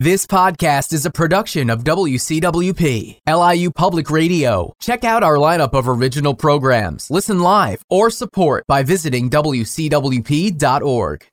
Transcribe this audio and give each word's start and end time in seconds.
This 0.00 0.26
podcast 0.26 0.92
is 0.92 1.04
a 1.06 1.10
production 1.10 1.68
of 1.68 1.82
WCWP, 1.82 3.18
LIU 3.26 3.72
Public 3.72 4.10
Radio. 4.10 4.72
Check 4.80 5.02
out 5.02 5.24
our 5.24 5.34
lineup 5.34 5.72
of 5.72 5.88
original 5.88 6.36
programs, 6.36 7.10
listen 7.10 7.40
live, 7.40 7.82
or 7.90 8.08
support 8.08 8.64
by 8.68 8.84
visiting 8.84 9.28
WCWP.org. 9.28 11.26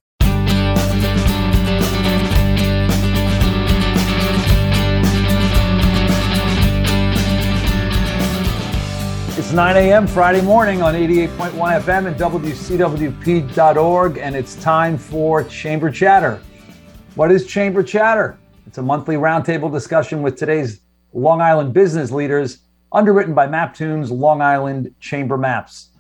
It's 9.38 9.52
9 9.52 9.78
a.m. 9.78 10.08
Friday 10.08 10.42
morning 10.42 10.82
on 10.82 10.96
88.1 10.96 11.52
FM 11.84 12.08
and 12.08 12.16
WCWP.org, 12.16 14.18
and 14.18 14.36
it's 14.36 14.56
time 14.56 14.98
for 14.98 15.44
Chamber 15.44 15.92
Chatter. 15.92 16.42
What 17.14 17.32
is 17.32 17.46
Chamber 17.46 17.84
Chatter? 17.84 18.40
It's 18.76 18.80
a 18.80 18.84
monthly 18.84 19.16
roundtable 19.16 19.72
discussion 19.72 20.22
with 20.22 20.36
today's 20.36 20.82
Long 21.14 21.40
Island 21.40 21.74
business 21.74 22.12
leaders, 22.12 22.58
underwritten 22.92 23.34
by 23.34 23.48
Maptoon's 23.48 24.12
Long 24.12 24.42
Island 24.42 24.94
Chamber 25.00 25.38
Maps. 25.38 25.92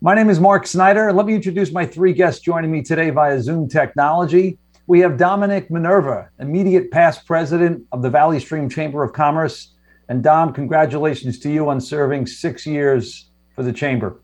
My 0.00 0.14
name 0.14 0.30
is 0.30 0.38
Mark 0.38 0.68
Snyder. 0.68 1.12
Let 1.12 1.26
me 1.26 1.34
introduce 1.34 1.72
my 1.72 1.84
three 1.84 2.12
guests 2.12 2.40
joining 2.40 2.70
me 2.70 2.80
today 2.80 3.10
via 3.10 3.42
Zoom 3.42 3.68
technology. 3.68 4.56
We 4.86 5.00
have 5.00 5.18
Dominic 5.18 5.68
Minerva, 5.68 6.30
immediate 6.38 6.92
past 6.92 7.26
president 7.26 7.84
of 7.90 8.02
the 8.02 8.10
Valley 8.10 8.38
Stream 8.38 8.68
Chamber 8.68 9.02
of 9.02 9.12
Commerce. 9.12 9.74
And 10.08 10.22
Dom, 10.22 10.52
congratulations 10.52 11.40
to 11.40 11.50
you 11.50 11.68
on 11.68 11.80
serving 11.80 12.28
six 12.28 12.64
years 12.64 13.30
for 13.56 13.64
the 13.64 13.72
Chamber. 13.72 14.20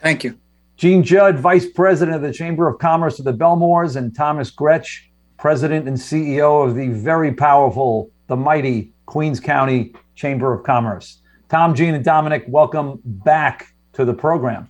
Thank 0.00 0.24
you. 0.24 0.38
Gene 0.78 1.02
Judd, 1.02 1.38
vice 1.38 1.68
president 1.68 2.16
of 2.16 2.22
the 2.22 2.32
Chamber 2.32 2.66
of 2.66 2.78
Commerce 2.78 3.18
of 3.18 3.26
the 3.26 3.34
Bellmores, 3.34 3.94
and 3.94 4.16
Thomas 4.16 4.50
Grech, 4.50 5.02
president 5.38 5.86
and 5.86 5.96
CEO 5.96 6.66
of 6.66 6.74
the 6.74 6.88
very 6.88 7.32
powerful, 7.32 8.10
the 8.26 8.36
mighty 8.36 8.92
Queens 9.06 9.40
County 9.40 9.94
Chamber 10.14 10.52
of 10.52 10.64
Commerce. 10.64 11.20
Tom, 11.48 11.74
Gene, 11.74 11.94
and 11.94 12.04
Dominic, 12.04 12.44
welcome 12.48 13.00
back 13.04 13.74
to 13.92 14.04
the 14.04 14.14
program. 14.14 14.68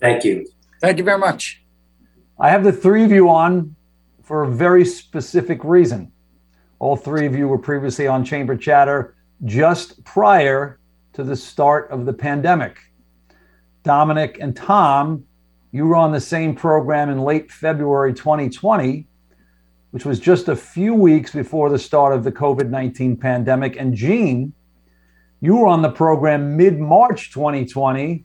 Thank 0.00 0.24
you. 0.24 0.46
Thank 0.80 0.98
you 0.98 1.04
very 1.04 1.18
much. 1.18 1.62
I 2.38 2.50
have 2.50 2.64
the 2.64 2.72
three 2.72 3.04
of 3.04 3.10
you 3.10 3.28
on 3.28 3.76
for 4.22 4.44
a 4.44 4.48
very 4.50 4.84
specific 4.84 5.62
reason. 5.62 6.10
All 6.78 6.96
three 6.96 7.26
of 7.26 7.34
you 7.34 7.48
were 7.48 7.58
previously 7.58 8.06
on 8.06 8.24
Chamber 8.24 8.56
Chatter 8.56 9.14
just 9.44 10.02
prior 10.04 10.78
to 11.12 11.22
the 11.22 11.36
start 11.36 11.90
of 11.90 12.06
the 12.06 12.12
pandemic. 12.12 12.78
Dominic 13.82 14.38
and 14.40 14.56
Tom, 14.56 15.24
you 15.70 15.86
were 15.86 15.96
on 15.96 16.12
the 16.12 16.20
same 16.20 16.54
program 16.54 17.10
in 17.10 17.20
late 17.20 17.50
February 17.50 18.14
2020 18.14 19.06
which 19.94 20.04
was 20.04 20.18
just 20.18 20.48
a 20.48 20.56
few 20.56 20.92
weeks 20.92 21.30
before 21.30 21.70
the 21.70 21.78
start 21.78 22.12
of 22.12 22.24
the 22.24 22.32
COVID 22.32 22.68
19 22.68 23.16
pandemic. 23.16 23.76
And 23.76 23.94
Gene, 23.94 24.52
you 25.40 25.54
were 25.54 25.68
on 25.68 25.82
the 25.82 25.88
program 25.88 26.56
mid 26.56 26.80
March 26.80 27.32
2020, 27.32 28.24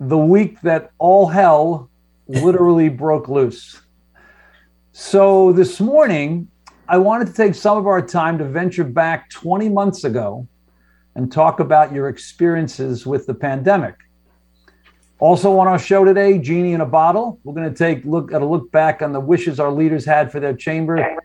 the 0.00 0.18
week 0.18 0.60
that 0.62 0.90
all 0.98 1.28
hell 1.28 1.88
literally 2.26 2.88
broke 3.04 3.28
loose. 3.28 3.80
So 4.90 5.52
this 5.52 5.78
morning, 5.78 6.48
I 6.88 6.98
wanted 6.98 7.28
to 7.28 7.32
take 7.32 7.54
some 7.54 7.78
of 7.78 7.86
our 7.86 8.04
time 8.04 8.36
to 8.38 8.44
venture 8.44 8.82
back 8.82 9.30
20 9.30 9.68
months 9.68 10.02
ago 10.02 10.48
and 11.14 11.30
talk 11.30 11.60
about 11.60 11.92
your 11.92 12.08
experiences 12.08 13.06
with 13.06 13.24
the 13.24 13.34
pandemic. 13.34 13.94
Also 15.20 15.58
on 15.58 15.66
our 15.66 15.78
show 15.78 16.04
today, 16.04 16.38
Genie 16.38 16.74
in 16.74 16.80
a 16.80 16.86
Bottle. 16.86 17.40
We're 17.42 17.54
going 17.54 17.68
to 17.68 17.76
take 17.76 18.04
look 18.04 18.32
at 18.32 18.40
a 18.40 18.46
look 18.46 18.70
back 18.70 19.02
on 19.02 19.12
the 19.12 19.18
wishes 19.18 19.58
our 19.58 19.72
leaders 19.72 20.04
had 20.04 20.30
for 20.30 20.38
their 20.38 20.54
chamber 20.54 21.18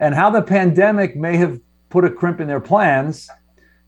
and 0.00 0.14
how 0.14 0.30
the 0.30 0.40
pandemic 0.40 1.16
may 1.16 1.36
have 1.36 1.60
put 1.90 2.04
a 2.04 2.10
crimp 2.10 2.40
in 2.40 2.48
their 2.48 2.60
plans. 2.60 3.28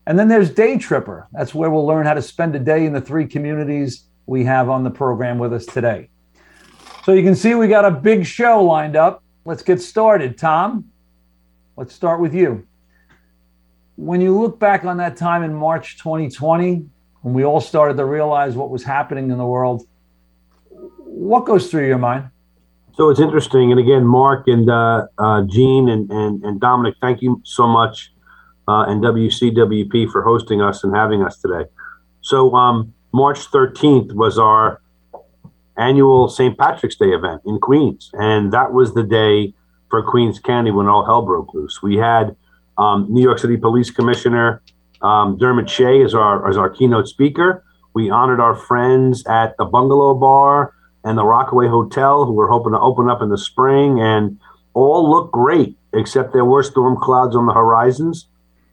And 0.05 0.19
then 0.19 0.27
there's 0.27 0.51
Day 0.51 0.77
Tripper. 0.77 1.27
That's 1.31 1.55
where 1.55 1.71
we'll 1.71 1.85
learn 1.85 2.05
how 2.05 2.13
to 2.13 2.21
spend 2.21 2.55
a 2.55 2.59
day 2.59 2.85
in 2.85 2.93
the 2.93 3.01
three 3.01 3.25
communities 3.25 4.05
we 4.27 4.43
have 4.43 4.69
on 4.69 4.83
the 4.83 4.91
program 4.91 5.39
with 5.39 5.51
us 5.51 5.65
today. 5.65 6.09
So 7.03 7.13
you 7.13 7.23
can 7.23 7.35
see 7.35 7.55
we 7.55 7.67
got 7.67 7.85
a 7.85 7.91
big 7.91 8.27
show 8.27 8.63
lined 8.63 8.95
up. 8.95 9.23
Let's 9.45 9.63
get 9.63 9.81
started. 9.81 10.37
Tom, 10.37 10.91
let's 11.75 11.95
start 11.95 12.19
with 12.19 12.35
you. 12.35 12.67
When 13.95 14.21
you 14.21 14.39
look 14.39 14.59
back 14.59 14.85
on 14.85 14.97
that 14.97 15.17
time 15.17 15.41
in 15.41 15.55
March 15.55 15.97
2020, 15.97 16.85
when 17.21 17.33
we 17.33 17.43
all 17.43 17.61
started 17.61 17.97
to 17.97 18.05
realize 18.05 18.55
what 18.55 18.69
was 18.69 18.83
happening 18.83 19.31
in 19.31 19.37
the 19.37 19.45
world. 19.45 19.87
What 20.69 21.45
goes 21.45 21.69
through 21.69 21.87
your 21.87 21.97
mind? 21.97 22.29
So 22.93 23.09
it's 23.09 23.19
interesting. 23.19 23.71
And 23.71 23.79
again, 23.79 24.05
Mark 24.05 24.47
and 24.47 24.69
uh, 24.69 25.07
uh, 25.17 25.43
Gene 25.43 25.89
and, 25.89 26.09
and, 26.11 26.43
and 26.43 26.59
Dominic, 26.59 26.95
thank 27.01 27.21
you 27.21 27.41
so 27.45 27.67
much. 27.67 28.11
Uh, 28.67 28.83
and 28.83 29.03
WCWP 29.03 30.11
for 30.11 30.21
hosting 30.21 30.61
us 30.61 30.83
and 30.83 30.95
having 30.95 31.23
us 31.23 31.37
today. 31.41 31.67
So, 32.21 32.53
um, 32.53 32.93
March 33.11 33.49
13th 33.49 34.13
was 34.13 34.37
our 34.37 34.81
annual 35.75 36.27
St. 36.27 36.55
Patrick's 36.55 36.95
Day 36.95 37.07
event 37.07 37.41
in 37.45 37.57
Queens. 37.59 38.11
And 38.13 38.53
that 38.53 38.73
was 38.73 38.93
the 38.93 39.03
day 39.03 39.53
for 39.89 40.03
Queens 40.03 40.39
County 40.39 40.69
when 40.69 40.87
all 40.87 41.03
hell 41.03 41.23
broke 41.23 41.53
loose. 41.53 41.81
We 41.81 41.97
had 41.97 42.35
um, 42.77 43.07
New 43.09 43.23
York 43.23 43.39
City 43.39 43.57
Police 43.57 43.89
Commissioner 43.89 44.61
um, 45.01 45.37
Dermot 45.37 45.69
Shea 45.69 46.01
is 46.01 46.13
our, 46.13 46.49
is 46.49 46.57
our 46.57 46.69
keynote 46.69 47.07
speaker. 47.07 47.63
We 47.93 48.09
honored 48.09 48.39
our 48.39 48.55
friends 48.55 49.25
at 49.25 49.57
the 49.57 49.65
Bungalow 49.65 50.13
Bar 50.15 50.73
and 51.03 51.17
the 51.17 51.25
Rockaway 51.25 51.67
Hotel, 51.67 52.25
who 52.25 52.33
were 52.33 52.49
hoping 52.49 52.73
to 52.73 52.79
open 52.79 53.09
up 53.09 53.21
in 53.21 53.29
the 53.29 53.37
spring, 53.37 53.99
and 53.99 54.39
all 54.73 55.09
looked 55.09 55.31
great, 55.31 55.77
except 55.93 56.33
there 56.33 56.45
were 56.45 56.63
storm 56.63 56.97
clouds 56.97 57.35
on 57.35 57.45
the 57.45 57.53
horizons. 57.53 58.27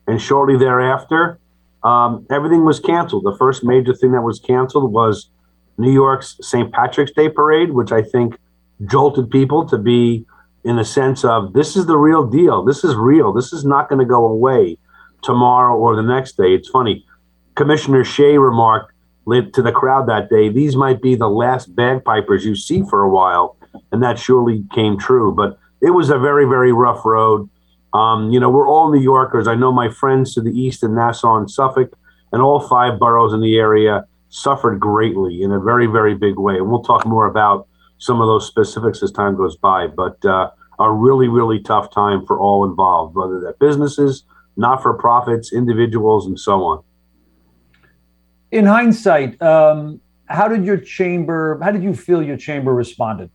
And 0.07 0.21
shortly 0.21 0.57
thereafter, 0.57 1.39
um, 1.83 2.27
everything 2.31 2.65
was 2.65 2.81
canceled. 2.81 3.25
The 3.25 3.37
first 3.39 3.65
major 3.65 3.95
thing 3.95 4.13
that 4.13 4.23
was 4.23 4.41
canceled 4.41 4.93
was 4.93 5.29
New 5.79 5.93
York's 5.93 6.37
St. 6.41 6.73
Patrick's 6.73 7.13
Day 7.13 7.29
parade, 7.29 7.73
which 7.73 7.93
I 7.93 8.03
think 8.03 8.37
jolted 8.87 9.31
people 9.31 9.67
to 9.69 9.79
be 9.79 10.27
in 10.65 10.77
the 10.77 10.85
sense 10.85 11.25
of 11.25 11.53
this 11.53 11.77
is 11.77 11.87
the 11.87 11.97
real 11.97 12.27
deal. 12.27 12.65
This 12.65 12.83
is 12.83 12.95
real. 12.97 13.33
This 13.33 13.53
is 13.53 13.65
not 13.65 13.89
going 13.89 14.01
to 14.01 14.05
go 14.05 14.27
away 14.27 14.79
tomorrow 15.27 15.77
or 15.77 15.97
the 15.97 16.03
next 16.03 16.37
day. 16.37 16.55
It's 16.55 16.69
funny. 16.69 17.05
Commissioner 17.57 18.05
Shea 18.05 18.39
remarked 18.39 18.93
to 19.27 19.63
the 19.63 19.73
crowd 19.73 20.07
that 20.07 20.31
day, 20.31 20.49
these 20.49 20.77
might 20.77 21.03
be 21.03 21.17
the 21.17 21.29
last 21.29 21.75
bagpipers 21.75 22.45
you 22.45 22.55
see 22.55 22.83
for 22.89 23.03
a 23.03 23.11
while. 23.11 23.57
And 23.91 24.03
that 24.03 24.19
surely 24.19 24.65
came 24.73 24.97
true. 24.97 25.35
But 25.35 25.59
it 25.83 25.91
was 25.91 26.11
a 26.11 26.19
very, 26.19 26.47
very 26.47 26.73
rough 26.73 27.05
road. 27.05 27.51
Um, 27.93 28.31
you 28.31 28.39
know, 28.39 28.49
we're 28.49 28.69
all 28.69 28.93
New 28.93 29.01
Yorkers. 29.01 29.49
I 29.49 29.57
know 29.57 29.73
my 29.73 29.89
friends 29.89 30.33
to 30.35 30.41
the 30.41 30.53
east 30.53 30.85
in 30.85 30.95
Nassau 30.95 31.37
and 31.37 31.51
Suffolk, 31.51 31.93
and 32.33 32.41
all 32.41 32.61
five 32.61 32.99
boroughs 33.01 33.33
in 33.33 33.41
the 33.41 33.57
area 33.57 34.05
suffered 34.29 34.79
greatly 34.79 35.43
in 35.43 35.51
a 35.51 35.61
very, 35.61 35.87
very 35.87 36.15
big 36.15 36.39
way. 36.39 36.57
And 36.57 36.69
we'll 36.71 36.83
talk 36.83 37.05
more 37.05 37.27
about 37.27 37.67
some 37.99 38.21
of 38.21 38.29
those 38.29 38.47
specifics 38.47 39.03
as 39.03 39.11
time 39.11 39.37
goes 39.37 39.57
by. 39.57 39.89
But 39.89 40.25
uh, 40.25 40.51
a 40.79 40.93
really, 40.93 41.29
really 41.29 41.61
tough 41.61 41.91
time 41.93 42.25
for 42.27 42.39
all 42.39 42.65
involved, 42.65 43.17
whether 43.17 43.41
they're 43.41 43.55
businesses, 43.59 44.25
not 44.57 44.83
for 44.83 44.95
profits, 44.95 45.53
individuals, 45.53 46.27
and 46.27 46.39
so 46.39 46.65
on. 46.65 46.83
In 48.51 48.65
hindsight, 48.65 49.41
um, 49.43 50.01
how 50.27 50.49
did 50.49 50.65
your 50.65 50.79
chamber, 50.79 51.59
how 51.63 51.71
did 51.71 51.83
you 51.83 51.95
feel 51.95 52.23
your 52.23 52.37
chamber 52.37 52.73
responded? 52.73 53.31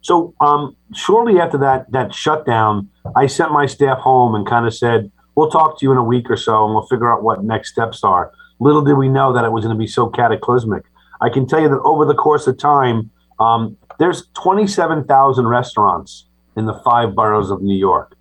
So, 0.00 0.34
um, 0.40 0.76
shortly 0.92 1.40
after 1.40 1.56
that 1.58 1.90
that 1.92 2.14
shutdown, 2.14 2.90
I 3.16 3.26
sent 3.26 3.52
my 3.52 3.64
staff 3.64 3.98
home 3.98 4.34
and 4.34 4.46
kind 4.46 4.66
of 4.66 4.74
said, 4.74 5.10
"We'll 5.34 5.50
talk 5.50 5.78
to 5.78 5.86
you 5.86 5.92
in 5.92 5.98
a 5.98 6.04
week 6.04 6.30
or 6.30 6.36
so, 6.36 6.64
and 6.64 6.74
we'll 6.74 6.86
figure 6.86 7.10
out 7.10 7.22
what 7.22 7.42
next 7.42 7.72
steps 7.72 8.04
are." 8.04 8.30
Little 8.60 8.82
did 8.82 8.98
we 8.98 9.08
know 9.08 9.32
that 9.32 9.44
it 9.44 9.52
was 9.52 9.64
going 9.64 9.74
to 9.74 9.78
be 9.78 9.86
so 9.86 10.08
cataclysmic. 10.08 10.84
I 11.22 11.30
can 11.30 11.46
tell 11.46 11.60
you 11.60 11.70
that 11.70 11.80
over 11.80 12.04
the 12.04 12.14
course 12.14 12.46
of 12.46 12.58
time, 12.58 13.10
um, 13.40 13.76
there's 13.98 14.26
27,000 14.34 15.46
restaurants 15.46 16.26
in 16.56 16.66
the 16.66 16.74
five 16.84 17.14
boroughs 17.14 17.50
of 17.50 17.62
New 17.62 17.76
York. 17.76 18.13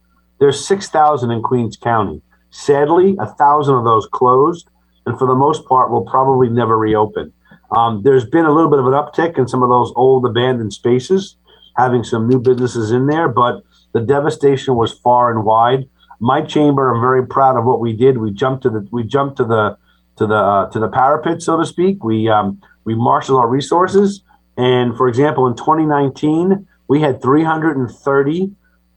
There's 0.44 0.68
6,000 0.68 1.32
in 1.32 1.42
Queens 1.42 1.78
County. 1.78 2.22
Sadly, 2.50 3.16
a 3.18 3.28
thousand 3.28 3.76
of 3.76 3.86
those 3.86 4.06
closed, 4.08 4.68
and 5.06 5.18
for 5.18 5.26
the 5.26 5.36
most 5.36 5.66
part, 5.70 5.90
will 5.90 6.04
probably 6.04 6.50
never 6.50 6.78
reopen. 6.78 7.32
Um, 7.72 8.04
there's 8.04 8.26
been 8.26 8.44
a 8.44 8.52
little 8.52 8.70
bit 8.70 8.80
of 8.80 8.88
an 8.88 8.92
uptick 8.92 9.38
in 9.40 9.48
some 9.48 9.64
of 9.64 9.70
those 9.70 9.94
old 9.96 10.26
abandoned 10.26 10.74
spaces, 10.74 11.38
having 11.78 12.04
some 12.04 12.28
new 12.28 12.42
businesses 12.42 12.92
in 12.92 13.08
there, 13.08 13.30
but 13.30 13.64
the 13.94 14.02
devastation 14.02 14.76
was 14.76 14.92
far 14.92 15.32
and 15.32 15.46
wide. 15.46 15.88
My 16.20 16.42
chamber, 16.42 16.94
I'm 16.94 17.00
very 17.00 17.26
proud 17.26 17.58
of 17.58 17.64
what 17.64 17.80
we 17.80 17.94
did. 17.94 18.18
We 18.18 18.32
jumped 18.32 18.64
to 18.64 18.70
the 18.70 18.86
we 18.92 19.06
jumped 19.06 19.38
to 19.38 19.46
the 19.46 19.78
to 20.18 20.28
the 20.28 20.36
uh, 20.36 20.70
to 20.72 20.80
the 20.82 20.90
parapet, 20.90 21.42
so 21.42 21.56
to 21.58 21.66
speak. 21.66 22.04
We 22.04 22.28
um, 22.28 22.62
we 22.84 22.96
marshaled 22.96 23.40
our 23.40 23.48
resources, 23.48 24.24
and 24.58 24.98
for 24.98 25.08
example, 25.08 25.48
in 25.48 25.56
2019, 25.56 26.68
we 26.90 27.00
had 27.00 27.22
330 27.22 28.52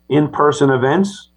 in-person 0.08 0.70
events 0.70 1.30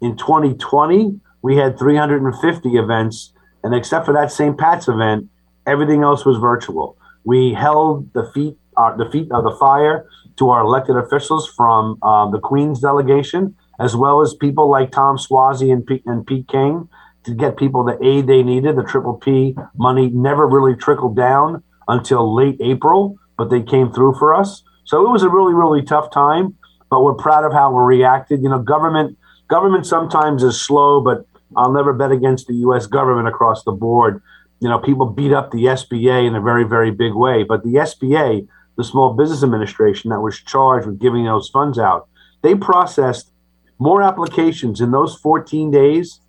in 0.00 0.16
2020, 0.16 1.20
we 1.42 1.56
had 1.56 1.78
350 1.78 2.76
events, 2.76 3.32
and 3.62 3.74
except 3.74 4.06
for 4.06 4.12
that 4.12 4.30
St. 4.30 4.58
Pat's 4.58 4.88
event, 4.88 5.28
everything 5.66 6.02
else 6.02 6.24
was 6.24 6.38
virtual. 6.38 6.96
We 7.24 7.54
held 7.54 8.12
the 8.12 8.30
feet, 8.32 8.56
uh, 8.76 8.96
the 8.96 9.10
feet 9.10 9.30
of 9.32 9.44
the 9.44 9.56
fire 9.58 10.06
to 10.36 10.50
our 10.50 10.62
elected 10.62 10.96
officials 10.96 11.48
from 11.48 11.98
uh, 12.02 12.30
the 12.30 12.38
Queens 12.38 12.80
delegation 12.80 13.54
as 13.80 13.96
well 13.96 14.20
as 14.20 14.34
people 14.34 14.70
like 14.70 14.92
Tom 14.92 15.16
Suozzi 15.16 15.72
and 15.72 15.84
Pete, 15.84 16.02
and 16.04 16.24
Pete 16.24 16.46
King 16.46 16.88
to 17.24 17.34
get 17.34 17.56
people 17.56 17.82
the 17.82 17.98
aid 18.04 18.26
they 18.26 18.42
needed. 18.42 18.76
The 18.76 18.84
Triple 18.84 19.14
P 19.14 19.56
money 19.74 20.10
never 20.10 20.46
really 20.46 20.76
trickled 20.76 21.16
down 21.16 21.62
until 21.88 22.34
late 22.34 22.58
April, 22.60 23.18
but 23.38 23.50
they 23.50 23.62
came 23.62 23.90
through 23.90 24.14
for 24.18 24.34
us. 24.34 24.62
So 24.84 25.06
it 25.06 25.10
was 25.10 25.22
a 25.22 25.30
really, 25.30 25.54
really 25.54 25.82
tough 25.82 26.10
time, 26.12 26.56
but 26.90 27.02
we're 27.02 27.14
proud 27.14 27.44
of 27.44 27.52
how 27.52 27.72
we 27.72 27.96
reacted. 27.96 28.42
You 28.42 28.50
know, 28.50 28.58
government 28.58 29.16
government 29.50 29.84
sometimes 29.84 30.42
is 30.42 30.60
slow, 30.60 31.00
but 31.00 31.26
I'll 31.56 31.72
never 31.72 31.92
bet 31.92 32.12
against 32.12 32.46
the 32.46 32.54
U.S. 32.54 32.86
government 32.86 33.28
across 33.28 33.64
the 33.64 33.72
board. 33.72 34.22
You 34.60 34.68
know, 34.68 34.78
people 34.78 35.06
beat 35.06 35.32
up 35.32 35.50
the 35.50 35.64
SBA 35.64 36.26
in 36.26 36.34
a 36.34 36.40
very, 36.40 36.64
very 36.64 36.90
big 36.90 37.14
way, 37.14 37.42
but 37.42 37.62
the 37.64 37.74
SBA, 37.74 38.46
the 38.76 38.84
Small 38.84 39.14
Business 39.14 39.42
Administration, 39.42 40.10
that 40.10 40.20
was 40.20 40.40
charged 40.40 40.86
with 40.86 40.98
giving 40.98 41.24
those 41.24 41.48
funds 41.48 41.78
out, 41.78 42.08
they 42.42 42.54
processed 42.54 43.32
more 43.78 44.02
applications 44.02 44.80
in 44.80 44.92
those 44.92 45.16
14 45.16 45.70
days 45.70 46.20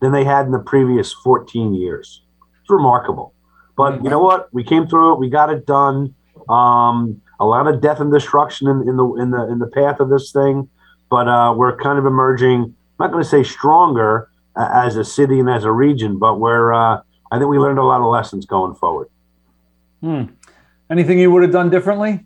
than 0.00 0.12
they 0.12 0.24
had 0.24 0.46
in 0.46 0.52
the 0.52 0.58
previous 0.58 1.12
14 1.12 1.72
years. 1.72 2.22
It's 2.60 2.70
remarkable. 2.70 3.32
But 3.76 4.04
you 4.04 4.10
know 4.10 4.20
what? 4.20 4.52
We 4.52 4.62
came 4.62 4.86
through 4.86 5.14
it. 5.14 5.18
We 5.18 5.30
got 5.30 5.50
it 5.50 5.66
done. 5.66 6.14
Um, 6.48 7.20
a 7.40 7.46
lot 7.46 7.66
of 7.66 7.80
death 7.80 8.00
and 8.00 8.12
destruction 8.12 8.68
in, 8.68 8.88
in, 8.88 8.96
the 8.96 9.14
in 9.14 9.30
the 9.30 9.48
in 9.48 9.58
the 9.58 9.66
path 9.66 9.98
of 9.98 10.08
this 10.08 10.30
thing, 10.30 10.68
but 11.10 11.28
uh, 11.28 11.54
we're 11.56 11.76
kind 11.76 11.98
of 11.98 12.06
emerging. 12.06 12.62
I'm 12.62 12.74
not 12.98 13.12
going 13.12 13.22
to 13.22 13.28
say 13.28 13.42
stronger 13.42 14.28
uh, 14.56 14.68
as 14.72 14.96
a 14.96 15.04
city 15.04 15.38
and 15.40 15.48
as 15.48 15.64
a 15.64 15.72
region, 15.72 16.18
but 16.18 16.40
we're. 16.40 16.72
Uh, 16.72 17.00
I 17.30 17.38
think 17.38 17.48
we 17.48 17.58
learned 17.58 17.78
a 17.78 17.84
lot 17.84 18.00
of 18.00 18.06
lessons 18.06 18.46
going 18.46 18.74
forward. 18.74 19.08
Hmm. 20.00 20.24
Anything 20.90 21.18
you 21.18 21.30
would 21.30 21.42
have 21.42 21.52
done 21.52 21.70
differently? 21.70 22.24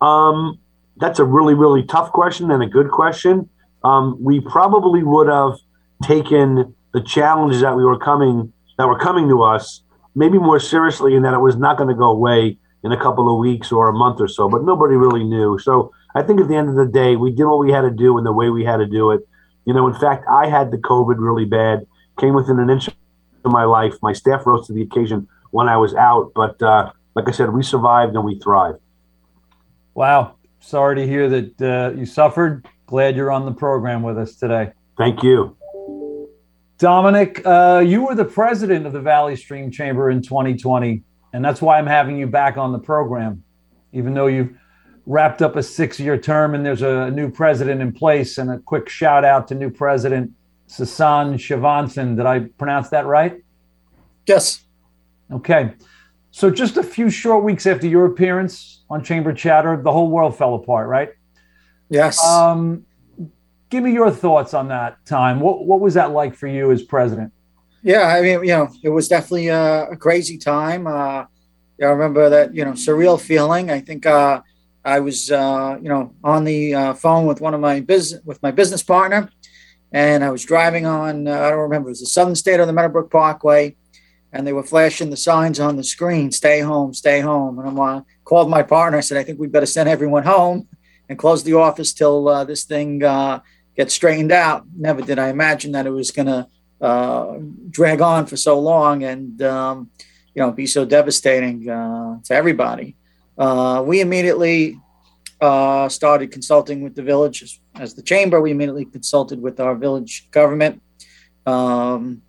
Um, 0.00 0.58
that's 0.96 1.18
a 1.18 1.24
really 1.24 1.54
really 1.54 1.84
tough 1.84 2.10
question 2.12 2.50
and 2.50 2.62
a 2.62 2.66
good 2.66 2.90
question. 2.90 3.48
Um, 3.84 4.16
we 4.20 4.40
probably 4.40 5.02
would 5.02 5.28
have 5.28 5.58
taken 6.02 6.74
the 6.92 7.02
challenges 7.02 7.60
that 7.60 7.76
we 7.76 7.84
were 7.84 7.98
coming 7.98 8.52
that 8.78 8.86
were 8.86 8.98
coming 8.98 9.28
to 9.28 9.42
us 9.42 9.82
maybe 10.16 10.38
more 10.38 10.58
seriously 10.58 11.14
in 11.14 11.22
that 11.22 11.34
it 11.34 11.40
was 11.40 11.56
not 11.56 11.76
going 11.76 11.90
to 11.90 11.94
go 11.94 12.10
away 12.10 12.58
in 12.82 12.90
a 12.90 12.96
couple 12.96 13.32
of 13.32 13.38
weeks 13.38 13.70
or 13.70 13.88
a 13.88 13.92
month 13.92 14.20
or 14.20 14.26
so, 14.26 14.48
but 14.48 14.64
nobody 14.64 14.96
really 14.96 15.22
knew. 15.22 15.58
So 15.58 15.92
I 16.16 16.22
think 16.22 16.40
at 16.40 16.48
the 16.48 16.56
end 16.56 16.70
of 16.70 16.76
the 16.76 16.86
day, 16.86 17.14
we 17.14 17.30
did 17.30 17.44
what 17.44 17.58
we 17.58 17.70
had 17.70 17.82
to 17.82 17.90
do 17.90 18.16
in 18.16 18.24
the 18.24 18.32
way 18.32 18.48
we 18.48 18.64
had 18.64 18.78
to 18.78 18.86
do 18.86 19.10
it. 19.10 19.28
You 19.66 19.74
know, 19.74 19.86
in 19.86 19.92
fact, 19.92 20.24
I 20.30 20.48
had 20.48 20.70
the 20.70 20.78
COVID 20.78 21.16
really 21.18 21.44
bad, 21.44 21.86
came 22.18 22.32
within 22.32 22.58
an 22.58 22.70
inch 22.70 22.88
of 22.88 22.94
my 23.44 23.64
life. 23.64 23.92
My 24.00 24.14
staff 24.14 24.46
rose 24.46 24.66
to 24.68 24.72
the 24.72 24.80
occasion 24.80 25.28
when 25.50 25.68
I 25.68 25.76
was 25.76 25.94
out, 25.94 26.32
but 26.34 26.60
uh, 26.62 26.90
like 27.14 27.28
I 27.28 27.32
said, 27.32 27.52
we 27.52 27.62
survived 27.62 28.14
and 28.14 28.24
we 28.24 28.38
thrived. 28.38 28.78
Wow. 29.92 30.36
Sorry 30.58 30.96
to 30.96 31.06
hear 31.06 31.28
that 31.28 31.60
uh, 31.60 31.94
you 31.94 32.06
suffered. 32.06 32.66
Glad 32.86 33.14
you're 33.14 33.30
on 33.30 33.44
the 33.44 33.52
program 33.52 34.02
with 34.02 34.16
us 34.16 34.36
today. 34.36 34.72
Thank 34.96 35.22
you. 35.22 35.54
Dominic, 36.78 37.42
uh, 37.44 37.82
you 37.84 38.06
were 38.06 38.14
the 38.14 38.24
president 38.24 38.86
of 38.86 38.94
the 38.94 39.00
Valley 39.00 39.36
Stream 39.36 39.70
Chamber 39.70 40.08
in 40.08 40.22
2020, 40.22 41.02
and 41.34 41.44
that's 41.44 41.60
why 41.60 41.78
I'm 41.78 41.86
having 41.86 42.16
you 42.16 42.26
back 42.26 42.56
on 42.56 42.72
the 42.72 42.78
program, 42.78 43.44
even 43.92 44.14
though 44.14 44.28
you've 44.28 44.56
wrapped 45.06 45.40
up 45.40 45.56
a 45.56 45.62
six 45.62 45.98
year 45.98 46.18
term 46.18 46.54
and 46.54 46.66
there's 46.66 46.82
a 46.82 47.10
new 47.10 47.30
president 47.30 47.80
in 47.80 47.92
place. 47.92 48.38
And 48.38 48.50
a 48.50 48.58
quick 48.58 48.88
shout 48.88 49.24
out 49.24 49.48
to 49.48 49.54
new 49.54 49.70
president 49.70 50.32
Sasan 50.68 51.34
Shivansan. 51.34 52.16
Did 52.16 52.26
I 52.26 52.40
pronounce 52.40 52.88
that 52.90 53.06
right? 53.06 53.40
Yes. 54.26 54.64
Okay. 55.32 55.72
So, 56.32 56.50
just 56.50 56.76
a 56.76 56.82
few 56.82 57.08
short 57.08 57.44
weeks 57.44 57.66
after 57.66 57.86
your 57.86 58.04
appearance 58.04 58.82
on 58.90 59.02
Chamber 59.02 59.32
Chatter, 59.32 59.80
the 59.80 59.90
whole 59.90 60.10
world 60.10 60.36
fell 60.36 60.54
apart, 60.54 60.88
right? 60.88 61.10
Yes. 61.88 62.22
Um, 62.22 62.84
give 63.70 63.82
me 63.82 63.92
your 63.92 64.10
thoughts 64.10 64.52
on 64.52 64.68
that 64.68 65.04
time. 65.06 65.40
What 65.40 65.64
what 65.64 65.80
was 65.80 65.94
that 65.94 66.10
like 66.10 66.34
for 66.34 66.46
you 66.46 66.72
as 66.72 66.82
president? 66.82 67.32
Yeah, 67.82 68.08
I 68.08 68.20
mean, 68.20 68.40
you 68.40 68.48
know, 68.48 68.68
it 68.82 68.88
was 68.88 69.06
definitely 69.08 69.48
a, 69.48 69.84
a 69.90 69.96
crazy 69.96 70.38
time. 70.38 70.86
Uh, 70.86 71.24
I 71.80 71.84
remember 71.84 72.28
that, 72.28 72.54
you 72.54 72.64
know, 72.64 72.72
surreal 72.72 73.20
feeling. 73.20 73.70
I 73.70 73.80
think 73.80 74.06
uh, 74.06 74.40
I 74.86 75.00
was, 75.00 75.30
uh, 75.30 75.78
you 75.82 75.88
know, 75.88 76.14
on 76.22 76.44
the 76.44 76.74
uh, 76.74 76.94
phone 76.94 77.26
with 77.26 77.40
one 77.40 77.54
of 77.54 77.60
my 77.60 77.80
business 77.80 78.22
with 78.24 78.42
my 78.42 78.52
business 78.52 78.82
partner, 78.82 79.28
and 79.92 80.22
I 80.22 80.30
was 80.30 80.44
driving 80.44 80.86
on. 80.86 81.26
Uh, 81.26 81.32
I 81.32 81.50
don't 81.50 81.58
remember 81.58 81.88
it 81.88 81.92
was 81.92 82.00
the 82.00 82.06
Southern 82.06 82.36
State 82.36 82.60
or 82.60 82.66
the 82.66 82.72
Meadowbrook 82.72 83.10
Parkway, 83.10 83.76
and 84.32 84.46
they 84.46 84.52
were 84.52 84.62
flashing 84.62 85.10
the 85.10 85.16
signs 85.16 85.58
on 85.58 85.76
the 85.76 85.84
screen: 85.84 86.30
"Stay 86.30 86.60
home, 86.60 86.94
stay 86.94 87.20
home." 87.20 87.58
And 87.58 87.78
I 87.78 87.96
uh, 87.96 88.00
called 88.24 88.48
my 88.48 88.62
partner. 88.62 88.98
I 88.98 89.02
said, 89.02 89.18
"I 89.18 89.24
think 89.24 89.40
we 89.40 89.48
better 89.48 89.66
send 89.66 89.88
everyone 89.88 90.22
home 90.22 90.68
and 91.08 91.18
close 91.18 91.42
the 91.42 91.54
office 91.54 91.92
till 91.92 92.46
this 92.46 92.64
thing." 92.64 93.02
gets 93.76 93.94
straightened 93.94 94.32
out. 94.32 94.64
Never 94.74 95.02
did 95.02 95.18
I 95.18 95.28
imagine 95.28 95.72
that 95.72 95.86
it 95.86 95.90
was 95.90 96.10
going 96.10 96.26
to 96.26 96.48
uh, 96.80 97.38
drag 97.70 98.00
on 98.00 98.26
for 98.26 98.36
so 98.36 98.58
long 98.58 99.04
and 99.04 99.40
um, 99.42 99.90
you 100.34 100.42
know 100.42 100.50
be 100.50 100.66
so 100.66 100.84
devastating 100.84 101.68
uh, 101.68 102.18
to 102.24 102.34
everybody. 102.34 102.96
Uh, 103.38 103.82
we 103.86 104.00
immediately 104.00 104.80
uh, 105.40 105.88
started 105.88 106.30
consulting 106.30 106.82
with 106.82 106.94
the 106.94 107.02
village 107.02 107.42
as, 107.42 107.60
as, 107.74 107.94
the 107.94 108.02
chamber. 108.02 108.40
We 108.40 108.50
immediately 108.50 108.86
consulted 108.86 109.40
with 109.40 109.60
our 109.60 109.74
village 109.74 110.30
government, 110.30 110.82
um, 111.44 112.22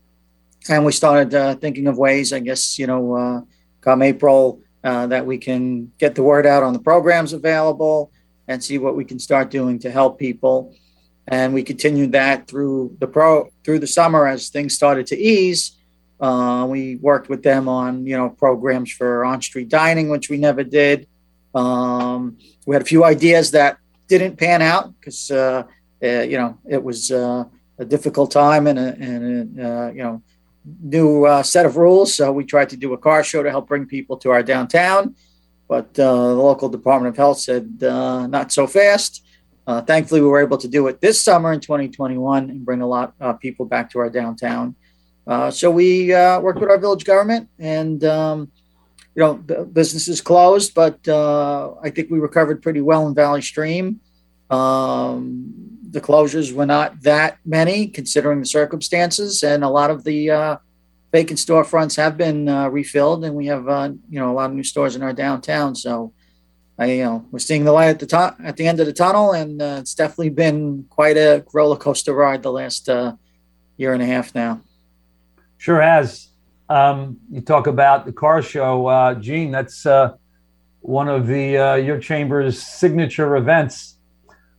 and 0.69 0.86
we 0.86 0.92
started 0.92 1.33
uh, 1.33 1.56
thinking 1.56 1.88
of 1.88 1.98
ways. 1.98 2.33
I 2.33 2.39
guess 2.39 2.77
you 2.77 2.88
know, 2.88 3.15
uh, 3.15 3.42
come 3.81 4.01
April, 4.01 4.62
that 4.83 5.25
we 5.25 5.38
can 5.38 5.92
get 5.98 6.15
the 6.15 6.24
word 6.24 6.45
out 6.45 6.63
on 6.63 6.74
the 6.74 6.80
programs 6.80 7.33
available 7.33 8.12
and 8.48 8.63
see 8.63 8.77
what 8.77 8.95
we 8.95 9.04
can 9.04 9.19
start 9.19 9.50
doing 9.50 9.80
to 9.80 9.92
help 9.92 10.18
people 10.18 10.74
and 11.27 11.54
we 11.54 11.63
continued 11.63 12.13
that 12.13 12.48
through 12.48 12.95
the 13.00 13.07
pro 13.07 13.50
through 13.63 13.80
the 13.80 13.88
summer 13.88 14.27
as 14.27 14.50
things 14.50 14.74
started 14.74 15.07
to 15.07 15.18
ease. 15.18 15.77
Uh, 16.19 16.66
we 16.68 16.96
worked 16.96 17.30
with 17.30 17.44
them 17.44 17.69
on 17.69 18.06
you 18.06 18.18
know 18.18 18.30
programs 18.30 18.92
for 18.92 19.24
on 19.24 19.42
street 19.42 19.69
dining, 19.69 20.10
which 20.10 20.30
we 20.30 20.38
never 20.38 20.64
did. 20.64 21.08
Um, 21.54 22.38
we 22.66 22.75
had 22.75 22.81
a 22.81 22.86
few 22.86 23.04
ideas 23.04 23.52
that 23.52 23.78
didn't 24.08 24.38
pan 24.38 24.62
out 24.62 24.94
because 25.00 25.30
uh, 25.30 25.64
uh, 26.04 26.08
you 26.08 26.38
know 26.38 26.58
it 26.68 26.84
was 26.84 27.12
uh, 27.12 27.44
a 27.78 27.86
difficult 27.86 28.31
time 28.31 28.68
and 28.68 28.80
a, 28.80 28.94
and 28.96 29.60
a 29.60 29.69
uh, 29.69 29.92
you 29.92 30.04
know 30.04 30.22
new 30.81 31.25
uh, 31.25 31.44
set 31.44 31.66
of 31.66 31.78
rules. 31.78 32.16
So 32.16 32.31
we 32.31 32.46
tried 32.46 32.69
to 32.69 32.78
do 32.78 32.94
a 32.94 32.98
car 32.98 33.24
show 33.24 33.44
to 33.44 33.50
help 33.50 33.68
bring 33.68 33.86
people 33.86 34.18
to 34.18 34.31
our 34.31 34.42
downtown, 34.42 35.16
but 35.68 35.94
the 35.94 36.12
local 36.12 36.68
Department 36.68 37.14
of 37.14 37.18
Health 37.18 37.40
said 37.40 37.80
not 37.80 38.52
so 38.52 38.66
fast. 38.66 39.24
Thankfully, 39.86 40.22
we 40.22 40.28
were 40.28 40.42
able 40.42 40.58
to 40.58 40.68
do 40.68 40.88
it 40.88 41.00
this 41.00 41.22
summer 41.22 41.54
in 41.54 41.60
2021 41.60 42.50
and 42.50 42.66
bring 42.66 42.81
a 42.81 42.88
lot 42.88 43.14
of 43.19 43.40
people 43.40 43.66
back 43.66 43.92
to 43.92 44.00
our 44.00 44.10
downtown. 44.10 44.76
Uh, 45.28 45.52
so 45.52 45.69
we 45.69 46.14
uh, 46.14 46.40
worked 46.40 46.60
with 46.60 46.69
our 46.69 46.78
village 46.78 47.04
government, 47.04 47.50
and 47.60 48.04
um, 48.06 48.50
you 49.14 49.22
know, 49.22 49.34
businesses 49.34 50.22
closed, 50.22 50.74
but 50.74 51.06
uh, 51.07 51.74
I 51.84 51.90
think 51.90 52.10
we 52.10 52.19
recovered 52.19 52.62
pretty 52.62 52.81
well 52.81 53.07
in 53.07 53.14
Valley 53.14 53.42
Stream. 53.42 54.00
Um, 54.50 55.54
the 55.90 56.00
closures 56.00 56.54
were 56.54 56.66
not 56.66 57.02
that 57.02 57.40
many 57.46 57.88
considering 57.88 58.40
the 58.40 58.46
circumstances, 58.46 59.44
and 59.44 59.66
a 59.66 59.69
lot 59.69 59.90
of 59.90 60.06
the 60.06 60.30
uh, 60.30 60.57
vacant 61.12 61.40
storefronts 61.40 61.98
have 61.98 62.16
been 62.16 62.48
uh, 62.48 62.69
refilled, 62.69 63.26
and 63.26 63.36
we 63.36 63.48
have 63.48 63.64
you 64.10 64.19
know 64.19 64.31
a 64.31 64.34
lot 64.34 64.50
of 64.50 64.56
new 64.56 64.64
stores 64.64 64.96
in 64.96 65.04
our 65.04 65.14
downtown. 65.14 65.76
So 65.76 66.14
I, 66.80 66.86
you 66.94 67.04
know, 67.04 67.26
we're 67.31 67.40
seeing 67.40 67.66
the 67.66 67.74
light 67.74 67.90
at 67.90 68.00
the 68.00 68.06
top 68.06 68.38
at 68.42 68.56
the 68.56 68.66
end 68.66 68.80
of 68.80 68.86
the 68.86 68.94
tunnel, 68.94 69.34
and 69.34 69.62
it's 69.62 69.94
definitely 69.94 70.30
been 70.30 70.86
quite 70.90 71.18
a 71.18 71.44
roller 71.54 71.76
coaster 71.76 72.14
ride 72.14 72.44
the 72.44 72.52
last 72.52 72.88
year 72.88 73.94
and 73.94 74.02
a 74.02 74.06
half 74.06 74.34
now. 74.34 74.62
Sure 75.57 75.81
has. 75.81 76.30
Um, 76.69 77.18
you 77.31 77.42
talk 77.42 77.68
about 77.68 78.06
the 78.06 78.11
car 78.11 78.42
show, 78.42 78.87
uh, 78.87 79.16
Gene. 79.16 79.52
That's 79.52 79.85
uh, 79.85 80.16
one 80.81 81.07
of 81.07 81.28
the 81.28 81.57
uh, 81.57 81.76
your 81.76 81.99
chamber's 81.99 82.61
signature 82.61 83.35
events. 83.37 83.97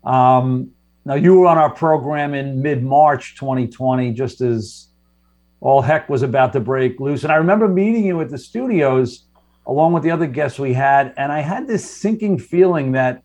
Um, 0.05 0.71
now 1.05 1.15
you 1.15 1.39
were 1.39 1.47
on 1.47 1.59
our 1.59 1.71
program 1.71 2.35
in 2.35 2.63
mid 2.63 2.83
March 2.83 3.37
2020, 3.37 4.13
just 4.13 4.41
as 4.41 4.89
all 5.61 5.83
heck 5.83 6.09
was 6.09 6.23
about 6.23 6.53
to 6.53 6.61
break 6.61 7.01
loose, 7.01 7.25
and 7.25 7.33
I 7.33 7.37
remember 7.37 7.69
meeting 7.69 8.05
you 8.05 8.21
at 8.21 8.31
the 8.31 8.39
studios 8.39 9.25
along 9.69 9.93
with 9.93 10.03
the 10.03 10.11
other 10.11 10.27
guests 10.27 10.59
we 10.59 10.73
had. 10.73 11.13
And 11.17 11.31
I 11.31 11.41
had 11.41 11.69
this 11.69 11.89
sinking 11.89 12.39
feeling 12.39 12.93
that 12.93 13.23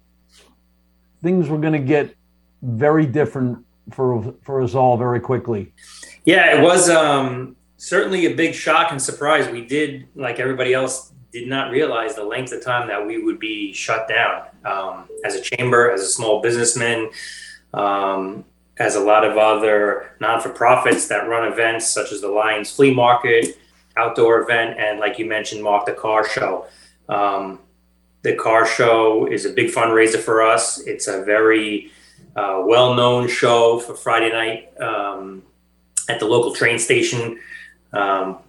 things 1.23 1.47
were 1.47 1.57
going 1.57 1.73
to 1.73 1.79
get 1.79 2.15
very 2.61 3.05
different 3.05 3.65
for, 3.91 4.35
for 4.43 4.61
us 4.61 4.75
all 4.75 4.97
very 4.97 5.21
quickly. 5.21 5.73
Yeah, 6.25 6.57
it 6.57 6.61
was 6.61 6.89
um, 6.89 7.55
certainly 7.83 8.25
a 8.27 8.33
big 8.33 8.55
shock 8.55 8.91
and 8.91 9.01
surprise. 9.01 9.49
We 9.49 9.65
did, 9.65 10.07
like 10.15 10.39
everybody 10.39 10.73
else, 10.73 11.11
did 11.33 11.49
not 11.49 11.69
realize 11.69 12.15
the 12.15 12.23
length 12.23 12.53
of 12.53 12.63
time 12.63 12.87
that 12.87 13.05
we 13.05 13.21
would 13.21 13.39
be 13.39 13.73
shut 13.73 14.07
down 14.07 14.43
um, 14.63 15.09
as 15.25 15.35
a 15.35 15.41
chamber, 15.41 15.91
as 15.91 16.01
a 16.01 16.05
small 16.05 16.41
businessman, 16.41 17.09
um, 17.73 18.45
as 18.77 18.95
a 18.95 18.99
lot 19.01 19.25
of 19.25 19.37
other 19.37 20.15
non 20.21 20.39
for 20.39 20.49
profits 20.49 21.09
that 21.09 21.27
run 21.27 21.51
events 21.51 21.89
such 21.89 22.13
as 22.13 22.21
the 22.21 22.27
Lions 22.29 22.71
Flea 22.71 22.93
Market, 22.93 23.59
outdoor 23.97 24.41
event, 24.41 24.79
and 24.79 24.99
like 24.99 25.19
you 25.19 25.25
mentioned, 25.25 25.61
Mark, 25.61 25.85
the 25.85 25.93
car 25.93 26.25
show. 26.27 26.65
Um, 27.09 27.59
the 28.21 28.35
car 28.35 28.65
show 28.65 29.25
is 29.25 29.45
a 29.45 29.49
big 29.49 29.71
fundraiser 29.71 30.19
for 30.19 30.41
us. 30.41 30.79
It's 30.87 31.07
a 31.07 31.23
very 31.23 31.91
uh, 32.37 32.63
well-known 32.65 33.27
show 33.27 33.79
for 33.79 33.93
Friday 33.93 34.31
night 34.31 34.71
um, 34.81 35.43
at 36.07 36.21
the 36.21 36.25
local 36.25 36.55
train 36.55 36.79
station. 36.79 37.39
Um, 37.93 38.39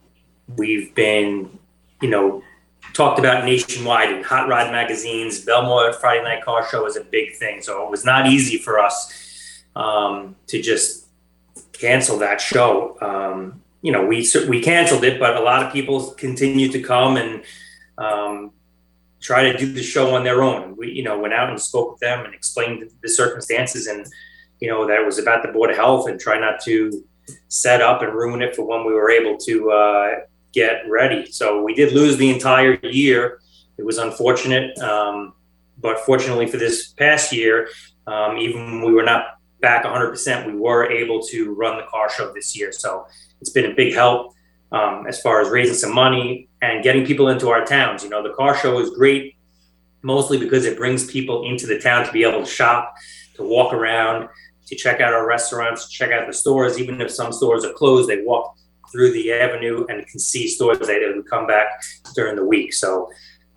we've 0.57 0.95
been, 0.95 1.59
you 2.01 2.11
know, 2.11 2.43
talked 2.93 3.19
about 3.19 3.45
nationwide 3.45 4.11
in 4.11 4.23
hot 4.23 4.49
rod 4.49 4.71
magazines. 4.71 5.45
Bellmore 5.45 5.95
Friday 5.95 6.23
Night 6.23 6.45
Car 6.45 6.67
Show 6.69 6.87
is 6.87 6.97
a 6.97 7.05
big 7.05 7.37
thing, 7.37 7.61
so 7.63 7.85
it 7.85 7.91
was 7.91 8.05
not 8.05 8.27
easy 8.27 8.59
for 8.59 8.79
us 8.79 9.65
um, 9.77 10.37
to 10.47 10.61
just 10.61 11.07
cancel 11.73 12.19
that 12.19 12.41
show. 12.41 12.97
Um, 13.01 13.63
you 13.83 13.93
know, 13.93 14.05
we 14.05 14.27
we 14.49 14.63
canceled 14.63 15.05
it, 15.05 15.21
but 15.21 15.37
a 15.37 15.41
lot 15.41 15.63
of 15.63 15.73
people 15.73 16.13
continued 16.13 16.73
to 16.73 16.81
come 16.81 17.17
and 17.17 17.43
um, 17.99 18.53
try 19.21 19.51
to 19.51 19.57
do 19.57 19.73
the 19.73 19.83
show 19.83 20.15
on 20.15 20.25
their 20.25 20.43
own. 20.43 20.77
We, 20.77 20.91
you 20.93 21.03
know, 21.03 21.19
went 21.19 21.35
out 21.35 21.51
and 21.51 21.61
spoke 21.61 21.93
with 21.93 22.01
them 22.01 22.25
and 22.25 22.35
explained 22.35 22.91
the 23.03 23.09
circumstances 23.09 23.87
and, 23.87 24.07
you 24.61 24.69
know, 24.69 24.87
that 24.87 25.01
it 25.01 25.07
was 25.07 25.19
about 25.19 25.43
the 25.43 25.53
Board 25.53 25.71
of 25.71 25.77
Health 25.77 26.09
and 26.09 26.19
try 26.21 26.39
not 26.39 26.61
to 26.63 27.05
set 27.49 27.81
up 27.81 28.03
and 28.03 28.13
ruin 28.13 28.43
it 28.43 28.55
for 28.55 28.65
when 28.67 28.87
we 28.87 28.93
were 28.93 29.11
able 29.11 29.37
to 29.39 29.71
uh, 29.71 30.11
get 30.53 30.83
ready. 30.89 31.27
So 31.31 31.63
we 31.63 31.75
did 31.75 31.93
lose 31.93 32.17
the 32.17 32.31
entire 32.31 32.75
year. 32.83 33.41
It 33.79 33.85
was 33.85 33.99
unfortunate. 33.99 34.79
Um, 34.79 35.35
but 35.79 36.01
fortunately 36.01 36.47
for 36.47 36.57
this 36.57 36.89
past 36.89 37.33
year, 37.33 37.69
um, 38.07 38.39
even 38.39 38.81
when 38.81 38.83
we 38.83 38.93
were 38.93 39.03
not 39.03 39.39
back 39.61 39.85
100%, 39.85 40.47
we 40.47 40.59
were 40.59 40.91
able 40.91 41.23
to 41.23 41.55
run 41.55 41.77
the 41.77 41.85
car 41.85 42.11
show 42.11 42.33
this 42.33 42.57
year. 42.57 42.71
So 42.73 43.07
it's 43.41 43.51
been 43.51 43.71
a 43.71 43.75
big 43.75 43.95
help 43.95 44.35
um, 44.73 45.07
as 45.07 45.21
far 45.21 45.41
as 45.41 45.49
raising 45.49 45.75
some 45.75 45.95
money 45.95 46.49
and 46.63 46.83
getting 46.83 47.07
people 47.07 47.29
into 47.29 47.49
our 47.49 47.65
towns. 47.65 48.03
You 48.03 48.11
know, 48.11 48.23
the 48.23 48.35
car 48.35 48.57
show 48.57 48.79
is 48.79 48.91
great 48.91 49.37
mostly 50.05 50.39
because 50.39 50.67
it 50.67 50.77
brings 50.77 51.11
people 51.11 51.45
into 51.47 51.67
the 51.67 51.79
town 51.79 52.07
to 52.07 52.13
be 52.13 52.23
able 52.23 52.41
to 52.41 52.47
shop, 52.47 52.95
to 53.37 53.43
walk 53.43 53.73
around, 53.73 54.29
to 54.67 54.75
check 54.75 55.01
out 55.01 55.13
our 55.13 55.27
restaurants, 55.27 55.89
check 55.89 56.11
out 56.11 56.27
the 56.27 56.33
stores. 56.33 56.79
Even 56.79 57.01
if 57.01 57.11
some 57.11 57.33
stores 57.33 57.65
are 57.65 57.73
closed, 57.73 58.09
they 58.09 58.23
walk 58.23 58.57
through 58.91 59.13
the 59.13 59.33
avenue 59.33 59.85
and 59.89 60.07
can 60.07 60.21
see 60.21 60.47
stores 60.47 60.79
that 60.79 61.13
would 61.15 61.29
come 61.29 61.47
back 61.47 61.67
during 62.15 62.37
the 62.37 62.45
week. 62.45 62.73
So 62.73 63.11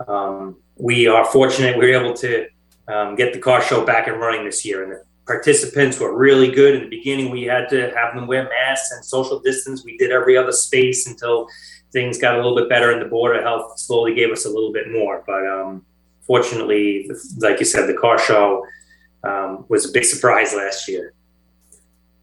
um, 0.07 0.57
we 0.75 1.07
are 1.07 1.25
fortunate 1.25 1.77
we 1.77 1.93
are 1.93 2.01
able 2.01 2.13
to 2.15 2.47
um, 2.87 3.15
get 3.15 3.33
the 3.33 3.39
car 3.39 3.61
show 3.61 3.85
back 3.85 4.07
and 4.07 4.19
running 4.19 4.45
this 4.45 4.65
year. 4.65 4.83
And 4.83 4.91
the 4.93 5.03
participants 5.25 5.99
were 5.99 6.17
really 6.17 6.51
good. 6.51 6.75
In 6.75 6.83
the 6.83 6.89
beginning, 6.89 7.31
we 7.31 7.43
had 7.43 7.69
to 7.69 7.91
have 7.95 8.15
them 8.15 8.27
wear 8.27 8.49
masks 8.49 8.91
and 8.91 9.03
social 9.03 9.39
distance. 9.39 9.83
We 9.83 9.97
did 9.97 10.11
every 10.11 10.37
other 10.37 10.51
space 10.51 11.07
until 11.07 11.47
things 11.91 12.17
got 12.17 12.35
a 12.35 12.37
little 12.37 12.55
bit 12.55 12.69
better, 12.69 12.91
and 12.91 13.01
the 13.01 13.07
Board 13.07 13.35
of 13.35 13.43
Health 13.43 13.79
slowly 13.79 14.13
gave 14.13 14.31
us 14.31 14.45
a 14.45 14.49
little 14.49 14.71
bit 14.71 14.91
more. 14.91 15.23
But 15.25 15.47
um, 15.47 15.85
fortunately, 16.25 17.09
like 17.37 17.59
you 17.59 17.65
said, 17.65 17.87
the 17.87 17.93
car 17.93 18.17
show 18.17 18.65
um, 19.24 19.65
was 19.69 19.89
a 19.89 19.91
big 19.91 20.05
surprise 20.05 20.53
last 20.53 20.88
year. 20.88 21.13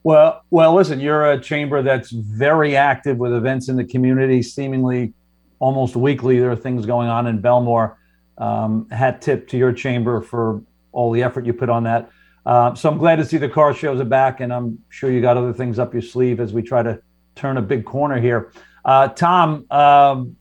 Well, 0.02 0.42
well, 0.50 0.74
listen, 0.74 1.00
you're 1.00 1.32
a 1.32 1.40
chamber 1.40 1.82
that's 1.82 2.10
very 2.10 2.76
active 2.76 3.16
with 3.16 3.32
events 3.32 3.68
in 3.68 3.76
the 3.76 3.84
community. 3.84 4.42
Seemingly, 4.42 5.14
almost 5.58 5.96
weekly, 5.96 6.38
there 6.38 6.50
are 6.50 6.56
things 6.56 6.84
going 6.84 7.08
on 7.08 7.26
in 7.26 7.40
Bellmore. 7.40 7.96
Um, 8.36 8.90
hat 8.90 9.22
tip 9.22 9.48
to 9.48 9.56
your 9.56 9.72
chamber 9.72 10.20
for 10.20 10.60
all 10.92 11.12
the 11.12 11.22
effort 11.22 11.46
you 11.46 11.52
put 11.52 11.70
on 11.70 11.84
that. 11.84 12.10
Uh, 12.44 12.74
so 12.74 12.90
I'm 12.90 12.98
glad 12.98 13.16
to 13.16 13.24
see 13.24 13.38
the 13.38 13.48
car 13.48 13.72
shows 13.72 14.00
are 14.00 14.04
back, 14.04 14.40
and 14.40 14.52
I'm 14.52 14.78
sure 14.90 15.10
you 15.10 15.20
got 15.20 15.36
other 15.36 15.52
things 15.52 15.78
up 15.78 15.92
your 15.92 16.02
sleeve 16.02 16.40
as 16.40 16.52
we 16.52 16.62
try 16.62 16.82
to 16.82 17.00
turn 17.34 17.56
a 17.56 17.62
big 17.62 17.84
corner 17.84 18.20
here. 18.20 18.52
Uh, 18.84 19.08
Tom, 19.08 19.64
um, 19.70 20.36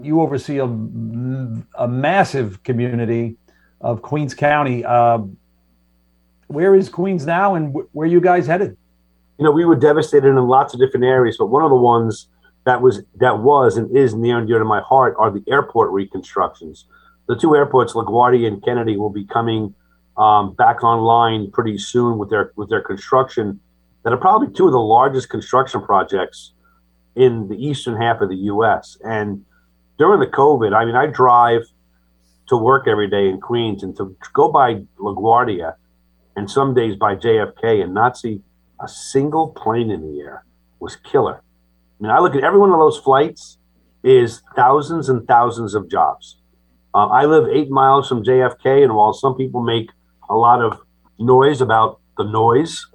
you 0.00 0.22
oversee 0.22 0.58
a, 0.58 0.64
a, 0.64 1.86
massive 1.86 2.62
community 2.62 3.36
of 3.80 4.00
Queens 4.00 4.34
County. 4.34 4.84
Uh, 4.84 5.18
where 6.48 6.74
is 6.74 6.88
Queens 6.88 7.26
now, 7.26 7.54
and 7.54 7.72
wh- 7.74 7.94
where 7.94 8.06
are 8.06 8.10
you 8.10 8.20
guys 8.20 8.46
headed? 8.46 8.76
You 9.38 9.44
know, 9.44 9.50
we 9.50 9.64
were 9.64 9.76
devastated 9.76 10.28
in 10.28 10.36
lots 10.36 10.74
of 10.74 10.80
different 10.80 11.04
areas, 11.04 11.36
but 11.38 11.46
one 11.46 11.62
of 11.62 11.70
the 11.70 11.76
ones 11.76 12.28
that 12.64 12.80
was 12.80 13.02
that 13.16 13.40
was 13.40 13.76
and 13.76 13.94
is 13.96 14.14
near 14.14 14.38
and 14.38 14.48
dear 14.48 14.58
to 14.58 14.64
my 14.64 14.80
heart 14.80 15.14
are 15.18 15.30
the 15.30 15.42
airport 15.50 15.90
reconstructions. 15.90 16.86
The 17.26 17.36
two 17.36 17.56
airports, 17.56 17.94
LaGuardia 17.94 18.46
and 18.46 18.62
Kennedy, 18.62 18.96
will 18.96 19.10
be 19.10 19.24
coming 19.24 19.74
um, 20.16 20.54
back 20.54 20.84
online 20.84 21.50
pretty 21.50 21.78
soon 21.78 22.18
with 22.18 22.30
their 22.30 22.52
with 22.56 22.68
their 22.70 22.80
construction 22.80 23.60
that 24.02 24.12
are 24.12 24.18
probably 24.18 24.52
two 24.52 24.66
of 24.66 24.72
the 24.72 24.78
largest 24.78 25.30
construction 25.30 25.80
projects 25.82 26.52
in 27.16 27.48
the 27.48 27.56
eastern 27.56 28.00
half 28.00 28.20
of 28.20 28.28
the 28.28 28.36
U.S. 28.36 28.98
And 29.04 29.44
during 29.98 30.20
the 30.20 30.26
COVID, 30.26 30.74
I 30.74 30.84
mean, 30.84 30.96
I 30.96 31.06
drive 31.06 31.62
to 32.48 32.56
work 32.56 32.86
every 32.86 33.08
day 33.08 33.28
in 33.28 33.40
Queens, 33.40 33.82
and 33.82 33.96
to 33.96 34.16
go 34.32 34.50
by 34.50 34.82
LaGuardia 34.98 35.74
and 36.36 36.50
some 36.50 36.74
days 36.74 36.96
by 36.96 37.14
JFK 37.14 37.82
and 37.82 37.94
not 37.94 38.16
see 38.16 38.42
a 38.80 38.88
single 38.88 39.48
plane 39.48 39.90
in 39.90 40.02
the 40.02 40.20
air 40.20 40.44
was 40.80 40.96
killer. 40.96 41.36
I 41.36 42.02
mean, 42.02 42.10
I 42.10 42.18
look 42.18 42.34
at 42.34 42.44
every 42.44 42.58
one 42.58 42.70
of 42.70 42.78
those 42.78 42.98
flights 42.98 43.58
is 44.02 44.42
thousands 44.54 45.08
and 45.08 45.26
thousands 45.26 45.74
of 45.74 45.90
jobs. 45.90 46.36
Uh, 46.94 47.06
I 47.06 47.24
live 47.24 47.48
eight 47.48 47.70
miles 47.70 48.08
from 48.08 48.22
JFK, 48.22 48.84
and 48.84 48.94
while 48.94 49.12
some 49.12 49.36
people 49.36 49.62
make 49.62 49.90
a 50.28 50.36
lot 50.36 50.60
of 50.60 50.80
noise 51.18 51.60
about 51.60 52.00
the 52.16 52.24
noise 52.24 52.86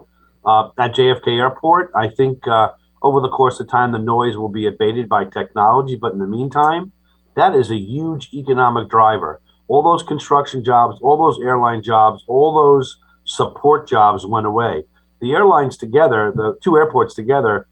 uh, 0.46 0.70
at 0.78 0.96
JFK 0.96 1.40
Airport. 1.40 1.92
I 1.96 2.10
think 2.10 2.48
uh, 2.48 2.70
over 3.02 3.22
the 3.22 3.30
course 3.30 3.60
of 3.60 3.70
time, 3.70 3.92
the 3.92 4.00
noise 4.00 4.38
will 4.38 4.50
be 4.50 4.68
abated 4.68 5.10
by 5.10 5.26
technology. 5.26 5.96
But 5.96 6.14
in 6.14 6.20
the 6.20 6.28
meantime, 6.28 6.92
that 7.36 7.56
is 7.56 7.72
a 7.72 7.78
huge 7.78 8.30
economic 8.34 8.90
driver. 8.90 9.42
All 9.68 9.84
those 9.84 10.04
construction 10.04 10.64
jobs, 10.64 11.00
all 11.02 11.18
those 11.18 11.40
airline 11.44 11.84
jobs, 11.84 12.24
all 12.28 12.54
those 12.56 12.98
support 13.30 13.88
jobs 13.88 14.26
went 14.26 14.46
away. 14.46 14.84
The 15.22 15.34
airlines 15.34 15.78
together, 15.78 16.32
the 16.36 16.58
two 16.64 16.78
airports 16.78 17.14
together, 17.14 17.68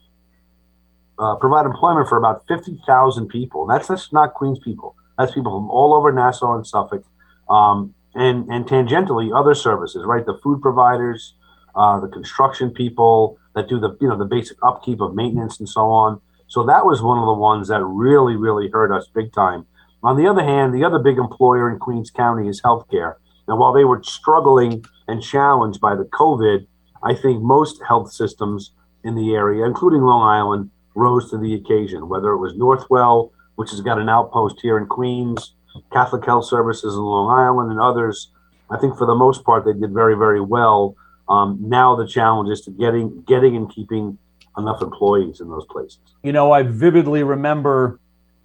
uh, 1.18 1.36
provide 1.36 1.66
employment 1.66 2.08
for 2.08 2.18
about 2.18 2.44
50,000 2.48 3.28
people. 3.28 3.66
That's, 3.66 3.88
that's 3.88 4.14
not 4.14 4.34
Queens 4.34 4.60
people. 4.60 4.96
That's 5.18 5.34
people 5.34 5.52
from 5.52 5.70
all 5.70 5.96
over 5.96 6.12
Nassau 6.12 6.56
and 6.56 6.68
Suffolk. 6.68 7.04
Um, 7.50 7.96
and 8.18 8.50
and 8.50 8.66
tangentially 8.66 9.30
other 9.38 9.54
services, 9.54 10.04
right? 10.06 10.26
The 10.26 10.38
food 10.44 10.62
providers, 10.62 11.36
uh, 11.76 12.00
the 12.00 12.08
construction 12.08 12.72
people 12.72 13.38
that 13.56 13.70
do 13.70 13.80
the 13.80 13.96
you 14.02 14.08
know 14.08 14.18
the 14.18 14.26
basic 14.26 14.58
upkeep 14.64 15.00
of 15.02 15.14
maintenance 15.16 15.60
and 15.60 15.70
so 15.70 15.82
on. 15.82 16.20
So 16.48 16.66
that 16.66 16.86
was 16.86 17.02
one 17.02 17.20
of 17.20 17.26
the 17.26 17.34
ones 17.34 17.68
that 17.68 17.84
really 17.84 18.36
really 18.36 18.70
hurt 18.70 18.92
us 18.92 19.08
big 19.14 19.32
time. 19.34 19.66
On 20.04 20.18
the 20.18 20.28
other 20.28 20.44
hand, 20.44 20.74
the 20.74 20.84
other 20.84 21.00
big 21.00 21.18
employer 21.18 21.70
in 21.72 21.80
Queens 21.80 22.10
County 22.10 22.48
is 22.48 22.62
healthcare. 22.62 23.16
Now, 23.48 23.58
while 23.58 23.74
they 23.74 23.86
were 23.86 24.02
struggling 24.04 24.84
and 25.08 25.22
challenged 25.22 25.80
by 25.80 25.96
the 25.96 26.06
COVID, 26.06 26.66
I 27.04 27.14
think 27.14 27.42
most 27.42 27.82
health 27.88 28.12
systems 28.12 28.72
in 29.04 29.16
the 29.16 29.36
area, 29.36 29.66
including 29.66 30.02
Long 30.02 30.28
Island, 30.28 30.70
rose 30.96 31.30
to 31.32 31.38
the 31.38 31.54
occasion. 31.54 32.10
Whether 32.10 32.32
it 32.32 32.38
was 32.38 32.54
Northwell, 32.54 33.32
which 33.56 33.72
has 33.72 33.82
got 33.82 34.00
an 34.00 34.10
outpost 34.10 34.60
here 34.62 34.78
in 34.78 34.86
Queens, 34.88 35.54
Catholic 35.92 36.26
Health 36.26 36.46
Services 36.46 36.96
in 36.96 37.02
Long 37.02 37.30
Island 37.40 37.72
and 37.72 37.80
others. 37.80 38.32
I 38.70 38.78
think 38.78 38.98
for 38.98 39.06
the 39.06 39.16
most 39.16 39.44
part 39.44 39.66
they 39.66 39.74
did 39.74 39.94
very 39.94 40.16
very 40.16 40.42
well. 40.42 40.96
Um, 41.30 41.58
now 41.62 41.96
the 41.96 42.08
challenge 42.08 42.50
is 42.50 42.62
to 42.62 42.72
getting 42.72 43.22
getting 43.28 43.56
and 43.56 43.70
keeping 43.74 44.18
enough 44.58 44.82
employees 44.82 45.40
in 45.40 45.50
those 45.50 45.66
places. 45.68 46.00
You 46.24 46.32
know, 46.32 46.52
I 46.52 46.64
vividly 46.64 47.24
remember 47.24 48.00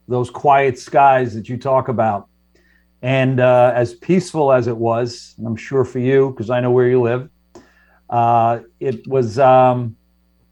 those 0.08 0.30
quiet 0.30 0.78
skies 0.78 1.34
that 1.34 1.48
you 1.48 1.56
talk 1.56 1.88
about, 1.88 2.28
and 3.02 3.40
uh, 3.40 3.72
as 3.74 3.94
peaceful 3.94 4.52
as 4.52 4.68
it 4.68 4.76
was, 4.76 5.34
I'm 5.44 5.56
sure 5.56 5.84
for 5.84 5.98
you 5.98 6.30
because 6.30 6.50
I 6.50 6.60
know 6.60 6.70
where 6.70 6.88
you 6.88 7.02
live. 7.02 7.28
Uh, 8.08 8.60
it 8.78 9.06
was 9.08 9.38
um, 9.38 9.96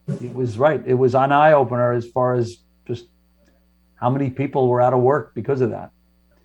it 0.09 0.35
was 0.35 0.59
right. 0.59 0.83
It 0.85 0.95
was 0.95 1.15
an 1.15 1.31
eye 1.31 1.53
opener 1.53 1.93
as 1.93 2.07
far 2.09 2.35
as 2.35 2.57
just 2.87 3.07
how 3.95 4.11
many 4.11 4.31
people 4.31 4.67
were 4.67 4.81
out 4.81 4.93
of 4.93 5.01
work 5.01 5.33
because 5.35 5.61
of 5.61 5.71
that 5.71 5.91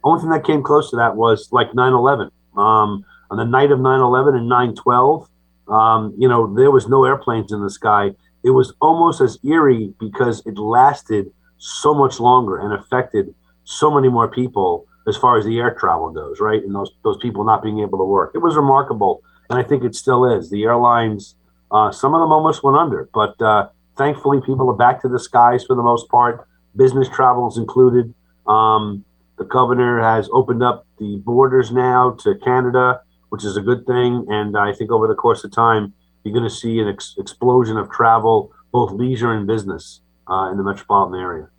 The 0.04 0.10
only 0.10 0.22
thing 0.22 0.30
that 0.30 0.44
came 0.44 0.62
close 0.62 0.92
to 0.92 0.98
that 0.98 1.16
was 1.16 1.50
like 1.52 1.72
9-11 1.72 2.30
um, 2.58 3.06
on 3.32 3.38
the 3.38 3.46
night 3.46 3.72
of 3.72 3.80
9-11 3.80 4.36
and 4.36 4.78
9-12 4.78 5.28
um, 5.68 6.14
you 6.18 6.28
know 6.28 6.54
there 6.54 6.70
was 6.70 6.88
no 6.88 7.06
airplanes 7.06 7.52
in 7.52 7.62
the 7.64 7.70
sky 7.70 8.12
it 8.44 8.52
was 8.52 8.74
almost 8.82 9.22
as 9.22 9.40
eerie 9.44 9.94
because 10.00 10.46
it 10.46 10.58
lasted 10.58 11.32
so 11.58 11.94
much 11.94 12.20
longer 12.20 12.60
and 12.60 12.74
affected 12.74 13.34
so 13.64 13.90
many 13.90 14.10
more 14.10 14.28
people 14.28 14.86
as 15.08 15.18
far 15.18 15.38
as 15.38 15.46
the 15.46 15.60
air 15.60 15.74
travel 15.74 16.10
goes 16.12 16.40
right 16.40 16.64
and 16.64 16.74
those 16.74 16.92
those 17.04 17.18
people 17.18 17.44
not 17.44 17.64
being 17.64 17.80
able 17.80 17.98
to 17.98 18.06
work 18.06 18.32
it 18.34 18.40
was 18.40 18.56
remarkable 18.56 19.22
and 19.50 19.60
i 19.60 19.64
think 19.64 19.84
it 19.84 19.96
still 19.96 20.26
is 20.26 20.50
the 20.50 20.64
airlines 20.64 21.36
uh, 21.72 21.92
some 21.92 22.14
of 22.14 22.22
them 22.22 22.32
almost 22.32 22.64
went 22.64 22.78
under 22.78 23.10
but 23.14 23.40
uh, 23.42 23.68
thankfully 23.98 24.40
people 24.46 24.70
are 24.70 24.76
back 24.76 25.02
to 25.02 25.08
the 25.08 25.20
skies 25.20 25.64
for 25.66 25.76
the 25.76 25.84
most 25.84 26.08
part 26.10 26.48
business 26.76 27.10
travel 27.10 27.48
is 27.48 27.58
included 27.58 28.14
um, 28.48 29.04
the 29.38 29.46
governor 29.46 30.02
has 30.02 30.30
opened 30.32 30.64
up 30.64 30.86
the 31.00 31.18
borders 31.18 31.72
now 31.72 32.12
to 32.22 32.36
Canada, 32.36 33.02
which 33.30 33.44
is 33.44 33.58
a 33.58 33.62
good 33.62 33.86
thing. 33.86 34.26
And 34.30 34.58
I 34.58 34.74
think 34.74 34.92
over 34.92 35.08
the 35.08 35.16
course 35.16 35.44
of 35.44 35.52
time, 35.52 35.94
you're 36.24 36.34
going 36.34 36.48
to 36.48 36.56
see 36.56 36.80
an 36.80 36.88
ex- 36.88 37.16
explosion 37.18 37.78
of 37.78 37.92
travel, 37.92 38.52
both 38.72 38.92
leisure 38.92 39.32
and 39.32 39.46
business, 39.46 40.02
uh, 40.30 40.50
in 40.52 40.58
the 40.58 40.64
metropolitan 40.64 41.20
area. 41.20 41.50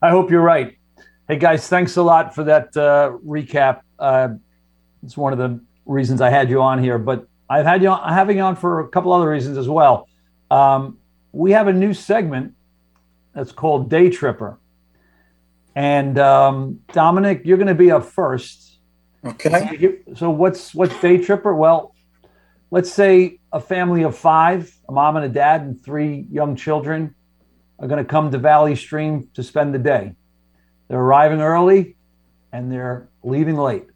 I 0.00 0.10
hope 0.10 0.30
you're 0.30 0.42
right. 0.42 0.78
Hey, 1.30 1.36
guys, 1.36 1.68
thanks 1.68 1.96
a 1.96 2.02
lot 2.02 2.34
for 2.34 2.42
that 2.42 2.76
uh, 2.76 3.16
recap. 3.24 3.82
Uh, 4.00 4.30
it's 5.04 5.16
one 5.16 5.32
of 5.32 5.38
the 5.38 5.64
reasons 5.86 6.20
I 6.20 6.28
had 6.28 6.50
you 6.50 6.60
on 6.60 6.82
here. 6.82 6.98
But 6.98 7.28
I've 7.48 7.64
had 7.64 7.84
you 7.84 7.90
on, 7.90 8.12
having 8.12 8.38
you 8.38 8.42
on 8.42 8.56
for 8.56 8.80
a 8.80 8.88
couple 8.88 9.12
other 9.12 9.30
reasons 9.30 9.56
as 9.56 9.68
well. 9.68 10.08
Um, 10.50 10.98
we 11.30 11.52
have 11.52 11.68
a 11.68 11.72
new 11.72 11.94
segment 11.94 12.54
that's 13.32 13.52
called 13.52 13.88
Day 13.88 14.10
Tripper. 14.10 14.58
And 15.76 16.18
um, 16.18 16.80
Dominic, 16.90 17.42
you're 17.44 17.58
going 17.58 17.68
to 17.68 17.76
be 17.76 17.92
up 17.92 18.06
first. 18.06 18.80
Okay. 19.24 20.00
So 20.16 20.30
what's 20.30 20.74
what's 20.74 21.00
Day 21.00 21.18
Tripper? 21.18 21.54
Well, 21.54 21.94
let's 22.72 22.92
say 22.92 23.38
a 23.52 23.60
family 23.60 24.02
of 24.02 24.18
five, 24.18 24.76
a 24.88 24.92
mom 24.92 25.14
and 25.14 25.24
a 25.26 25.28
dad, 25.28 25.60
and 25.60 25.80
three 25.80 26.26
young 26.28 26.56
children 26.56 27.14
are 27.78 27.86
going 27.86 28.04
to 28.04 28.10
come 28.10 28.32
to 28.32 28.38
Valley 28.38 28.74
Stream 28.74 29.28
to 29.34 29.44
spend 29.44 29.72
the 29.72 29.78
day. 29.78 30.16
They're 30.90 30.98
arriving 30.98 31.40
early 31.40 31.94
and 32.52 32.70
they're 32.70 33.08
leaving 33.22 33.56
late. 33.56 33.86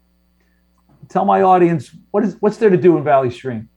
Tell 1.09 1.25
my 1.25 1.41
audience 1.41 1.91
what 2.11 2.23
is 2.23 2.37
what's 2.39 2.55
there 2.55 2.69
to 2.69 2.77
do 2.77 2.97
in 2.97 3.03
Valley 3.03 3.29
Stream. 3.29 3.67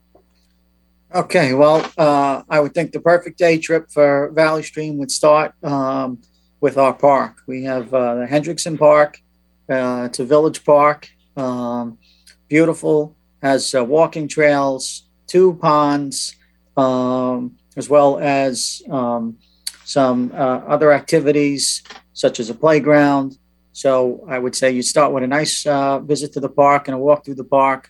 Okay, 1.13 1.53
well, 1.53 1.91
uh, 1.97 2.43
I 2.49 2.61
would 2.61 2.73
think 2.73 2.93
the 2.93 3.01
perfect 3.01 3.37
day 3.37 3.57
trip 3.57 3.91
for 3.91 4.31
Valley 4.31 4.63
Stream 4.63 4.97
would 4.99 5.11
start 5.11 5.53
um, 5.65 6.19
with 6.61 6.77
our 6.77 6.93
park. 6.93 7.41
We 7.45 7.65
have 7.65 7.93
uh, 7.93 8.15
the 8.15 8.25
Hendrickson 8.25 8.79
Park. 8.79 9.21
Uh, 9.69 10.03
it's 10.05 10.19
a 10.19 10.25
village 10.25 10.63
park, 10.63 11.09
um, 11.35 11.97
beautiful, 12.47 13.17
has 13.43 13.75
uh, 13.75 13.83
walking 13.83 14.29
trails, 14.29 15.03
two 15.27 15.55
ponds, 15.55 16.35
um, 16.77 17.57
as 17.75 17.89
well 17.89 18.17
as 18.17 18.81
um, 18.89 19.37
some 19.83 20.31
uh, 20.33 20.61
other 20.67 20.93
activities 20.93 21.83
such 22.23 22.39
as 22.41 22.49
a 22.49 22.53
playground. 22.65 23.37
So 23.71 23.91
I 24.27 24.37
would 24.43 24.55
say 24.55 24.71
you 24.71 24.81
start 24.81 25.13
with 25.13 25.23
a 25.23 25.27
nice 25.39 25.55
uh, 25.65 25.99
visit 25.99 26.33
to 26.33 26.41
the 26.41 26.53
park 26.63 26.87
and 26.87 26.95
a 26.95 26.99
walk 27.07 27.23
through 27.23 27.39
the 27.43 27.51
park, 27.59 27.81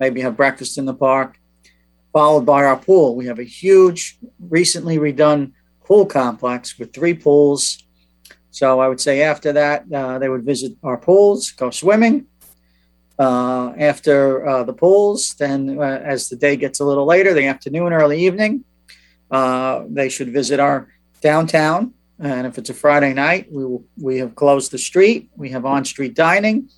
maybe 0.00 0.20
have 0.20 0.36
breakfast 0.36 0.78
in 0.78 0.84
the 0.84 0.98
park 1.08 1.38
followed 2.12 2.46
by 2.46 2.64
our 2.64 2.76
pool. 2.76 3.14
We 3.14 3.26
have 3.26 3.38
a 3.38 3.44
huge, 3.62 4.18
recently 4.40 4.98
redone 4.98 5.52
pool 5.84 6.06
complex 6.06 6.78
with 6.78 6.92
three 6.92 7.14
pools. 7.14 7.84
So 8.50 8.80
I 8.80 8.88
would 8.88 9.00
say 9.00 9.22
after 9.22 9.52
that, 9.52 9.84
uh, 9.92 10.18
they 10.18 10.28
would 10.28 10.44
visit 10.44 10.72
our 10.82 10.96
pools, 10.96 11.52
go 11.52 11.70
swimming. 11.70 12.26
Uh, 13.18 13.72
after 13.78 14.46
uh, 14.46 14.64
the 14.64 14.72
pools, 14.72 15.34
then 15.34 15.78
uh, 15.78 16.00
as 16.14 16.28
the 16.28 16.36
day 16.36 16.56
gets 16.56 16.80
a 16.80 16.84
little 16.84 17.06
later, 17.06 17.34
the 17.34 17.46
afternoon, 17.46 17.92
early 17.92 18.18
evening, 18.26 18.64
uh, 19.30 19.84
they 19.88 20.08
should 20.08 20.32
visit 20.32 20.58
our 20.58 20.88
downtown. 21.20 21.94
And 22.20 22.46
if 22.46 22.58
it's 22.58 22.70
a 22.70 22.74
Friday 22.74 23.14
night, 23.14 23.50
we 23.50 23.64
will, 23.64 23.84
we 24.00 24.18
have 24.18 24.34
closed 24.34 24.72
the 24.72 24.78
street. 24.78 25.30
We 25.36 25.50
have 25.50 25.64
on-street 25.64 26.14
dining, 26.14 26.68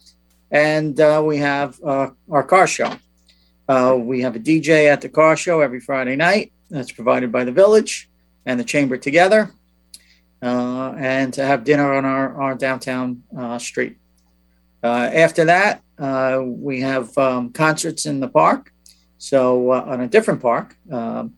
and 0.50 1.00
uh, 1.00 1.23
we 1.25 1.38
have 1.38 1.80
our 1.85 2.42
car 2.42 2.66
show. 2.66 2.94
Uh, 3.68 3.97
we 3.97 4.20
have 4.23 4.37
a 4.37 4.40
DJ 4.40 4.90
at 4.92 5.00
the 5.00 5.09
car 5.09 5.37
show 5.37 5.61
every 5.61 5.80
Friday 5.80 6.16
night 6.16 6.52
that's 6.70 6.90
provided 6.90 7.30
by 7.30 7.44
the 7.44 7.52
village 7.52 8.11
and 8.44 8.59
the 8.59 8.64
chamber 8.64 8.97
together, 8.97 9.52
uh, 10.42 10.92
and 10.99 11.32
to 11.35 11.44
have 11.44 11.64
dinner 11.64 11.92
on 11.94 12.04
our, 12.04 12.42
our 12.42 12.54
downtown 12.54 13.23
uh, 13.38 13.59
street. 13.59 13.97
Uh, 14.82 15.11
after 15.12 15.44
that, 15.44 15.82
uh, 15.99 16.40
we 16.42 16.80
have 16.80 17.16
um, 17.18 17.52
concerts 17.52 18.06
in 18.06 18.20
the 18.20 18.28
park. 18.28 18.73
So, 19.18 19.70
uh, 19.70 19.85
on 19.87 20.00
a 20.00 20.09
different 20.09 20.40
park, 20.40 20.75
um, 20.90 21.35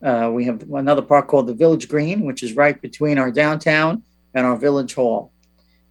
we 0.00 0.44
have 0.44 0.62
another 0.72 1.02
park 1.02 1.28
called 1.28 1.46
the 1.46 1.54
Village 1.54 1.88
Green, 1.88 2.24
which 2.24 2.42
is 2.42 2.54
right 2.54 2.80
between 2.80 3.18
our 3.18 3.30
downtown 3.30 4.02
and 4.34 4.46
our 4.46 4.56
village 4.56 4.94
hall. 4.94 5.32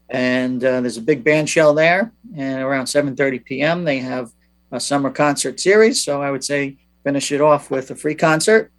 And 0.09 0.61
there's 0.61 0.97
a 0.97 1.01
big 1.01 1.23
band 1.23 1.49
shell 1.49 1.73
there. 1.73 2.11
And 2.35 2.61
around 2.61 2.85
7:30 2.85 3.43
p.m., 3.45 3.83
they 3.83 3.99
have 3.99 4.31
a 4.71 4.79
summer 4.79 5.09
concert 5.09 5.59
series. 5.59 6.03
So 6.03 6.21
I 6.21 6.31
would 6.31 6.43
say 6.43 6.77
finish 7.03 7.31
it 7.31 7.41
off 7.41 7.71
with 7.71 7.89
a 7.91 7.95
free 7.95 8.15
concert 8.15 8.71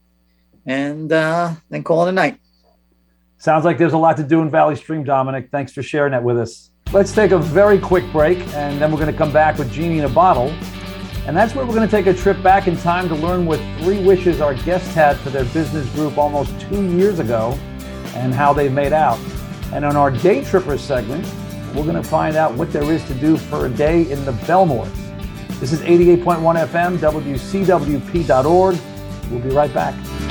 and 0.67 1.11
uh, 1.13 1.55
then 1.71 1.83
call 1.83 2.07
it 2.07 2.11
a 2.11 2.13
night. 2.13 2.39
Sounds 3.39 3.65
like 3.65 3.79
there's 3.79 3.93
a 3.93 3.99
lot 3.99 4.17
to 4.19 4.23
do 4.23 4.43
in 4.43 4.51
Valley 4.51 4.77
Stream, 4.77 5.05
Dominic. 5.05 5.49
Thanks 5.51 5.73
for 5.73 5.83
sharing 5.83 6.13
that 6.13 6.23
with 6.23 6.39
us. 6.39 6.71
Let's 6.93 7.13
take 7.13 7.31
a 7.31 7.39
very 7.39 7.79
quick 7.79 8.05
break 8.13 8.39
and 8.55 8.81
then 8.81 8.91
we're 8.91 8.99
going 8.99 9.13
to 9.13 9.17
come 9.17 9.33
back 9.33 9.59
with 9.59 9.73
Genie 9.73 9.99
in 9.99 10.05
a 10.05 10.09
Bottle. 10.09 10.53
And 11.29 11.37
that's 11.37 11.55
where 11.55 11.67
we're 11.67 11.75
going 11.75 11.87
to 11.87 11.95
take 11.95 12.07
a 12.07 12.15
trip 12.15 12.43
back 12.43 12.69
in 12.69 12.77
time 12.79 13.07
to 13.11 13.15
learn 13.15 13.45
what 13.45 13.61
three 13.83 14.03
wishes 14.03 14.41
our 14.41 14.55
guests 14.55 14.95
had 14.95 15.19
for 15.19 15.29
their 15.29 15.45
business 15.45 15.87
group 15.91 16.17
almost 16.17 16.59
two 16.59 16.83
years 16.97 17.19
ago 17.19 17.53
and 18.15 18.33
how 18.33 18.55
they've 18.55 18.73
made 18.73 18.95
out. 18.95 19.19
And 19.75 19.85
on 19.85 19.95
our 19.95 20.11
Day 20.11 20.43
Tripper 20.43 20.79
segment, 20.79 21.27
we're 21.75 21.83
going 21.83 21.97
to 21.97 22.03
find 22.03 22.35
out 22.35 22.55
what 22.55 22.73
there 22.73 22.91
is 22.91 23.05
to 23.09 23.15
do 23.15 23.37
for 23.37 23.67
a 23.67 23.69
day 23.69 24.11
in 24.11 24.25
the 24.25 24.33
Bellmores. 24.33 24.91
This 25.61 25.71
is 25.71 25.81
88.1 25.83 26.67
FM, 26.67 26.97
WCWP.org. 26.97 28.79
We'll 29.31 29.41
be 29.41 29.51
right 29.51 29.75
back. 29.75 30.28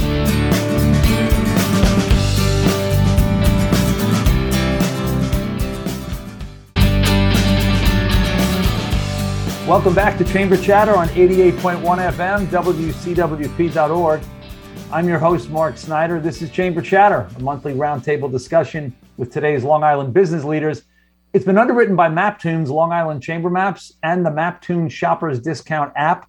Welcome 9.68 9.94
back 9.94 10.18
to 10.18 10.24
Chamber 10.24 10.58
Chatter 10.58 10.96
on 10.96 11.10
88.1 11.10 11.82
FM, 11.82 12.48
WCWP.org. 12.48 14.22
I'm 14.92 15.08
your 15.08 15.20
host, 15.20 15.50
Mark 15.50 15.78
Snyder. 15.78 16.20
This 16.20 16.42
is 16.42 16.50
Chamber 16.50 16.82
Chatter, 16.82 17.30
a 17.36 17.40
monthly 17.42 17.74
roundtable 17.74 18.32
discussion 18.32 18.96
with 19.18 19.32
today's 19.32 19.64
Long 19.64 19.84
Island 19.84 20.14
business 20.14 20.44
leaders 20.44 20.84
it's 21.34 21.46
been 21.46 21.60
underwritten 21.60 21.96
by 21.96 22.10
Maptoons 22.10 22.70
Long 22.70 22.92
Island 22.92 23.22
Chamber 23.22 23.50
Maps 23.50 23.94
and 24.02 24.26
the 24.26 24.32
Maptoon 24.32 24.90
Shoppers 24.90 25.40
Discount 25.40 25.94
app. 25.96 26.28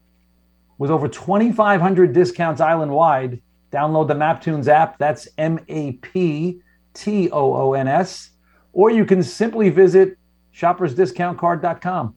With 0.77 0.91
over 0.91 1.09
2,500 1.09 2.13
discounts 2.13 2.61
island 2.61 2.93
wide, 2.93 3.41
download 3.73 4.09
the 4.09 4.15
Maptoons 4.15 4.69
app. 4.69 4.99
That's 4.99 5.27
M 5.39 5.61
A 5.69 5.93
P 5.93 6.61
T 6.93 7.31
O 7.31 7.55
O 7.55 7.73
N 7.73 7.89
S. 7.89 8.31
Or 8.75 8.91
you 8.91 9.07
can 9.07 9.23
simply 9.23 9.71
visit 9.71 10.19
shoppersdiscountcard.com. 10.55 12.15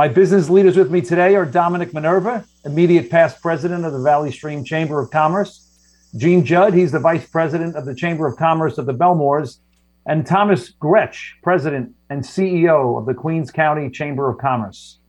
My 0.00 0.08
business 0.08 0.48
leaders 0.48 0.78
with 0.78 0.90
me 0.90 1.02
today 1.02 1.36
are 1.36 1.44
Dominic 1.44 1.92
Minerva, 1.92 2.46
immediate 2.64 3.10
past 3.10 3.42
president 3.42 3.84
of 3.84 3.92
the 3.92 4.00
Valley 4.00 4.32
Stream 4.32 4.64
Chamber 4.64 4.98
of 4.98 5.10
Commerce, 5.10 5.68
Gene 6.16 6.42
Judd, 6.42 6.72
he's 6.72 6.90
the 6.90 6.98
vice 6.98 7.26
president 7.26 7.76
of 7.76 7.84
the 7.84 7.94
Chamber 7.94 8.26
of 8.26 8.38
Commerce 8.38 8.78
of 8.78 8.86
the 8.86 8.94
Bellmores, 8.94 9.58
and 10.06 10.26
Thomas 10.26 10.72
Grech, 10.72 11.18
president 11.42 11.94
and 12.08 12.22
CEO 12.22 12.98
of 12.98 13.04
the 13.04 13.12
Queens 13.12 13.50
County 13.50 13.90
Chamber 13.90 14.30
of 14.30 14.38
Commerce. 14.38 15.00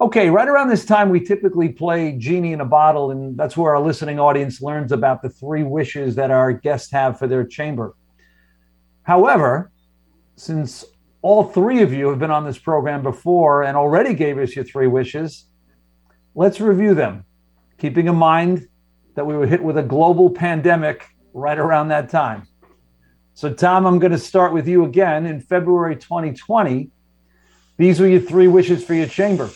Okay, 0.00 0.30
right 0.30 0.46
around 0.46 0.68
this 0.68 0.84
time, 0.84 1.10
we 1.10 1.18
typically 1.18 1.70
play 1.70 2.12
Genie 2.12 2.52
in 2.52 2.60
a 2.60 2.64
Bottle, 2.64 3.10
and 3.10 3.36
that's 3.36 3.56
where 3.56 3.74
our 3.74 3.82
listening 3.82 4.20
audience 4.20 4.62
learns 4.62 4.92
about 4.92 5.20
the 5.20 5.30
three 5.30 5.64
wishes 5.64 6.14
that 6.14 6.30
our 6.30 6.52
guests 6.52 6.92
have 6.92 7.18
for 7.18 7.26
their 7.26 7.44
chamber. 7.44 7.96
However, 9.02 9.72
since 10.36 10.84
all 11.24 11.42
three 11.42 11.80
of 11.80 11.90
you 11.90 12.10
have 12.10 12.18
been 12.18 12.30
on 12.30 12.44
this 12.44 12.58
program 12.58 13.02
before 13.02 13.62
and 13.62 13.78
already 13.78 14.12
gave 14.12 14.36
us 14.36 14.54
your 14.54 14.62
three 14.62 14.86
wishes, 14.86 15.46
let's 16.34 16.60
review 16.60 16.94
them, 16.94 17.24
keeping 17.78 18.08
in 18.08 18.14
mind 18.14 18.68
that 19.14 19.24
we 19.24 19.34
were 19.34 19.46
hit 19.46 19.62
with 19.62 19.78
a 19.78 19.82
global 19.82 20.28
pandemic 20.28 21.06
right 21.32 21.58
around 21.58 21.88
that 21.88 22.10
time. 22.10 22.46
So, 23.32 23.50
Tom, 23.50 23.86
I'm 23.86 23.98
going 23.98 24.12
to 24.12 24.18
start 24.18 24.52
with 24.52 24.68
you 24.68 24.84
again. 24.84 25.24
In 25.24 25.40
February 25.40 25.96
2020, 25.96 26.90
these 27.78 28.00
were 28.00 28.06
your 28.06 28.20
three 28.20 28.46
wishes 28.46 28.84
for 28.84 28.92
your 28.92 29.06
chamber. 29.06 29.48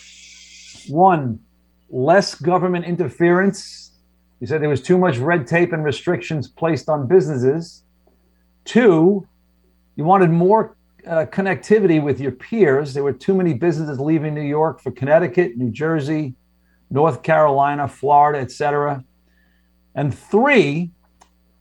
One, 0.89 1.39
less 1.91 2.35
government 2.35 2.87
interference. 2.87 3.93
You 4.41 4.47
said 4.47 4.63
there 4.63 4.71
was 4.71 4.81
too 4.81 4.97
much 4.97 5.19
red 5.19 5.47
tape 5.47 5.75
and 5.75 5.85
restrictions 5.85 6.49
placed 6.49 6.89
on 6.89 7.07
businesses. 7.07 7.85
Two, 8.65 9.29
you 9.97 10.05
wanted 10.05 10.31
more 10.31 10.78
uh, 11.09 11.27
connectivity 11.27 12.03
with 12.03 12.21
your 12.21 12.33
peers. 12.33 12.95
There 12.95 13.03
were 13.03 13.13
too 13.13 13.35
many 13.35 13.55
businesses 13.55 13.99
leaving 13.99 14.35
New 14.35 14.43
York 14.43 14.81
for 14.81 14.91
Connecticut, 14.91 15.57
New 15.57 15.71
Jersey, 15.71 16.35
North 16.91 17.23
Carolina, 17.23 17.89
Florida, 17.89 18.39
etc. 18.39 19.05
And 19.95 20.17
three, 20.17 20.91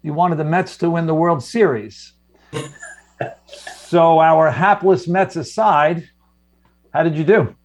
you 0.04 0.14
wanted 0.14 0.38
the 0.38 0.44
Mets 0.44 0.78
to 0.78 0.90
win 0.90 1.08
the 1.08 1.14
World 1.14 1.44
Series. 1.44 2.14
so, 3.78 4.20
our 4.20 4.52
hapless 4.52 5.08
Mets 5.08 5.36
aside, 5.36 6.10
how 6.94 7.04
did 7.04 7.16
you 7.16 7.24
do? 7.24 7.56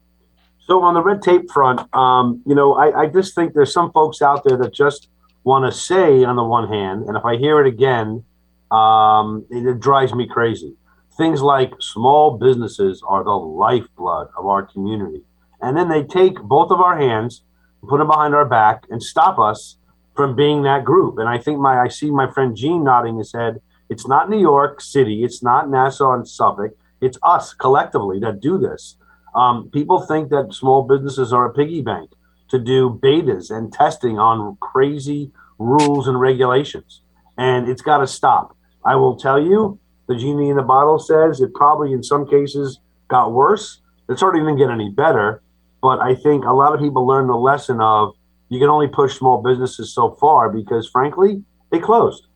So, 0.67 0.83
on 0.83 0.95
the 0.95 1.03
red 1.03 1.21
tape 1.21 1.51
front, 1.51 1.93
um, 1.95 2.43
you 2.47 2.55
know, 2.55 2.75
I, 2.75 3.03
I 3.03 3.07
just 3.07 3.35
think 3.35 3.55
there's 3.55 3.73
some 3.73 3.93
folks 3.93 4.23
out 4.23 4.45
there 4.45 4.57
that 4.59 4.73
just 4.73 5.09
want 5.45 5.71
to 5.71 5.77
say, 5.77 6.25
on 6.25 6.37
the 6.37 6.45
one 6.45 6.69
hand, 6.69 7.05
and 7.09 7.17
if 7.17 7.25
I 7.25 7.37
hear 7.37 7.61
it 7.61 7.67
again, 7.67 8.25
um, 8.71 9.45
it, 9.51 9.67
it 9.67 9.81
drives 9.81 10.15
me 10.15 10.27
crazy. 10.27 10.75
Things 11.17 11.43
like 11.43 11.73
small 11.81 12.39
businesses 12.39 13.03
are 13.07 13.23
the 13.23 13.31
lifeblood 13.31 14.29
of 14.37 14.47
our 14.47 14.63
community. 14.63 15.23
And 15.61 15.77
then 15.77 15.89
they 15.89 16.03
take 16.03 16.41
both 16.41 16.71
of 16.71 16.81
our 16.81 16.99
hands, 16.99 17.43
put 17.89 17.99
them 17.99 18.09
behind 18.09 18.35
our 18.35 18.47
back, 18.47 18.85
and 18.91 19.03
stop 19.03 19.39
us 19.39 19.77
from 20.17 20.35
being 20.35 20.63
that 20.63 20.85
group. 20.85 21.19
And 21.19 21.29
I 21.29 21.39
think 21.39 21.59
my 21.59 21.79
I 21.81 21.89
see 21.89 22.11
my 22.11 22.31
friend 22.31 22.57
Gene 22.57 22.85
nodding 22.85 23.19
his 23.19 23.33
head. 23.33 23.61
It's 23.89 24.07
not 24.07 24.31
New 24.31 24.41
York 24.41 24.81
City. 24.81 25.23
It's 25.23 25.43
not 25.43 25.69
Nassau 25.71 26.13
and 26.15 26.27
Suffolk. 26.27 26.73
It's 27.01 27.19
us 27.23 27.55
collectively 27.55 28.19
that 28.21 28.41
do 28.41 28.59
this. 28.59 28.97
Um, 29.35 29.71
people 29.71 30.01
think 30.01 30.31
that 30.31 30.55
small 30.55 30.83
businesses 30.83 31.33
are 31.33 31.47
a 31.47 31.53
piggy 31.53 31.83
bank. 31.83 32.11
to 32.53 32.59
do 32.59 33.01
betas 33.03 33.51
and 33.51 33.73
testing 33.73 34.19
on 34.19 34.57
crazy 34.61 35.33
rules 35.59 36.07
and 36.07 36.21
regulations. 36.21 37.01
And 37.39 37.67
it's 37.67 37.81
got 37.81 37.99
to 37.99 38.07
stop. 38.07 38.55
I 38.85 38.95
will 38.97 39.17
tell 39.17 39.41
you, 39.43 39.79
the 40.13 40.19
genie 40.19 40.51
in 40.51 40.57
the 40.57 40.63
bottle 40.63 40.99
says 40.99 41.41
it 41.41 41.55
probably 41.55 41.93
in 41.93 42.03
some 42.03 42.27
cases 42.27 42.79
got 43.09 43.33
worse. 43.33 43.81
It 44.09 44.19
certainly 44.19 44.45
didn't 44.45 44.59
get 44.59 44.71
any 44.71 44.91
better. 44.91 45.43
But 45.81 46.01
I 46.01 46.15
think 46.15 46.45
a 46.45 46.53
lot 46.53 46.75
of 46.75 46.81
people 46.81 47.07
learned 47.07 47.29
the 47.29 47.35
lesson 47.35 47.81
of 47.81 48.15
you 48.49 48.61
can 48.61 48.69
only 48.69 48.89
push 48.89 49.17
small 49.17 49.43
businesses 49.43 49.95
so 49.95 50.13
far 50.21 50.51
because, 50.51 50.89
frankly, 50.89 51.43
they 51.71 51.79
closed. 51.79 52.27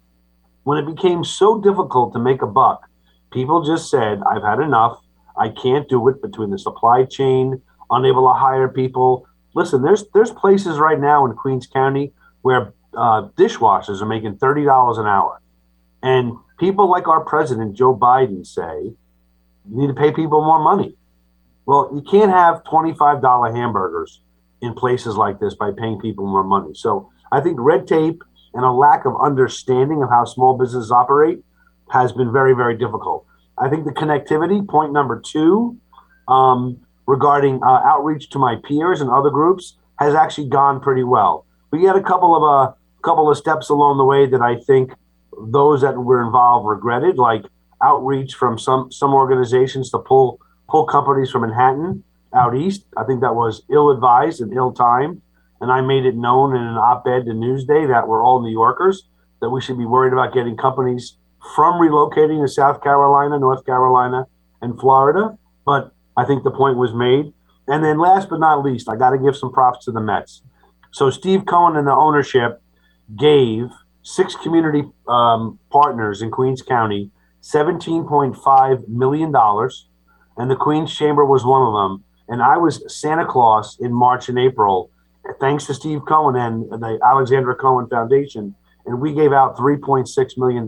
When 0.64 0.78
it 0.78 0.86
became 0.86 1.22
so 1.22 1.60
difficult 1.60 2.12
to 2.14 2.18
make 2.18 2.42
a 2.42 2.46
buck, 2.46 2.88
people 3.32 3.62
just 3.62 3.90
said, 3.90 4.20
I've 4.28 4.42
had 4.42 4.58
enough. 4.58 4.98
I 5.38 5.50
can't 5.50 5.88
do 5.88 6.08
it 6.08 6.22
between 6.22 6.50
the 6.50 6.58
supply 6.58 7.04
chain, 7.04 7.60
unable 7.90 8.26
to 8.26 8.34
hire 8.34 8.68
people. 8.68 9.28
Listen, 9.54 9.82
there's 9.82 10.04
there's 10.14 10.32
places 10.32 10.78
right 10.78 10.98
now 10.98 11.26
in 11.26 11.34
Queens 11.34 11.66
County 11.66 12.12
where 12.42 12.72
uh, 12.96 13.28
dishwashers 13.36 14.00
are 14.00 14.06
making 14.06 14.38
thirty 14.38 14.64
dollars 14.64 14.96
an 14.96 15.06
hour, 15.06 15.40
and 16.02 16.32
people 16.58 16.90
like 16.90 17.08
our 17.08 17.24
president 17.24 17.76
Joe 17.76 17.96
Biden 17.96 18.46
say 18.46 18.92
you 19.68 19.76
need 19.76 19.88
to 19.88 19.94
pay 19.94 20.12
people 20.12 20.42
more 20.42 20.62
money. 20.62 20.96
Well, 21.66 21.90
you 21.94 22.02
can't 22.02 22.30
have 22.30 22.64
twenty 22.64 22.94
five 22.94 23.20
dollar 23.20 23.54
hamburgers 23.54 24.20
in 24.62 24.74
places 24.74 25.16
like 25.16 25.40
this 25.40 25.54
by 25.54 25.70
paying 25.76 25.98
people 25.98 26.26
more 26.26 26.44
money. 26.44 26.74
So 26.74 27.10
I 27.32 27.40
think 27.40 27.58
red 27.60 27.86
tape 27.86 28.22
and 28.54 28.64
a 28.64 28.70
lack 28.70 29.04
of 29.04 29.14
understanding 29.20 30.02
of 30.02 30.08
how 30.08 30.24
small 30.24 30.56
businesses 30.56 30.90
operate 30.90 31.42
has 31.90 32.12
been 32.12 32.32
very 32.32 32.54
very 32.54 32.76
difficult. 32.76 33.26
I 33.58 33.68
think 33.68 33.84
the 33.84 33.92
connectivity 33.92 34.66
point 34.66 34.92
number 34.92 35.20
two. 35.20 35.78
Um, 36.28 36.80
regarding 37.06 37.60
uh, 37.62 37.80
outreach 37.84 38.30
to 38.30 38.38
my 38.38 38.56
peers 38.64 39.00
and 39.00 39.10
other 39.10 39.30
groups 39.30 39.76
has 39.98 40.14
actually 40.14 40.48
gone 40.48 40.80
pretty 40.80 41.04
well. 41.04 41.46
We 41.70 41.84
had 41.84 41.96
a 41.96 42.02
couple 42.02 42.36
of 42.36 42.42
a 42.42 42.70
uh, 42.70 42.74
couple 43.02 43.30
of 43.30 43.38
steps 43.38 43.68
along 43.68 43.98
the 43.98 44.04
way 44.04 44.26
that 44.26 44.42
I 44.42 44.56
think 44.56 44.92
those 45.38 45.82
that 45.82 45.96
were 45.96 46.24
involved 46.24 46.66
regretted, 46.66 47.18
like 47.18 47.42
outreach 47.82 48.34
from 48.34 48.58
some 48.58 48.90
some 48.90 49.12
organizations 49.14 49.90
to 49.90 49.98
pull 49.98 50.40
pull 50.68 50.86
companies 50.86 51.30
from 51.30 51.42
Manhattan 51.42 52.02
out 52.34 52.56
east. 52.56 52.84
I 52.96 53.04
think 53.04 53.20
that 53.20 53.34
was 53.34 53.62
ill 53.70 53.90
advised 53.90 54.40
and 54.40 54.52
ill 54.52 54.72
timed. 54.72 55.22
And 55.60 55.72
I 55.72 55.80
made 55.80 56.04
it 56.04 56.16
known 56.16 56.54
in 56.54 56.62
an 56.62 56.76
op 56.76 57.06
ed 57.06 57.24
to 57.24 57.32
Newsday 57.32 57.88
that 57.88 58.08
we're 58.08 58.22
all 58.22 58.42
New 58.42 58.52
Yorkers, 58.52 59.04
that 59.40 59.48
we 59.48 59.60
should 59.60 59.78
be 59.78 59.86
worried 59.86 60.12
about 60.12 60.34
getting 60.34 60.56
companies 60.56 61.16
from 61.54 61.74
relocating 61.74 62.44
to 62.44 62.48
South 62.48 62.82
Carolina, 62.82 63.38
North 63.38 63.64
Carolina, 63.64 64.26
and 64.60 64.78
Florida. 64.78 65.38
But 65.64 65.92
I 66.16 66.24
think 66.24 66.44
the 66.44 66.50
point 66.50 66.76
was 66.76 66.92
made. 66.92 67.32
And 67.68 67.82
then 67.82 67.98
last 67.98 68.28
but 68.28 68.38
not 68.38 68.62
least, 68.62 68.88
I 68.88 68.96
got 68.96 69.10
to 69.10 69.18
give 69.18 69.36
some 69.36 69.52
props 69.52 69.84
to 69.86 69.92
the 69.92 70.00
Mets. 70.00 70.42
So 70.92 71.10
Steve 71.10 71.46
Cohen 71.46 71.76
and 71.76 71.86
the 71.86 71.92
ownership 71.92 72.62
gave 73.18 73.70
six 74.06 74.36
community 74.36 74.84
um, 75.08 75.58
partners 75.68 76.22
in 76.22 76.30
Queens 76.30 76.62
County 76.62 77.10
$17.5 77.42 78.88
million. 78.88 79.34
And 80.36 80.50
the 80.50 80.56
Queens 80.56 80.94
Chamber 80.94 81.24
was 81.24 81.44
one 81.44 81.62
of 81.62 81.72
them. 81.72 82.04
And 82.28 82.42
I 82.42 82.56
was 82.56 82.82
Santa 82.92 83.24
Claus 83.24 83.76
in 83.80 83.92
March 83.92 84.28
and 84.28 84.38
April, 84.38 84.90
thanks 85.40 85.66
to 85.66 85.74
Steve 85.74 86.00
Cohen 86.06 86.36
and 86.36 86.82
the 86.82 86.98
Alexandra 87.04 87.54
Cohen 87.54 87.88
Foundation. 87.88 88.54
And 88.84 89.00
we 89.00 89.12
gave 89.12 89.32
out 89.32 89.56
$3.6 89.56 90.38
million 90.38 90.62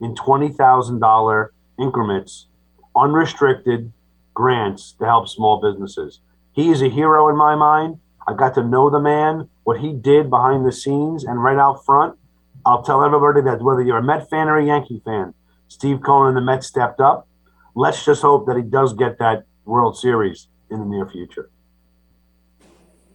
in 0.00 0.14
$20,000 0.14 1.48
increments, 1.78 2.46
unrestricted 2.94 3.92
grants 4.34 4.92
to 4.98 5.04
help 5.04 5.28
small 5.28 5.60
businesses. 5.60 6.20
He 6.52 6.70
is 6.70 6.82
a 6.82 6.88
hero 6.88 7.28
in 7.28 7.36
my 7.36 7.54
mind. 7.54 8.00
I 8.28 8.34
got 8.34 8.54
to 8.54 8.64
know 8.64 8.90
the 8.90 9.00
man, 9.00 9.48
what 9.64 9.80
he 9.80 9.92
did 9.92 10.30
behind 10.30 10.66
the 10.66 10.72
scenes 10.72 11.24
and 11.24 11.42
right 11.42 11.58
out 11.58 11.84
front. 11.84 12.18
I'll 12.66 12.82
tell 12.82 13.04
everybody 13.04 13.40
that 13.42 13.62
whether 13.62 13.80
you're 13.80 13.98
a 13.98 14.02
Met 14.02 14.28
fan 14.28 14.48
or 14.48 14.58
a 14.58 14.66
Yankee 14.66 15.00
fan, 15.04 15.32
Steve 15.68 16.00
Cohen 16.02 16.28
and 16.28 16.36
the 16.36 16.40
Mets 16.40 16.66
stepped 16.66 17.00
up. 17.00 17.28
Let's 17.76 18.04
just 18.04 18.22
hope 18.22 18.46
that 18.46 18.56
he 18.56 18.62
does 18.62 18.92
get 18.92 19.18
that 19.18 19.44
World 19.64 19.96
Series 19.96 20.48
in 20.70 20.80
the 20.80 20.84
near 20.84 21.08
future. 21.08 21.48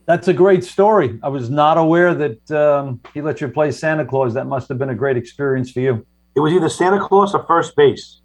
That's 0.05 0.29
a 0.29 0.33
great 0.33 0.63
story. 0.63 1.19
I 1.21 1.27
was 1.29 1.49
not 1.49 1.77
aware 1.77 2.13
that 2.13 2.51
um, 2.51 3.01
he 3.13 3.21
let 3.21 3.41
you 3.41 3.49
play 3.49 3.71
Santa 3.71 4.05
Claus. 4.05 4.33
That 4.33 4.45
must 4.45 4.69
have 4.69 4.77
been 4.77 4.89
a 4.89 4.95
great 4.95 5.17
experience 5.17 5.69
for 5.69 5.81
you. 5.81 6.05
It 6.35 6.39
was 6.39 6.53
either 6.53 6.69
Santa 6.69 6.99
Claus 7.05 7.33
or 7.33 7.43
first 7.45 7.75
base. 7.75 8.21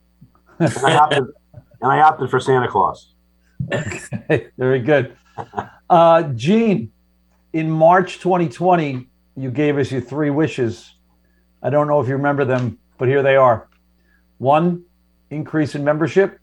and 0.61 0.73
I 1.83 2.01
opted 2.01 2.31
for 2.31 2.39
Santa 2.41 2.69
Claus. 2.69 3.13
Okay, 3.73 4.49
very 4.57 4.81
good. 4.81 5.17
Uh, 5.91 6.23
Gene, 6.35 6.93
in 7.53 7.71
March 7.71 8.19
2020, 8.21 9.07
you 9.37 9.51
gave 9.51 9.77
us 9.79 9.91
your 9.91 10.01
three 10.01 10.31
wishes. 10.31 10.96
I 11.63 11.71
don't 11.71 11.89
know 11.89 12.01
if 12.01 12.09
you 12.09 12.15
remember 12.15 12.45
them, 12.45 12.79
but 12.99 13.09
here 13.09 13.23
they 13.23 13.37
are. 13.37 13.69
One, 14.39 14.85
increase 15.31 15.75
in 15.75 15.85
membership. 15.85 16.39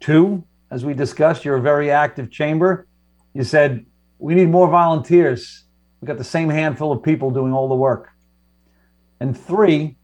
Two, 0.00 0.44
as 0.70 0.84
we 0.84 0.94
discussed, 0.94 1.44
you're 1.44 1.56
a 1.56 1.60
very 1.60 1.90
active 1.90 2.30
chamber. 2.30 2.86
You 3.34 3.44
said, 3.44 3.84
we 4.18 4.34
need 4.34 4.48
more 4.48 4.68
volunteers. 4.68 5.64
We've 6.00 6.08
got 6.08 6.18
the 6.18 6.24
same 6.24 6.48
handful 6.48 6.92
of 6.92 7.02
people 7.02 7.30
doing 7.30 7.52
all 7.52 7.68
the 7.68 7.74
work. 7.74 8.10
And 9.20 9.38
three, 9.38 9.96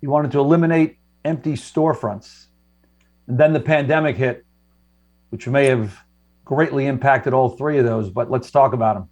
you 0.00 0.10
wanted 0.10 0.32
to 0.32 0.40
eliminate 0.40 0.98
empty 1.24 1.52
storefronts. 1.54 2.46
And 3.26 3.38
then 3.38 3.52
the 3.52 3.60
pandemic 3.60 4.16
hit, 4.16 4.44
which 5.30 5.46
may 5.46 5.66
have 5.66 5.96
greatly 6.44 6.86
impacted 6.86 7.32
all 7.32 7.50
three 7.50 7.78
of 7.78 7.84
those. 7.84 8.10
But 8.10 8.30
let's 8.30 8.50
talk 8.50 8.72
about 8.72 8.94
them. 8.94 9.08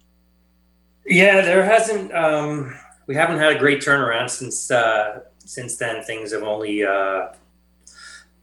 Yeah, 1.05 1.41
there 1.41 1.63
hasn't. 1.63 2.13
Um, 2.13 2.77
we 3.07 3.15
haven't 3.15 3.39
had 3.39 3.55
a 3.55 3.59
great 3.59 3.81
turnaround 3.81 4.29
since 4.29 4.71
uh, 4.71 5.21
since 5.39 5.77
then. 5.77 6.03
Things 6.03 6.31
have 6.31 6.43
only 6.43 6.83
uh, 6.83 7.29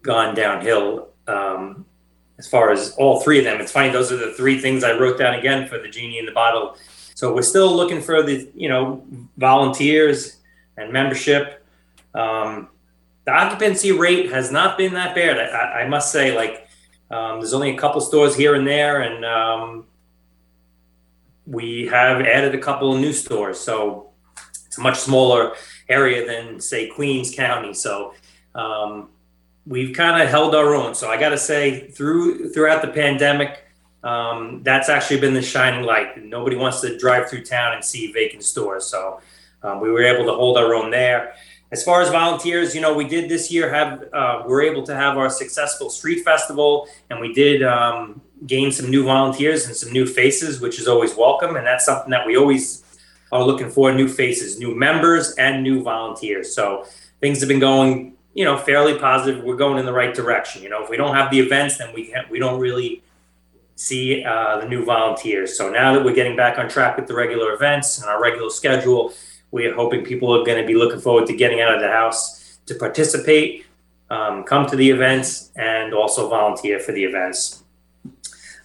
gone 0.03 0.35
downhill. 0.35 1.09
Um, 1.27 1.87
as 2.39 2.47
far 2.47 2.71
as 2.71 2.95
all 2.97 3.21
three 3.21 3.39
of 3.39 3.45
them, 3.45 3.61
it's 3.61 3.73
funny. 3.73 3.91
Those 3.91 4.11
are 4.11 4.17
the 4.17 4.33
three 4.33 4.59
things 4.59 4.83
I 4.83 4.93
wrote 4.93 5.19
down 5.19 5.35
again 5.35 5.69
for 5.69 5.79
the 5.79 5.89
genie 5.89 6.19
in 6.19 6.27
the 6.27 6.33
bottle. 6.33 6.77
So 7.15 7.35
we're 7.35 7.43
still 7.43 7.75
looking 7.75 8.01
for 8.01 8.23
the 8.23 8.51
you 8.55 8.69
know 8.69 9.05
volunteers 9.37 10.39
and 10.77 10.93
membership. 10.93 11.65
Um, 12.15 12.69
the 13.25 13.33
occupancy 13.33 13.93
rate 13.93 14.33
has 14.33 14.51
not 14.51 14.79
been 14.79 14.95
that 14.95 15.15
bad. 15.15 15.39
I, 15.39 15.83
I 15.83 15.89
must 15.89 16.11
say, 16.11 16.35
like, 16.35 16.67
um, 17.11 17.39
there's 17.39 17.53
only 17.53 17.71
a 17.71 17.79
couple 17.79 18.01
stores 18.01 18.35
here 18.35 18.55
and 18.55 18.67
there, 18.67 19.03
and 19.03 19.25
um, 19.25 19.87
we 21.47 21.87
have 21.87 22.23
added 22.23 22.55
a 22.55 22.59
couple 22.59 22.95
of 22.95 23.01
new 23.01 23.13
stores. 23.13 23.61
So 23.61 24.10
it's 24.71 24.79
a 24.79 24.81
much 24.81 25.01
smaller 25.01 25.55
area 25.89 26.25
than, 26.25 26.61
say, 26.61 26.87
Queens 26.87 27.35
County. 27.35 27.75
So 27.75 28.15
um, 28.55 29.09
we've 29.67 29.97
kind 29.97 30.23
of 30.23 30.29
held 30.29 30.55
our 30.55 30.77
own. 30.77 30.95
So 30.95 31.11
I 31.11 31.19
got 31.19 31.31
to 31.31 31.39
say, 31.39 31.89
through 31.89 32.51
throughout 32.51 32.81
the 32.81 32.87
pandemic, 32.87 33.65
um, 34.05 34.63
that's 34.63 34.89
actually 34.89 35.19
been 35.19 35.35
the 35.35 35.43
shining 35.43 35.85
light. 35.85 36.25
Nobody 36.25 36.55
wants 36.55 36.81
to 36.83 36.97
drive 36.97 37.29
through 37.29 37.47
town 37.47 37.75
and 37.75 37.85
see 37.85 38.13
vacant 38.13 38.45
stores. 38.45 38.87
So 38.87 39.21
um, 39.65 39.81
we 39.81 39.91
were 39.91 40.05
able 40.05 40.25
to 40.27 40.35
hold 40.35 40.57
our 40.57 40.73
own 40.73 40.93
there. 40.93 41.35
As 41.73 41.83
far 41.83 42.01
as 42.01 42.09
volunteers, 42.09 42.73
you 42.73 42.81
know, 42.81 42.95
we 42.95 43.09
did 43.09 43.29
this 43.29 43.51
year 43.51 43.75
have 43.75 44.05
uh, 44.13 44.45
we 44.47 44.55
are 44.55 44.63
able 44.63 44.85
to 44.85 44.95
have 44.95 45.19
our 45.19 45.29
successful 45.29 45.91
street 45.91 46.25
festival, 46.25 46.87
and 47.11 47.19
we 47.19 47.33
did 47.33 47.65
um, 47.65 48.21
gain 48.47 48.71
some 48.71 48.89
new 48.89 49.03
volunteers 49.03 49.67
and 49.67 49.75
some 49.75 49.93
new 49.93 50.07
faces, 50.07 50.61
which 50.61 50.79
is 50.79 50.87
always 50.87 51.17
welcome, 51.17 51.57
and 51.57 51.67
that's 51.67 51.85
something 51.85 52.11
that 52.11 52.25
we 52.25 52.37
always 52.37 52.85
are 53.33 53.43
looking 53.43 53.71
for: 53.71 53.93
new 53.93 54.09
faces, 54.09 54.59
new 54.59 54.75
members, 54.75 55.33
and 55.33 55.63
new 55.63 55.83
volunteers. 55.83 56.55
So 56.55 56.87
things 57.21 57.41
have 57.41 57.49
been 57.49 57.61
going, 57.61 58.15
you 58.35 58.45
know, 58.45 58.57
fairly 58.57 58.99
positive. 58.99 59.45
We're 59.45 59.57
going 59.57 59.79
in 59.79 59.87
the 59.87 59.93
right 59.93 60.15
direction. 60.15 60.63
You 60.63 60.69
know, 60.69 60.83
if 60.83 60.91
we 60.91 60.97
don't 60.97 61.15
have 61.15 61.31
the 61.31 61.41
events, 61.41 61.79
then 61.79 61.93
we 61.95 62.15
we 62.31 62.39
don't 62.39 62.61
really 62.61 63.03
see 63.77 64.23
uh, 64.25 64.59
the 64.61 64.69
new 64.69 64.85
volunteers. 64.85 65.57
So 65.57 65.71
now 65.71 65.95
that 65.95 66.05
we're 66.05 66.15
getting 66.15 66.37
back 66.37 66.59
on 66.59 66.69
track 66.69 66.97
with 66.99 67.07
the 67.07 67.15
regular 67.15 67.55
events 67.55 67.99
and 67.99 68.11
our 68.11 68.21
regular 68.23 68.51
schedule 68.51 69.15
we're 69.51 69.75
hoping 69.75 70.05
people 70.05 70.35
are 70.35 70.45
going 70.45 70.61
to 70.61 70.67
be 70.67 70.75
looking 70.75 71.01
forward 71.01 71.27
to 71.27 71.37
getting 71.37 71.61
out 71.61 71.75
of 71.75 71.81
the 71.81 71.89
house 71.89 72.59
to 72.67 72.75
participate, 72.75 73.67
um, 74.11 74.45
come 74.45 74.67
to 74.67 74.77
the 74.77 74.89
events, 74.89 75.51
and 75.57 75.93
also 75.93 76.29
volunteer 76.29 76.79
for 76.79 76.93
the 76.93 77.05
events. 77.05 77.60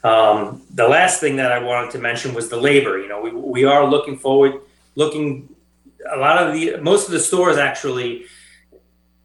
Um, 0.05 0.61
the 0.71 0.87
last 0.87 1.19
thing 1.19 1.37
that 1.37 1.51
I 1.51 1.57
wanted 1.57 1.89
to 1.91 1.97
mention 1.97 2.35
was 2.35 2.47
the 2.47 2.57
labor. 2.57 2.99
You 2.99 3.07
know, 3.07 3.21
we, 3.21 3.31
we 3.31 3.63
are 3.63 3.89
looking 3.89 4.19
forward, 4.19 4.61
looking 4.93 5.49
a 6.13 6.17
lot 6.17 6.37
of 6.37 6.53
the 6.53 6.77
most 6.77 7.07
of 7.07 7.11
the 7.11 7.19
stores 7.19 7.57
actually, 7.57 8.25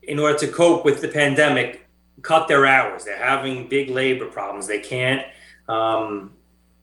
in 0.03 0.19
order 0.19 0.39
to 0.39 0.49
cope 0.49 0.87
with 0.87 1.03
the 1.03 1.09
pandemic, 1.09 1.87
cut 2.23 2.49
their 2.49 2.65
hours. 2.65 3.05
They're 3.05 3.23
having 3.23 3.69
big 3.69 3.91
labor 3.91 4.25
problems. 4.25 4.67
They 4.67 4.81
can't 4.81 5.27
um, 5.69 6.33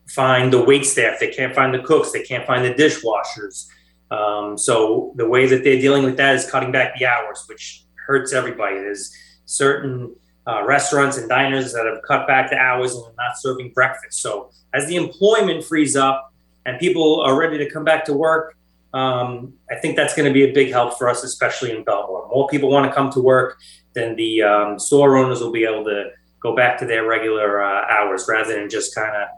find 0.06 0.52
the 0.52 0.62
wait 0.62 0.86
staff. 0.86 1.18
They 1.18 1.32
can't 1.32 1.52
find 1.52 1.74
the 1.74 1.80
cooks. 1.80 2.12
They 2.12 2.22
can't 2.22 2.46
find 2.46 2.64
the 2.64 2.74
dishwashers. 2.74 3.66
Um, 4.12 4.56
so 4.56 5.12
the 5.16 5.28
way 5.28 5.46
that 5.46 5.64
they're 5.64 5.80
dealing 5.80 6.04
with 6.04 6.16
that 6.18 6.36
is 6.36 6.48
cutting 6.48 6.70
back 6.70 6.96
the 6.96 7.06
hours, 7.06 7.44
which 7.48 7.82
hurts 8.06 8.32
everybody. 8.32 8.76
There's 8.76 9.12
certain 9.44 10.14
uh, 10.48 10.64
restaurants 10.64 11.18
and 11.18 11.28
diners 11.28 11.72
that 11.74 11.84
have 11.84 12.02
cut 12.02 12.26
back 12.26 12.50
the 12.50 12.56
hours 12.56 12.94
and 12.94 13.04
are 13.04 13.14
not 13.18 13.36
serving 13.38 13.70
breakfast. 13.70 14.22
So 14.22 14.50
as 14.72 14.86
the 14.86 14.96
employment 14.96 15.64
frees 15.64 15.94
up, 15.96 16.32
and 16.68 16.78
people 16.78 17.20
are 17.22 17.34
ready 17.34 17.56
to 17.58 17.70
come 17.70 17.84
back 17.84 18.04
to 18.04 18.12
work, 18.12 18.56
um, 18.92 19.54
I 19.70 19.76
think 19.76 19.96
that's 19.96 20.14
going 20.14 20.26
to 20.26 20.32
be 20.32 20.44
a 20.50 20.52
big 20.52 20.70
help 20.70 20.98
for 20.98 21.08
us, 21.08 21.24
especially 21.24 21.70
in 21.70 21.84
Bellmore. 21.84 22.28
More 22.30 22.46
people 22.48 22.70
want 22.70 22.86
to 22.86 22.94
come 22.94 23.10
to 23.12 23.20
work, 23.20 23.58
then 23.94 24.16
the 24.16 24.42
um, 24.42 24.78
store 24.78 25.16
owners 25.16 25.40
will 25.40 25.50
be 25.52 25.64
able 25.64 25.84
to 25.84 26.10
go 26.40 26.54
back 26.54 26.78
to 26.78 26.86
their 26.86 27.06
regular 27.06 27.62
uh, 27.62 27.86
hours 27.88 28.26
rather 28.28 28.54
than 28.54 28.68
just 28.68 28.94
kind 28.94 29.14
of 29.16 29.28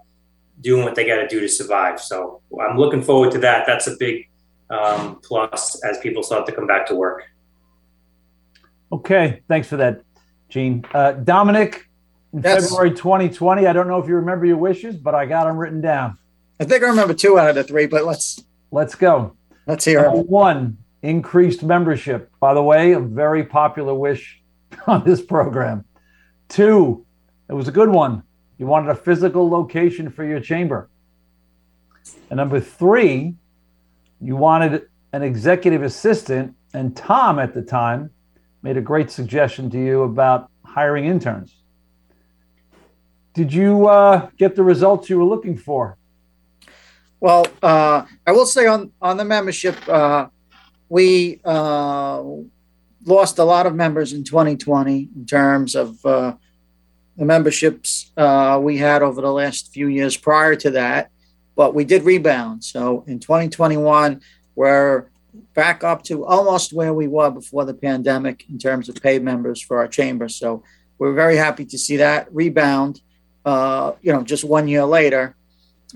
doing 0.61 0.85
what 0.85 0.95
they 0.95 1.07
got 1.07 1.17
to 1.17 1.29
do 1.29 1.41
to 1.41 1.49
survive. 1.49 2.01
So 2.01 2.41
I'm 2.61 2.77
looking 2.77 3.03
forward 3.03 3.33
to 3.33 3.39
that. 3.39 3.65
That's 3.67 3.87
a 3.87 3.97
big 3.97 4.29
um, 4.69 5.21
plus 5.23 5.83
as 5.85 5.99
people 5.99 6.23
start 6.23 6.47
to 6.47 6.53
come 6.53 6.67
back 6.67 6.87
to 6.89 6.95
work. 6.95 7.25
Okay, 8.93 9.43
thanks 9.49 9.69
for 9.69 9.77
that, 9.77 10.03
Gene. 10.51 10.85
Uh, 10.93 11.13
Dominic, 11.13 11.89
in 12.33 12.43
yes. 12.43 12.65
February 12.65 12.91
2020, 12.91 13.67
I 13.67 13.73
don't 13.73 13.89
know 13.89 13.99
if 13.99 14.09
you 14.09 14.17
remember 14.17 14.47
your 14.47 14.59
wishes, 14.59 14.97
but 14.97 15.15
I 15.15 15.27
got 15.27 15.47
them 15.47 15.57
written 15.57 15.81
down. 15.81 16.19
I 16.61 16.65
think 16.65 16.83
I 16.83 16.87
remember 16.87 17.15
two 17.15 17.39
out 17.39 17.49
of 17.49 17.55
the 17.55 17.65
three, 17.65 17.87
but 17.87 18.05
let's 18.05 18.45
let's 18.71 18.95
go. 18.95 19.35
Let's 19.67 19.85
hear 19.85 20.05
it. 20.05 20.27
One, 20.27 20.77
increased 21.03 21.63
membership. 21.63 22.31
By 22.39 22.55
the 22.55 22.63
way, 22.63 22.93
a 22.93 23.01
very 23.01 23.45
popular 23.45 23.95
wish 23.95 24.43
on 24.87 25.05
this 25.05 25.23
program. 25.23 25.85
Two, 26.49 27.07
it 27.49 27.55
was 27.55 27.69
a 27.69 27.73
good 27.73 27.89
one. 27.89 28.23
You 28.59 28.67
wanted 28.67 28.91
a 28.91 28.95
physical 28.95 29.49
location 29.49 30.11
for 30.11 30.25
your 30.25 30.41
chamber. 30.41 30.91
And 32.29 32.37
number 32.37 32.61
three, 32.61 33.35
you 34.21 34.37
wanted 34.37 34.89
an 35.13 35.23
executive 35.23 35.83
assistant. 35.83 36.55
And 36.75 36.97
Tom 36.97 37.39
at 37.39 37.55
the 37.55 37.63
time 37.63 38.11
made 38.63 38.77
a 38.77 38.81
great 38.81 39.11
suggestion 39.11 39.71
to 39.71 39.79
you 39.79 40.03
about 40.03 40.51
hiring 40.65 41.07
interns. 41.07 41.55
Did 43.35 43.53
you 43.53 43.87
uh, 43.87 44.29
get 44.37 44.57
the 44.57 44.63
results 44.63 45.09
you 45.09 45.19
were 45.19 45.25
looking 45.25 45.57
for? 45.57 45.97
Well, 47.21 47.47
uh, 47.63 48.05
I 48.27 48.33
will 48.33 48.47
say 48.47 48.67
on 48.67 48.93
on 49.01 49.17
the 49.17 49.25
membership, 49.25 49.77
uh, 49.89 50.29
we 50.89 51.41
uh, 51.45 52.23
lost 53.05 53.39
a 53.39 53.45
lot 53.45 53.67
of 53.67 53.75
members 53.75 54.13
in 54.13 54.25
2020 54.25 55.09
in 55.15 55.27
terms 55.27 55.75
of 55.75 56.05
uh, 56.05 56.35
the 57.17 57.25
memberships 57.25 58.11
uh, 58.17 58.59
we 58.63 58.79
had 58.79 59.03
over 59.03 59.21
the 59.21 59.33
last 59.33 59.73
few 59.73 59.89
years 59.89 60.17
prior 60.17 60.57
to 60.57 60.71
that, 60.71 61.11
but 61.57 61.75
we 61.75 61.85
did 61.85 62.03
rebound. 62.03 62.65
So 62.65 63.05
in 63.07 63.21
2021, 63.21 64.21
we're 64.55 65.07
back 65.55 65.85
up 65.85 66.03
to 66.05 66.25
almost 66.25 66.73
where 66.73 66.95
we 66.95 67.09
were 67.09 67.31
before 67.31 67.65
the 67.65 67.75
pandemic 67.75 68.45
in 68.49 68.59
terms 68.59 68.89
of 68.89 68.97
paid 68.97 69.23
members 69.23 69.61
for 69.61 69.79
our 69.79 69.89
chamber. 69.89 70.29
So 70.29 70.63
we're 70.99 71.15
very 71.15 71.37
happy 71.37 71.65
to 71.67 71.79
see 71.79 71.97
that 71.97 72.33
rebound. 72.33 73.01
Uh, 73.45 73.93
you 74.03 74.13
know, 74.13 74.23
just 74.23 74.45
one 74.45 74.69
year 74.69 74.85
later. 74.85 75.35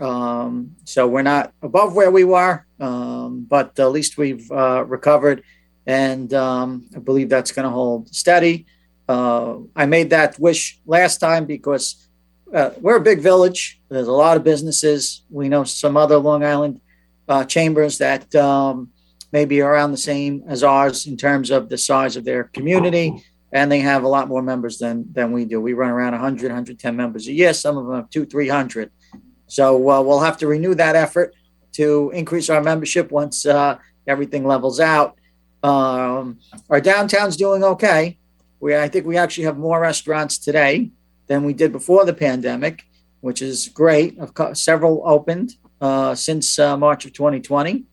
Um, 0.00 0.76
so 0.84 1.06
we're 1.06 1.22
not 1.22 1.52
above 1.62 1.94
where 1.94 2.10
we 2.10 2.24
were, 2.24 2.66
um, 2.80 3.46
but 3.48 3.78
at 3.78 3.92
least 3.92 4.18
we've 4.18 4.50
uh, 4.50 4.84
recovered, 4.86 5.44
and 5.86 6.32
um, 6.34 6.88
I 6.96 6.98
believe 6.98 7.28
that's 7.28 7.52
going 7.52 7.64
to 7.64 7.70
hold 7.70 8.12
steady. 8.12 8.66
Uh, 9.08 9.58
I 9.76 9.86
made 9.86 10.10
that 10.10 10.38
wish 10.40 10.80
last 10.86 11.18
time 11.18 11.44
because 11.44 12.08
uh, 12.52 12.70
we're 12.80 12.96
a 12.96 13.00
big 13.00 13.20
village. 13.20 13.80
There's 13.88 14.08
a 14.08 14.12
lot 14.12 14.36
of 14.36 14.42
businesses. 14.42 15.22
We 15.30 15.48
know 15.48 15.64
some 15.64 15.96
other 15.96 16.16
Long 16.16 16.42
Island 16.42 16.80
uh, 17.28 17.44
chambers 17.44 17.98
that 17.98 18.34
um, 18.34 18.90
maybe 19.34 19.60
around 19.60 19.90
the 19.90 20.06
same 20.12 20.44
as 20.46 20.62
ours 20.62 21.08
in 21.08 21.16
terms 21.16 21.50
of 21.50 21.68
the 21.68 21.76
size 21.76 22.14
of 22.16 22.24
their 22.24 22.44
community, 22.44 23.12
and 23.50 23.66
they 23.70 23.80
have 23.80 24.04
a 24.04 24.08
lot 24.16 24.28
more 24.28 24.42
members 24.42 24.78
than 24.78 24.96
than 25.12 25.32
we 25.32 25.44
do. 25.44 25.60
We 25.60 25.72
run 25.72 25.90
around 25.90 26.12
100, 26.12 26.44
110 26.44 26.94
members 26.94 27.26
a 27.26 27.32
year. 27.32 27.52
Some 27.52 27.76
of 27.76 27.84
them 27.84 27.96
have 27.96 28.10
two, 28.10 28.26
300. 28.26 28.92
So 29.48 29.64
uh, 29.90 30.00
we'll 30.02 30.20
have 30.28 30.38
to 30.38 30.46
renew 30.46 30.74
that 30.76 30.94
effort 30.94 31.34
to 31.72 32.12
increase 32.14 32.48
our 32.48 32.62
membership 32.62 33.10
once 33.10 33.44
uh, 33.44 33.78
everything 34.06 34.46
levels 34.46 34.78
out. 34.78 35.16
Um, 35.64 36.38
our 36.70 36.80
downtown's 36.80 37.36
doing 37.36 37.64
okay. 37.64 38.18
We, 38.60 38.76
I 38.76 38.88
think 38.88 39.04
we 39.04 39.16
actually 39.16 39.46
have 39.50 39.58
more 39.58 39.80
restaurants 39.80 40.38
today 40.38 40.92
than 41.26 41.42
we 41.42 41.54
did 41.54 41.72
before 41.72 42.04
the 42.04 42.14
pandemic, 42.14 42.84
which 43.20 43.42
is 43.42 43.68
great. 43.82 44.16
Several 44.52 45.02
opened 45.04 45.56
uh, 45.80 46.14
since 46.14 46.46
uh, 46.58 46.76
March 46.76 47.04
of 47.04 47.12
2020. 47.12 47.84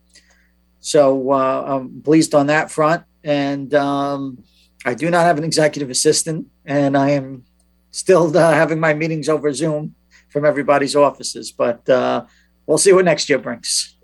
So 0.81 1.31
uh, 1.31 1.63
I'm 1.67 2.01
pleased 2.01 2.35
on 2.35 2.47
that 2.47 2.69
front. 2.69 3.03
And 3.23 3.73
um, 3.73 4.43
I 4.83 4.93
do 4.93 5.09
not 5.09 5.25
have 5.25 5.37
an 5.37 5.43
executive 5.43 5.89
assistant, 5.89 6.47
and 6.65 6.97
I 6.97 7.11
am 7.11 7.45
still 7.91 8.35
uh, 8.35 8.51
having 8.51 8.79
my 8.79 8.93
meetings 8.93 9.29
over 9.29 9.53
Zoom 9.53 9.95
from 10.29 10.43
everybody's 10.43 10.95
offices. 10.95 11.51
But 11.51 11.87
uh, 11.87 12.25
we'll 12.65 12.79
see 12.79 12.91
what 12.93 13.05
next 13.05 13.29
year 13.29 13.37
brings. 13.37 13.95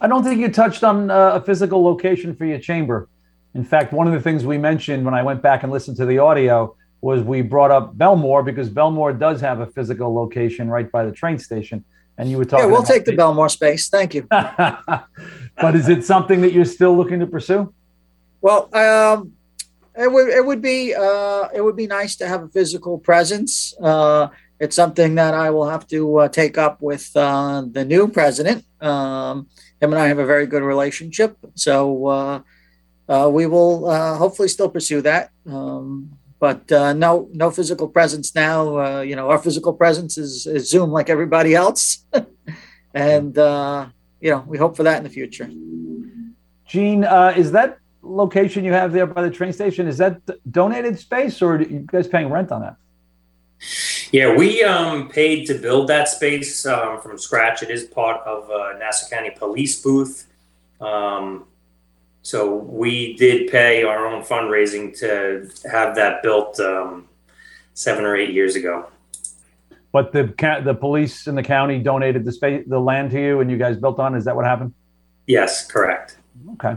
I 0.00 0.06
don't 0.06 0.22
think 0.22 0.40
you 0.40 0.48
touched 0.48 0.84
on 0.84 1.10
uh, 1.10 1.32
a 1.34 1.40
physical 1.40 1.82
location 1.82 2.36
for 2.36 2.44
your 2.44 2.60
chamber. 2.60 3.08
In 3.54 3.64
fact, 3.64 3.92
one 3.92 4.06
of 4.06 4.12
the 4.12 4.20
things 4.20 4.44
we 4.44 4.58
mentioned 4.58 5.04
when 5.04 5.14
I 5.14 5.22
went 5.22 5.42
back 5.42 5.64
and 5.64 5.72
listened 5.72 5.96
to 5.96 6.06
the 6.06 6.18
audio 6.18 6.76
was 7.00 7.22
we 7.22 7.42
brought 7.42 7.72
up 7.72 7.96
Bellmore 7.96 8.44
because 8.44 8.68
Bellmore 8.68 9.18
does 9.18 9.40
have 9.40 9.60
a 9.60 9.66
physical 9.66 10.14
location 10.14 10.68
right 10.68 10.90
by 10.90 11.04
the 11.04 11.12
train 11.12 11.38
station. 11.38 11.84
And 12.16 12.30
you 12.30 12.36
were 12.36 12.44
talking. 12.44 12.66
Yeah, 12.66 12.72
we'll 12.72 12.82
take 12.82 13.04
the 13.04 13.16
Bellmore 13.16 13.50
space. 13.50 13.88
Thank 13.88 14.14
you. 14.14 14.26
but 15.60 15.74
is 15.74 15.88
it 15.88 16.04
something 16.04 16.40
that 16.42 16.52
you're 16.52 16.64
still 16.64 16.96
looking 16.96 17.20
to 17.20 17.26
pursue? 17.26 17.72
Well, 18.40 18.74
um, 18.74 19.32
it 19.98 20.10
would 20.10 20.28
it 20.28 20.44
would 20.44 20.62
be 20.62 20.94
uh, 20.94 21.48
it 21.54 21.60
would 21.60 21.76
be 21.76 21.86
nice 21.86 22.16
to 22.16 22.28
have 22.28 22.44
a 22.44 22.48
physical 22.48 22.98
presence. 22.98 23.74
Uh, 23.80 24.28
it's 24.60 24.76
something 24.76 25.16
that 25.16 25.34
I 25.34 25.50
will 25.50 25.68
have 25.68 25.86
to 25.88 26.18
uh, 26.18 26.28
take 26.28 26.56
up 26.56 26.80
with 26.80 27.10
uh, 27.16 27.64
the 27.70 27.84
new 27.84 28.08
president. 28.08 28.64
Um, 28.80 29.48
him 29.80 29.92
and 29.92 29.98
I 30.00 30.06
have 30.08 30.18
a 30.18 30.26
very 30.26 30.46
good 30.46 30.62
relationship, 30.62 31.36
so 31.54 32.06
uh, 32.06 32.40
uh, 33.08 33.28
we 33.28 33.46
will 33.46 33.90
hopefully 34.16 34.48
still 34.48 34.68
pursue 34.68 35.02
that. 35.02 35.30
Um, 35.46 36.18
but 36.40 36.70
no, 36.70 37.28
no 37.32 37.50
physical 37.50 37.88
presence 37.88 38.34
now. 38.34 39.00
You 39.00 39.16
know, 39.16 39.30
our 39.30 39.38
physical 39.38 39.72
presence 39.72 40.16
is, 40.16 40.46
is 40.46 40.70
Zoom 40.70 40.90
like 40.90 41.10
everybody 41.10 41.54
else, 41.56 42.04
and 42.94 43.34
you 44.20 44.30
know, 44.30 44.44
we 44.46 44.58
hope 44.58 44.76
for 44.76 44.82
that 44.82 44.98
in 44.98 45.04
the 45.04 45.10
future. 45.10 45.50
Gene, 46.66 47.04
uh, 47.04 47.32
is 47.36 47.52
that 47.52 47.78
location 48.02 48.64
you 48.64 48.72
have 48.72 48.92
there 48.92 49.06
by 49.06 49.22
the 49.22 49.30
train 49.30 49.52
station? 49.52 49.86
Is 49.86 49.98
that 49.98 50.20
donated 50.50 50.98
space, 50.98 51.40
or 51.40 51.56
are 51.56 51.62
you 51.62 51.80
guys 51.80 52.08
paying 52.08 52.28
rent 52.30 52.52
on 52.52 52.60
that? 52.62 52.76
Yeah, 54.12 54.34
we 54.34 54.62
um, 54.62 55.08
paid 55.08 55.46
to 55.46 55.54
build 55.54 55.88
that 55.88 56.08
space 56.08 56.64
um, 56.64 57.00
from 57.00 57.18
scratch. 57.18 57.62
It 57.62 57.70
is 57.70 57.84
part 57.84 58.20
of 58.26 58.48
Nassau 58.78 59.08
County 59.14 59.30
Police 59.30 59.82
booth. 59.82 60.26
Um, 60.80 61.44
so 62.22 62.54
we 62.54 63.16
did 63.16 63.50
pay 63.50 63.84
our 63.84 64.06
own 64.06 64.22
fundraising 64.22 64.96
to 65.00 65.50
have 65.70 65.94
that 65.96 66.22
built 66.22 66.60
um, 66.60 67.08
seven 67.74 68.04
or 68.04 68.16
eight 68.16 68.32
years 68.32 68.56
ago. 68.56 68.86
But 69.92 70.12
the 70.12 70.34
the 70.64 70.74
police 70.74 71.26
in 71.26 71.34
the 71.34 71.42
county 71.42 71.78
donated 71.78 72.24
the 72.24 72.32
space, 72.32 72.64
the 72.66 72.78
land 72.78 73.10
to 73.12 73.20
you, 73.20 73.40
and 73.40 73.50
you 73.50 73.56
guys 73.56 73.76
built 73.76 73.98
on. 73.98 74.14
Is 74.14 74.24
that 74.26 74.36
what 74.36 74.44
happened? 74.44 74.74
Yes, 75.26 75.66
correct. 75.66 76.18
Okay. 76.54 76.76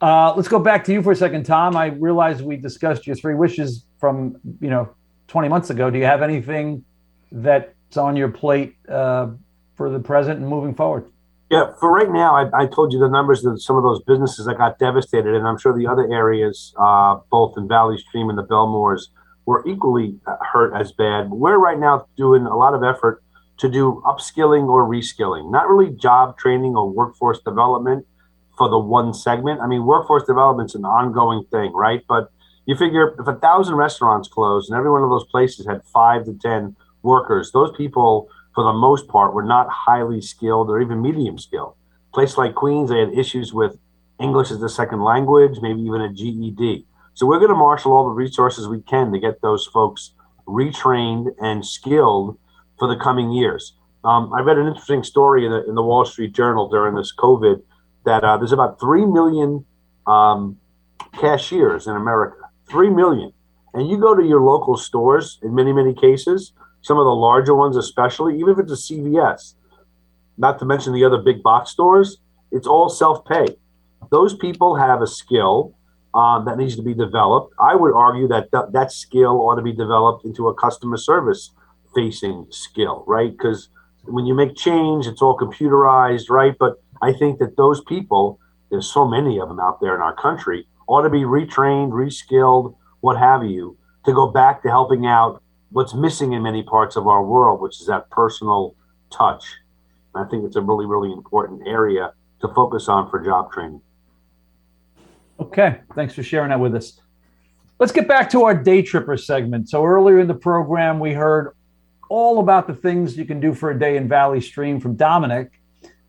Uh, 0.00 0.34
let's 0.34 0.48
go 0.48 0.58
back 0.58 0.84
to 0.84 0.92
you 0.92 1.02
for 1.02 1.12
a 1.12 1.16
second, 1.16 1.44
Tom. 1.44 1.76
I 1.76 1.86
realize 1.86 2.42
we 2.42 2.56
discussed 2.56 3.06
your 3.06 3.16
three 3.16 3.34
wishes 3.34 3.84
from 3.98 4.36
you 4.60 4.68
know 4.68 4.90
20 5.28 5.48
months 5.48 5.70
ago. 5.70 5.90
Do 5.90 5.98
you 5.98 6.04
have 6.04 6.22
anything 6.22 6.84
that's 7.30 7.96
on 7.96 8.16
your 8.16 8.28
plate 8.28 8.76
uh, 8.88 9.28
for 9.76 9.90
the 9.90 10.00
present 10.00 10.40
and 10.40 10.48
moving 10.48 10.74
forward? 10.74 11.06
Yeah, 11.50 11.72
for 11.78 11.92
right 11.92 12.10
now, 12.10 12.34
I, 12.34 12.62
I, 12.62 12.66
told 12.66 12.94
you 12.94 12.98
the 12.98 13.10
numbers 13.10 13.44
of 13.44 13.62
some 13.62 13.76
of 13.76 13.82
those 13.82 14.02
businesses 14.04 14.46
that 14.46 14.56
got 14.56 14.78
devastated, 14.78 15.34
and 15.34 15.46
I'm 15.46 15.58
sure 15.58 15.76
the 15.76 15.86
other 15.86 16.10
areas, 16.10 16.72
uh, 16.78 17.18
both 17.30 17.58
in 17.58 17.68
Valley 17.68 17.98
Stream 17.98 18.30
and 18.30 18.38
the 18.38 18.42
Bellmores, 18.42 19.08
were 19.46 19.66
equally 19.66 20.16
uh, 20.26 20.36
hurt 20.40 20.74
as 20.74 20.92
bad. 20.92 21.30
We're 21.30 21.58
right 21.58 21.78
now 21.78 22.06
doing 22.16 22.46
a 22.46 22.56
lot 22.56 22.74
of 22.74 22.82
effort 22.82 23.22
to 23.58 23.68
do 23.68 24.02
upskilling 24.04 24.68
or 24.68 24.84
reskilling, 24.88 25.50
not 25.50 25.68
really 25.68 25.94
job 25.94 26.38
training 26.38 26.74
or 26.76 26.90
workforce 26.90 27.40
development 27.40 28.06
for 28.56 28.68
the 28.68 28.78
one 28.78 29.14
segment. 29.14 29.60
I 29.60 29.66
mean, 29.66 29.84
workforce 29.84 30.24
development's 30.24 30.74
an 30.74 30.84
ongoing 30.84 31.44
thing, 31.50 31.72
right? 31.72 32.02
But 32.08 32.30
you 32.66 32.76
figure 32.76 33.14
if 33.18 33.26
a 33.26 33.34
thousand 33.34 33.74
restaurants 33.74 34.28
closed 34.28 34.70
and 34.70 34.78
every 34.78 34.90
one 34.90 35.02
of 35.02 35.10
those 35.10 35.26
places 35.26 35.66
had 35.66 35.82
five 35.84 36.24
to 36.26 36.34
ten 36.34 36.76
workers, 37.02 37.50
those 37.52 37.72
people 37.76 38.28
for 38.54 38.64
the 38.64 38.72
most 38.72 39.08
part, 39.08 39.34
were 39.34 39.42
not 39.42 39.68
highly 39.68 40.20
skilled 40.20 40.68
or 40.68 40.80
even 40.80 41.00
medium 41.00 41.38
skilled. 41.38 41.74
Place 42.12 42.36
like 42.36 42.54
Queens, 42.54 42.90
they 42.90 42.98
had 42.98 43.16
issues 43.16 43.52
with 43.52 43.78
English 44.20 44.50
as 44.50 44.62
a 44.62 44.68
second 44.68 45.02
language, 45.02 45.58
maybe 45.62 45.80
even 45.80 46.02
a 46.02 46.12
GED. 46.12 46.86
So 47.14 47.26
we're 47.26 47.38
going 47.38 47.50
to 47.50 47.56
marshal 47.56 47.92
all 47.92 48.04
the 48.04 48.10
resources 48.10 48.68
we 48.68 48.80
can 48.80 49.12
to 49.12 49.18
get 49.18 49.42
those 49.42 49.66
folks 49.66 50.12
retrained 50.46 51.34
and 51.40 51.64
skilled 51.64 52.38
for 52.78 52.88
the 52.88 52.96
coming 52.96 53.30
years. 53.30 53.74
Um, 54.04 54.32
I 54.32 54.40
read 54.40 54.58
an 54.58 54.66
interesting 54.66 55.04
story 55.04 55.44
in 55.44 55.52
the, 55.52 55.64
in 55.68 55.74
the, 55.74 55.82
Wall 55.82 56.04
Street 56.04 56.32
Journal 56.32 56.68
during 56.68 56.96
this 56.96 57.12
COVID 57.16 57.62
that 58.04 58.24
uh, 58.24 58.36
there's 58.36 58.52
about 58.52 58.80
3 58.80 59.06
million 59.06 59.64
um, 60.06 60.58
cashiers 61.20 61.86
in 61.86 61.94
America. 61.94 62.36
3 62.68 62.90
million. 62.90 63.32
And 63.74 63.88
you 63.88 63.98
go 63.98 64.14
to 64.14 64.24
your 64.24 64.40
local 64.40 64.76
stores 64.76 65.38
in 65.42 65.54
many, 65.54 65.72
many 65.72 65.94
cases, 65.94 66.52
some 66.80 66.98
of 66.98 67.04
the 67.04 67.14
larger 67.14 67.54
ones, 67.54 67.76
especially, 67.76 68.38
even 68.38 68.54
if 68.54 68.58
it's 68.58 68.72
a 68.72 68.92
CVS, 68.92 69.54
not 70.36 70.58
to 70.58 70.64
mention 70.64 70.92
the 70.92 71.04
other 71.04 71.18
big 71.18 71.42
box 71.42 71.70
stores, 71.70 72.18
it's 72.50 72.66
all 72.66 72.88
self 72.88 73.24
pay. 73.24 73.46
Those 74.10 74.34
people 74.34 74.76
have 74.76 75.00
a 75.00 75.06
skill 75.06 75.74
um, 76.14 76.44
that 76.44 76.58
needs 76.58 76.76
to 76.76 76.82
be 76.82 76.94
developed. 76.94 77.54
I 77.58 77.74
would 77.74 77.94
argue 77.94 78.28
that 78.28 78.50
th- 78.52 78.72
that 78.72 78.92
skill 78.92 79.40
ought 79.40 79.56
to 79.56 79.62
be 79.62 79.72
developed 79.72 80.24
into 80.24 80.48
a 80.48 80.54
customer 80.54 80.96
service 80.96 81.50
facing 81.94 82.46
skill, 82.50 83.04
right? 83.06 83.30
Because 83.30 83.68
when 84.04 84.26
you 84.26 84.34
make 84.34 84.56
change, 84.56 85.06
it's 85.06 85.22
all 85.22 85.36
computerized, 85.36 86.28
right? 86.28 86.54
But 86.58 86.82
I 87.00 87.12
think 87.12 87.38
that 87.38 87.56
those 87.56 87.82
people, 87.84 88.38
there's 88.70 88.90
so 88.90 89.06
many 89.06 89.38
of 89.40 89.48
them 89.48 89.60
out 89.60 89.80
there 89.80 89.94
in 89.94 90.00
our 90.00 90.14
country, 90.14 90.66
ought 90.86 91.02
to 91.02 91.10
be 91.10 91.22
retrained, 91.22 91.92
reskilled, 91.92 92.74
what 93.00 93.18
have 93.18 93.44
you, 93.44 93.76
to 94.04 94.12
go 94.12 94.28
back 94.28 94.62
to 94.62 94.68
helping 94.68 95.06
out 95.06 95.42
what's 95.70 95.94
missing 95.94 96.32
in 96.32 96.42
many 96.42 96.62
parts 96.62 96.96
of 96.96 97.06
our 97.06 97.24
world, 97.24 97.60
which 97.60 97.80
is 97.80 97.86
that 97.86 98.10
personal 98.10 98.74
touch. 99.10 99.44
And 100.14 100.24
I 100.24 100.28
think 100.28 100.44
it's 100.44 100.56
a 100.56 100.60
really, 100.60 100.86
really 100.86 101.12
important 101.12 101.66
area 101.66 102.12
to 102.40 102.48
focus 102.48 102.88
on 102.88 103.08
for 103.10 103.24
job 103.24 103.52
training. 103.52 103.80
Okay, 105.42 105.80
thanks 105.96 106.14
for 106.14 106.22
sharing 106.22 106.50
that 106.50 106.60
with 106.60 106.72
us. 106.76 107.00
Let's 107.80 107.90
get 107.90 108.06
back 108.06 108.30
to 108.30 108.44
our 108.44 108.54
day 108.54 108.80
tripper 108.80 109.16
segment. 109.16 109.68
So 109.68 109.84
earlier 109.84 110.20
in 110.20 110.28
the 110.28 110.34
program, 110.34 111.00
we 111.00 111.12
heard 111.12 111.56
all 112.08 112.38
about 112.38 112.68
the 112.68 112.74
things 112.74 113.16
you 113.16 113.24
can 113.24 113.40
do 113.40 113.52
for 113.52 113.72
a 113.72 113.76
day 113.78 113.96
in 113.96 114.06
Valley 114.06 114.40
Stream 114.40 114.78
from 114.78 114.94
Dominic. 114.94 115.60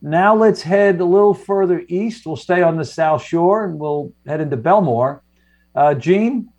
Now 0.03 0.35
let's 0.35 0.61
head 0.61 1.01
a 1.01 1.05
little 1.05 1.33
further 1.33 1.83
east. 1.87 2.27
We'll 2.27 2.35
stay 2.35 2.61
on 2.61 2.77
the 2.77 2.85
South 2.85 3.23
Shore 3.23 3.65
and 3.65 3.79
we'll 3.79 4.13
head 4.27 4.39
into 4.39 4.55
Bellmore. 4.55 5.21
Uh, 5.73 5.95
Gene, 5.95 6.49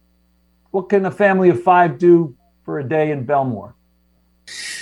what 0.72 0.88
can 0.88 1.06
a 1.06 1.12
family 1.12 1.50
of 1.50 1.62
five 1.62 1.96
do 1.96 2.34
for 2.64 2.80
a 2.80 2.88
day 2.88 3.12
in 3.12 3.24
Bellmore? 3.24 3.74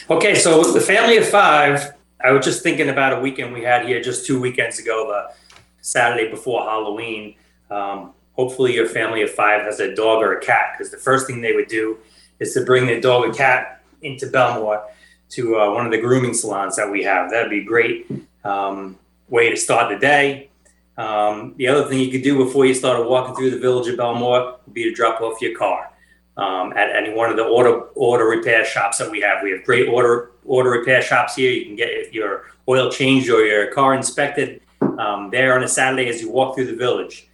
Okay, 0.09 0.35
so 0.35 0.63
the 0.63 0.81
family 0.81 1.19
of 1.19 1.29
five, 1.29 1.93
I 2.25 2.31
was 2.31 2.43
just 2.43 2.63
thinking 2.63 2.89
about 2.89 3.13
a 3.13 3.21
weekend 3.21 3.53
we 3.53 3.63
had 3.63 3.85
here 3.85 4.01
just 4.01 4.25
two 4.25 4.41
weekends 4.41 4.79
ago, 4.79 5.09
the 5.09 5.35
Saturday 5.83 6.31
before 6.31 6.63
Halloween. 6.63 7.35
Um, 7.73 8.13
hopefully, 8.35 8.75
your 8.75 8.87
family 8.87 9.23
of 9.23 9.31
five 9.31 9.63
has 9.63 9.81
a 9.81 9.95
dog 9.95 10.23
or 10.23 10.39
a 10.39 10.41
cat 10.41 10.75
because 10.77 10.91
the 10.91 10.99
first 10.99 11.27
thing 11.27 11.41
they 11.41 11.55
would 11.55 11.69
do 11.69 11.99
is 12.39 12.53
to 12.55 12.65
bring 12.65 12.87
their 12.87 13.01
dog 13.01 13.25
or 13.25 13.33
cat 13.33 13.83
into 14.03 14.27
Bellmore 14.27 14.83
to 15.31 15.59
uh, 15.59 15.73
one 15.73 15.87
of 15.87 15.93
the 15.93 15.99
grooming 15.99 16.35
salons 16.35 16.77
that 16.77 16.91
we 16.91 17.03
have. 17.05 17.31
That'd 17.31 17.51
be 17.51 17.61
a 17.61 17.65
great 17.65 18.11
um, 18.45 18.99
way 19.29 19.49
to 19.49 19.57
start 19.57 19.89
the 19.91 19.99
day. 19.99 20.51
Um, 20.99 21.55
the 21.57 21.69
other 21.69 21.89
thing 21.89 22.01
you 22.01 22.11
could 22.11 22.23
do 22.23 22.45
before 22.45 22.67
you 22.67 22.75
started 22.75 23.09
walking 23.09 23.35
through 23.35 23.51
the 23.51 23.59
village 23.59 23.89
of 23.89 23.99
Bellmore 23.99 24.59
would 24.67 24.75
be 24.75 24.85
to 24.85 24.93
drop 24.93 25.23
off 25.23 25.41
your 25.41 25.57
car 25.57 25.91
um, 26.37 26.73
at 26.77 26.95
any 26.95 27.15
one 27.15 27.31
of 27.31 27.37
the 27.37 27.45
auto 27.45 27.89
auto 27.95 28.25
repair 28.25 28.65
shops 28.65 28.99
that 28.99 29.11
we 29.11 29.21
have. 29.21 29.43
We 29.43 29.53
have 29.53 29.65
great 29.65 29.89
auto 29.89 30.29
auto 30.47 30.69
repair 30.69 31.01
shops 31.01 31.37
here. 31.37 31.51
You 31.51 31.65
can 31.65 31.77
get 31.77 32.13
your 32.13 32.51
oil 32.69 32.91
changed 32.91 33.31
or 33.31 33.45
your 33.45 33.73
car 33.73 33.95
inspected 33.95 34.61
um, 34.99 35.31
there 35.31 35.55
on 35.55 35.63
a 35.65 35.69
Saturday 35.69 36.09
as 36.09 36.21
you 36.21 36.31
walk 36.31 36.55
through 36.55 36.67
the 36.67 36.77
village. 36.77 37.29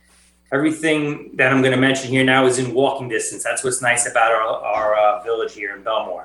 Everything 0.50 1.36
that 1.36 1.52
I'm 1.52 1.60
going 1.60 1.74
to 1.74 1.80
mention 1.80 2.10
here 2.10 2.24
now 2.24 2.46
is 2.46 2.58
in 2.58 2.72
walking 2.72 3.08
distance. 3.08 3.44
That's 3.44 3.62
what's 3.62 3.82
nice 3.82 4.10
about 4.10 4.32
our, 4.32 4.64
our 4.64 4.96
uh, 4.96 5.22
village 5.22 5.54
here 5.54 5.76
in 5.76 5.82
Bellmore. 5.82 6.24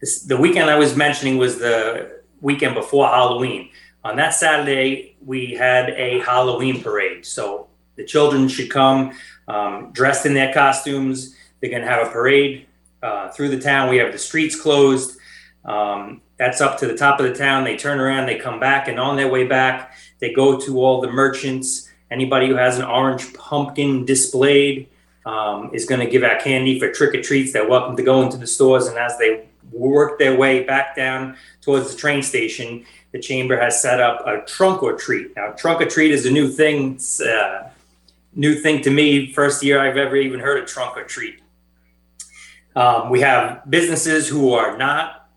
This, 0.00 0.22
the 0.22 0.36
weekend 0.36 0.70
I 0.70 0.78
was 0.78 0.96
mentioning 0.96 1.36
was 1.36 1.58
the 1.58 2.22
weekend 2.40 2.74
before 2.74 3.06
Halloween. 3.08 3.70
On 4.04 4.16
that 4.16 4.34
Saturday, 4.34 5.16
we 5.24 5.54
had 5.54 5.90
a 5.90 6.20
Halloween 6.20 6.82
parade. 6.82 7.24
So 7.26 7.68
the 7.96 8.04
children 8.04 8.48
should 8.48 8.70
come 8.70 9.12
um, 9.46 9.92
dressed 9.92 10.26
in 10.26 10.34
their 10.34 10.52
costumes. 10.52 11.36
They're 11.60 11.70
going 11.70 11.82
to 11.82 11.88
have 11.88 12.06
a 12.06 12.10
parade 12.10 12.66
uh, 13.02 13.28
through 13.30 13.50
the 13.50 13.60
town. 13.60 13.90
We 13.90 13.98
have 13.98 14.12
the 14.12 14.18
streets 14.18 14.60
closed. 14.60 15.18
Um, 15.64 16.22
that's 16.38 16.60
up 16.60 16.78
to 16.78 16.86
the 16.86 16.96
top 16.96 17.20
of 17.20 17.26
the 17.26 17.34
town. 17.34 17.62
They 17.62 17.76
turn 17.76 18.00
around, 18.00 18.26
they 18.26 18.38
come 18.38 18.58
back, 18.58 18.88
and 18.88 18.98
on 18.98 19.16
their 19.16 19.28
way 19.28 19.46
back, 19.46 19.94
they 20.18 20.32
go 20.32 20.58
to 20.58 20.80
all 20.80 21.00
the 21.00 21.10
merchants. 21.10 21.88
Anybody 22.12 22.48
who 22.48 22.56
has 22.56 22.78
an 22.78 22.84
orange 22.84 23.32
pumpkin 23.32 24.04
displayed 24.04 24.88
um, 25.24 25.70
is 25.72 25.86
going 25.86 26.00
to 26.00 26.06
give 26.06 26.22
out 26.22 26.42
candy 26.42 26.78
for 26.78 26.92
trick 26.92 27.14
or 27.14 27.22
treats. 27.22 27.54
They're 27.54 27.66
welcome 27.66 27.96
to 27.96 28.02
go 28.02 28.20
into 28.20 28.36
the 28.36 28.46
stores, 28.46 28.86
and 28.86 28.98
as 28.98 29.16
they 29.16 29.46
work 29.72 30.18
their 30.18 30.36
way 30.36 30.62
back 30.62 30.94
down 30.94 31.36
towards 31.62 31.90
the 31.90 31.96
train 31.96 32.22
station, 32.22 32.84
the 33.12 33.18
chamber 33.18 33.58
has 33.58 33.80
set 33.80 33.98
up 33.98 34.26
a 34.26 34.42
trunk 34.44 34.82
or 34.82 34.92
treat. 34.94 35.34
Now, 35.34 35.52
trunk 35.52 35.80
or 35.80 35.86
treat 35.86 36.10
is 36.10 36.26
a 36.26 36.30
new 36.30 36.50
thing. 36.50 37.00
A 37.24 37.72
new 38.34 38.56
thing 38.56 38.82
to 38.82 38.90
me. 38.90 39.32
First 39.32 39.62
year 39.62 39.80
I've 39.80 39.96
ever 39.96 40.16
even 40.16 40.40
heard 40.40 40.62
of 40.62 40.68
trunk 40.68 40.98
or 40.98 41.04
treat. 41.04 41.40
Um, 42.76 43.08
we 43.08 43.20
have 43.20 43.70
businesses 43.70 44.28
who 44.28 44.52
are 44.52 44.76
not 44.76 45.30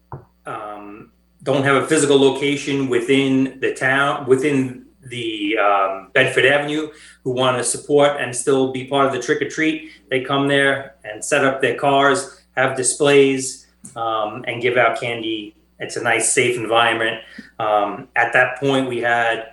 um, 0.45 1.11
don't 1.43 1.63
have 1.63 1.81
a 1.83 1.87
physical 1.87 2.19
location 2.19 2.89
within 2.89 3.59
the 3.61 3.73
town 3.73 4.25
within 4.25 4.84
the 5.05 5.57
um, 5.57 6.09
Bedford 6.13 6.45
Avenue 6.45 6.91
who 7.23 7.31
want 7.31 7.57
to 7.57 7.63
support 7.63 8.19
and 8.19 8.35
still 8.35 8.71
be 8.71 8.85
part 8.85 9.07
of 9.07 9.13
the 9.13 9.19
trick 9.19 9.41
or 9.41 9.49
treat. 9.49 9.91
They 10.09 10.23
come 10.23 10.47
there 10.47 10.95
and 11.03 11.23
set 11.23 11.45
up 11.45 11.61
their 11.61 11.75
cars, 11.75 12.41
have 12.55 12.75
displays, 12.75 13.67
um, 13.95 14.43
and 14.47 14.61
give 14.61 14.77
out 14.77 14.99
candy. 14.99 15.55
It's 15.79 15.95
a 15.95 16.03
nice, 16.03 16.33
safe 16.33 16.57
environment. 16.57 17.21
Um, 17.59 18.07
at 18.15 18.33
that 18.33 18.59
point, 18.59 18.87
we 18.87 18.99
had 18.99 19.51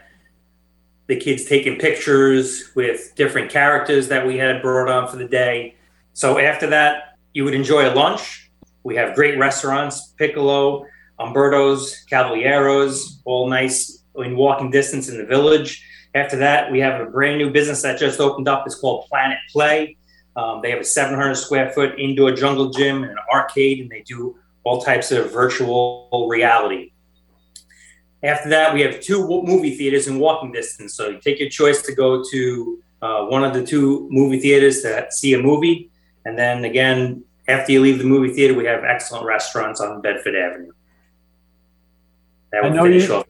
the 1.09 1.17
kids 1.17 1.45
taking 1.45 1.79
pictures 1.79 2.71
with 2.75 3.15
different 3.17 3.51
characters 3.51 4.09
that 4.09 4.27
we 4.27 4.39
had 4.39 4.63
brought 4.63 4.89
on 4.89 5.09
for 5.09 5.17
the 5.17 5.29
day. 5.29 5.75
So 6.15 6.39
after 6.39 6.69
that, 6.69 7.19
you 7.35 7.45
would 7.45 7.55
enjoy 7.55 7.91
a 7.91 7.93
lunch. 7.95 8.51
We 8.85 8.97
have 8.97 9.15
great 9.15 9.39
restaurants, 9.39 10.09
Piccolo, 10.17 10.87
Umberto's, 11.19 12.05
Cavalieros, 12.11 13.21
all 13.25 13.49
nice 13.49 14.02
in 14.17 14.37
walking 14.37 14.71
distance 14.71 15.09
in 15.09 15.19
the 15.19 15.25
village. 15.25 15.85
After 16.15 16.37
that, 16.39 16.71
we 16.71 16.79
have 16.81 17.01
a 17.01 17.07
brand 17.07 17.39
new 17.39 17.51
business 17.51 17.83
that 17.83 17.99
just 17.99 18.21
opened 18.21 18.49
up. 18.49 18.65
It's 18.67 18.75
called 18.75 19.07
Planet 19.09 19.39
Play. 19.51 19.97
Um, 20.37 20.61
they 20.63 20.71
have 20.71 20.81
a 20.81 20.85
700 20.85 21.35
square 21.35 21.71
foot 21.71 21.99
indoor 21.99 22.33
jungle 22.33 22.71
gym 22.71 23.03
and 23.03 23.13
an 23.13 23.19
arcade, 23.33 23.81
and 23.81 23.91
they 23.91 24.03
do 24.03 24.37
all 24.65 24.83
types 24.83 25.13
of 25.13 25.33
virtual 25.33 26.27
reality. 26.29 26.93
After 28.23 28.49
that, 28.51 28.73
we 28.73 28.83
have 28.83 29.01
two 29.01 29.27
movie 29.43 29.77
theaters 29.77 30.07
in 30.07 30.19
walking 30.19 30.53
distance. 30.53 30.95
So 30.95 31.09
you 31.09 31.19
take 31.19 31.41
your 31.41 31.49
choice 31.49 31.83
to 31.83 31.95
go 31.95 32.23
to 32.31 32.83
uh, 33.03 33.25
one 33.25 33.43
of 33.43 33.53
the 33.53 33.67
two 33.67 34.09
movie 34.11 34.39
theaters 34.39 34.83
to 34.83 35.07
see 35.11 35.35
a 35.35 35.43
movie. 35.43 35.91
And 36.25 36.39
then 36.39 36.65
again, 36.65 37.25
after 37.49 37.73
you 37.73 37.81
leave 37.81 37.99
the 37.99 38.05
movie 38.05 38.33
theater, 38.33 38.55
we 38.55 38.65
have 38.67 38.85
excellent 38.85 39.27
restaurants 39.27 39.81
on 39.81 40.01
Bedford 40.01 40.37
Avenue. 40.37 40.73
That 42.53 42.65
I 42.65 42.69
know 42.69 42.85
you. 42.85 43.13
Off. 43.13 43.27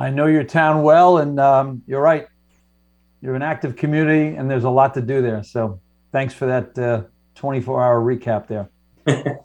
I 0.00 0.08
know 0.08 0.24
your 0.24 0.44
town 0.44 0.82
well, 0.82 1.18
and 1.18 1.38
um, 1.38 1.82
you're 1.86 2.00
right. 2.00 2.26
You're 3.20 3.34
an 3.34 3.42
active 3.42 3.76
community, 3.76 4.34
and 4.34 4.50
there's 4.50 4.64
a 4.64 4.70
lot 4.70 4.94
to 4.94 5.02
do 5.02 5.20
there. 5.20 5.44
So, 5.44 5.78
thanks 6.10 6.32
for 6.32 6.46
that 6.46 6.78
uh, 6.78 7.02
24-hour 7.38 8.00
recap 8.00 8.48
there. 8.48 8.70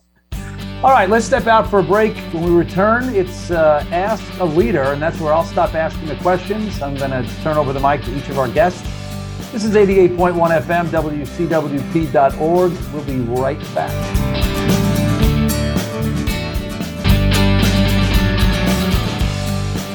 All 0.82 0.92
right, 0.92 1.10
let's 1.10 1.26
step 1.26 1.48
out 1.48 1.70
for 1.70 1.80
a 1.80 1.84
break. 1.84 2.16
When 2.32 2.44
we 2.44 2.52
return, 2.52 3.14
it's 3.14 3.52
uh, 3.52 3.86
Ask 3.92 4.24
a 4.40 4.46
Leader, 4.46 4.84
and 4.84 5.02
that's 5.02 5.20
where 5.20 5.34
I'll 5.34 5.44
stop 5.44 5.76
asking 5.76 6.08
the 6.08 6.16
questions. 6.18 6.82
I'm 6.82 6.96
going 6.96 7.12
to 7.12 7.30
turn 7.44 7.58
over 7.58 7.74
the 7.74 7.82
mic 7.82 8.04
to 8.04 8.18
each 8.18 8.30
of 8.30 8.40
our 8.40 8.48
guests. 8.48 8.82
This 9.52 9.66
is 9.66 9.76
88.1 9.76 10.62
FM, 10.62 10.88
WCWP.org. 10.88 12.72
We'll 12.94 13.04
be 13.04 13.20
right 13.20 13.60
back. 13.76 14.55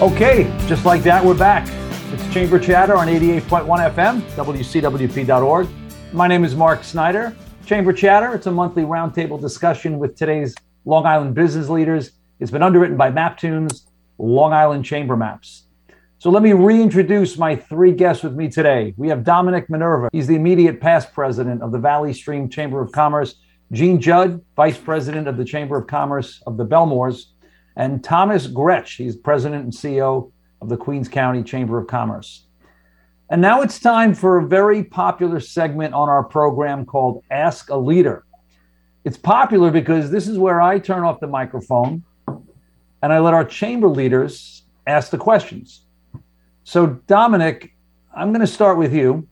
Okay, 0.01 0.45
just 0.67 0.87
like 0.87 1.03
that, 1.03 1.23
we're 1.23 1.37
back. 1.37 1.69
It's 2.11 2.33
Chamber 2.33 2.59
Chatter 2.59 2.97
on 2.97 3.07
88.1 3.07 3.95
FM, 3.95 4.23
WCWP.org. 4.31 5.69
My 6.15 6.27
name 6.27 6.43
is 6.43 6.57
Mark 6.57 6.85
Snyder. 6.85 7.37
Chamber 7.67 7.93
Chatter, 7.93 8.35
it's 8.35 8.47
a 8.47 8.51
monthly 8.51 8.85
roundtable 8.85 9.39
discussion 9.39 9.99
with 9.99 10.17
today's 10.17 10.55
Long 10.87 11.05
Island 11.05 11.35
business 11.35 11.69
leaders. 11.69 12.13
It's 12.39 12.51
been 12.51 12.63
underwritten 12.63 12.97
by 12.97 13.11
Maptoons, 13.11 13.89
Long 14.17 14.55
Island 14.55 14.87
Chamber 14.87 15.19
Maps. 15.19 15.65
So 16.17 16.31
let 16.31 16.43
me 16.43 16.55
reintroduce 16.55 17.37
my 17.37 17.55
three 17.55 17.93
guests 17.93 18.23
with 18.23 18.33
me 18.33 18.49
today. 18.49 18.95
We 18.97 19.09
have 19.09 19.23
Dominic 19.23 19.69
Minerva. 19.69 20.09
He's 20.15 20.27
the 20.27 20.35
immediate 20.35 20.81
past 20.81 21.13
president 21.13 21.63
of 21.63 21.73
the 21.73 21.79
Valley 21.79 22.15
Stream 22.15 22.49
Chamber 22.49 22.81
of 22.81 22.91
Commerce. 22.91 23.35
Gene 23.71 24.01
Judd, 24.01 24.43
vice 24.57 24.79
president 24.79 25.29
of 25.29 25.37
the 25.37 25.45
Chamber 25.45 25.77
of 25.77 25.87
Commerce 25.87 26.43
of 26.47 26.57
the 26.57 26.65
Bellmores 26.65 27.27
and 27.77 28.03
Thomas 28.03 28.47
Grech. 28.47 28.97
He's 28.97 29.17
president 29.17 29.65
and 29.65 29.73
CEO 29.73 30.31
of 30.61 30.69
the 30.69 30.77
Queens 30.77 31.09
County 31.09 31.43
Chamber 31.43 31.79
of 31.79 31.87
Commerce. 31.87 32.47
And 33.31 33.41
now 33.41 33.63
it's 33.63 33.79
time 33.79 34.13
for 34.13 34.39
a 34.39 34.47
very 34.47 34.83
popular 34.83 35.39
segment 35.41 35.95
on 35.95 36.09
our 36.09 36.25
program 36.25 36.85
called 36.85 37.23
Ask 37.31 37.71
a 37.71 37.77
Leader. 37.77 38.25
It's 39.05 39.17
popular 39.17 39.71
because 39.71 40.11
this 40.11 40.27
is 40.27 40.37
where 40.37 40.61
I 40.61 40.79
turn 40.79 41.05
off 41.05 41.21
the 41.21 41.29
microphone 41.29 42.03
and 43.03 43.13
I 43.13 43.19
let 43.21 43.33
our 43.33 43.45
chamber 43.45 43.89
leaders 43.89 44.65
ask 44.87 45.11
the 45.11 45.19
questions. 45.19 45.87
So, 46.65 46.87
Dominic, 47.07 47.75
I'm 48.15 48.31
going 48.31 48.41
to 48.41 48.47
start 48.47 48.77
with 48.77 48.93
you. 48.93 49.27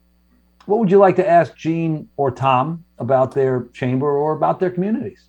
What 0.67 0.79
would 0.79 0.91
you 0.91 0.99
like 0.99 1.17
to 1.17 1.29
ask 1.29 1.57
Gene 1.57 2.09
or 2.17 2.31
Tom 2.31 2.85
about 2.99 3.33
their 3.33 3.65
chamber 3.73 4.17
or 4.17 4.33
about 4.33 4.61
their 4.61 4.71
communities? 4.71 5.25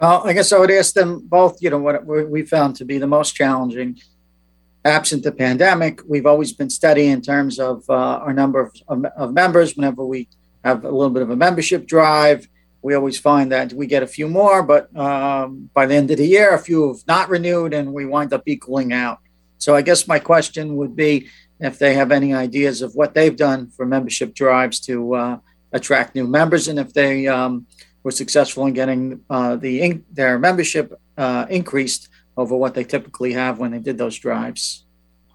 Well, 0.00 0.26
I 0.26 0.32
guess 0.32 0.50
I 0.50 0.58
would 0.58 0.70
ask 0.70 0.94
them 0.94 1.20
both, 1.26 1.60
you 1.60 1.68
know, 1.68 1.78
what 1.78 2.06
we 2.06 2.42
found 2.42 2.76
to 2.76 2.86
be 2.86 2.96
the 2.96 3.06
most 3.06 3.34
challenging. 3.34 4.00
Absent 4.82 5.24
the 5.24 5.32
pandemic, 5.32 6.00
we've 6.08 6.24
always 6.24 6.54
been 6.54 6.70
steady 6.70 7.08
in 7.08 7.20
terms 7.20 7.60
of 7.60 7.84
uh, 7.90 7.92
our 7.92 8.32
number 8.32 8.60
of, 8.60 8.74
of, 8.88 9.04
of 9.04 9.34
members. 9.34 9.76
Whenever 9.76 10.02
we 10.06 10.26
have 10.64 10.84
a 10.84 10.90
little 10.90 11.10
bit 11.10 11.22
of 11.22 11.28
a 11.28 11.36
membership 11.36 11.86
drive, 11.86 12.48
we 12.80 12.94
always 12.94 13.18
find 13.18 13.52
that 13.52 13.74
we 13.74 13.86
get 13.86 14.02
a 14.02 14.06
few 14.06 14.26
more, 14.26 14.62
but 14.62 14.94
um, 14.96 15.68
by 15.74 15.84
the 15.84 15.96
end 15.96 16.10
of 16.10 16.16
the 16.16 16.26
year, 16.26 16.54
a 16.54 16.58
few 16.58 16.88
have 16.88 17.06
not 17.06 17.28
renewed 17.28 17.74
and 17.74 17.92
we 17.92 18.06
wind 18.06 18.32
up 18.32 18.44
equaling 18.46 18.94
out. 18.94 19.18
So 19.58 19.76
I 19.76 19.82
guess 19.82 20.08
my 20.08 20.18
question 20.18 20.76
would 20.76 20.96
be 20.96 21.28
if 21.58 21.78
they 21.78 21.92
have 21.92 22.10
any 22.10 22.32
ideas 22.32 22.80
of 22.80 22.94
what 22.94 23.12
they've 23.12 23.36
done 23.36 23.68
for 23.68 23.84
membership 23.84 24.34
drives 24.34 24.80
to 24.80 25.14
uh, 25.14 25.38
attract 25.72 26.14
new 26.14 26.26
members 26.26 26.68
and 26.68 26.78
if 26.78 26.94
they 26.94 27.26
um, 27.26 27.66
were 28.02 28.10
successful 28.10 28.66
in 28.66 28.72
getting 28.72 29.20
uh, 29.30 29.56
the 29.56 30.00
their 30.12 30.38
membership 30.38 30.98
uh, 31.18 31.46
increased 31.50 32.08
over 32.36 32.56
what 32.56 32.74
they 32.74 32.84
typically 32.84 33.32
have 33.32 33.58
when 33.58 33.72
they 33.72 33.78
did 33.78 33.98
those 33.98 34.18
drives. 34.18 34.84